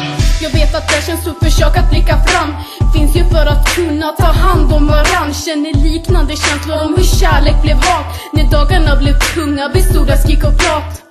Jag 0.41 0.49
vet 0.49 0.75
att 0.75 0.87
det 0.87 1.05
känns 1.05 1.23
så 1.23 1.33
försök 1.33 1.77
att 1.77 1.89
blicka 1.89 2.23
fram. 2.23 2.55
Finns 2.93 3.15
ju 3.15 3.25
för 3.25 3.45
att 3.45 3.75
kunna 3.75 4.07
ta 4.07 4.25
hand 4.25 4.73
om 4.73 4.87
varann. 4.87 5.33
Känner 5.33 5.73
liknande 5.73 6.35
känslor 6.35 6.81
om 6.85 6.93
hur 6.97 7.03
kärlek 7.03 7.61
blev 7.61 7.75
hat 7.75 8.05
När 8.33 8.51
dagarna 8.51 8.95
blev 8.95 9.19
tunga 9.35 9.69
bestod 9.69 10.09
av 10.09 10.15
skrik 10.15 10.43
och 10.43 10.57
prat 10.57 11.10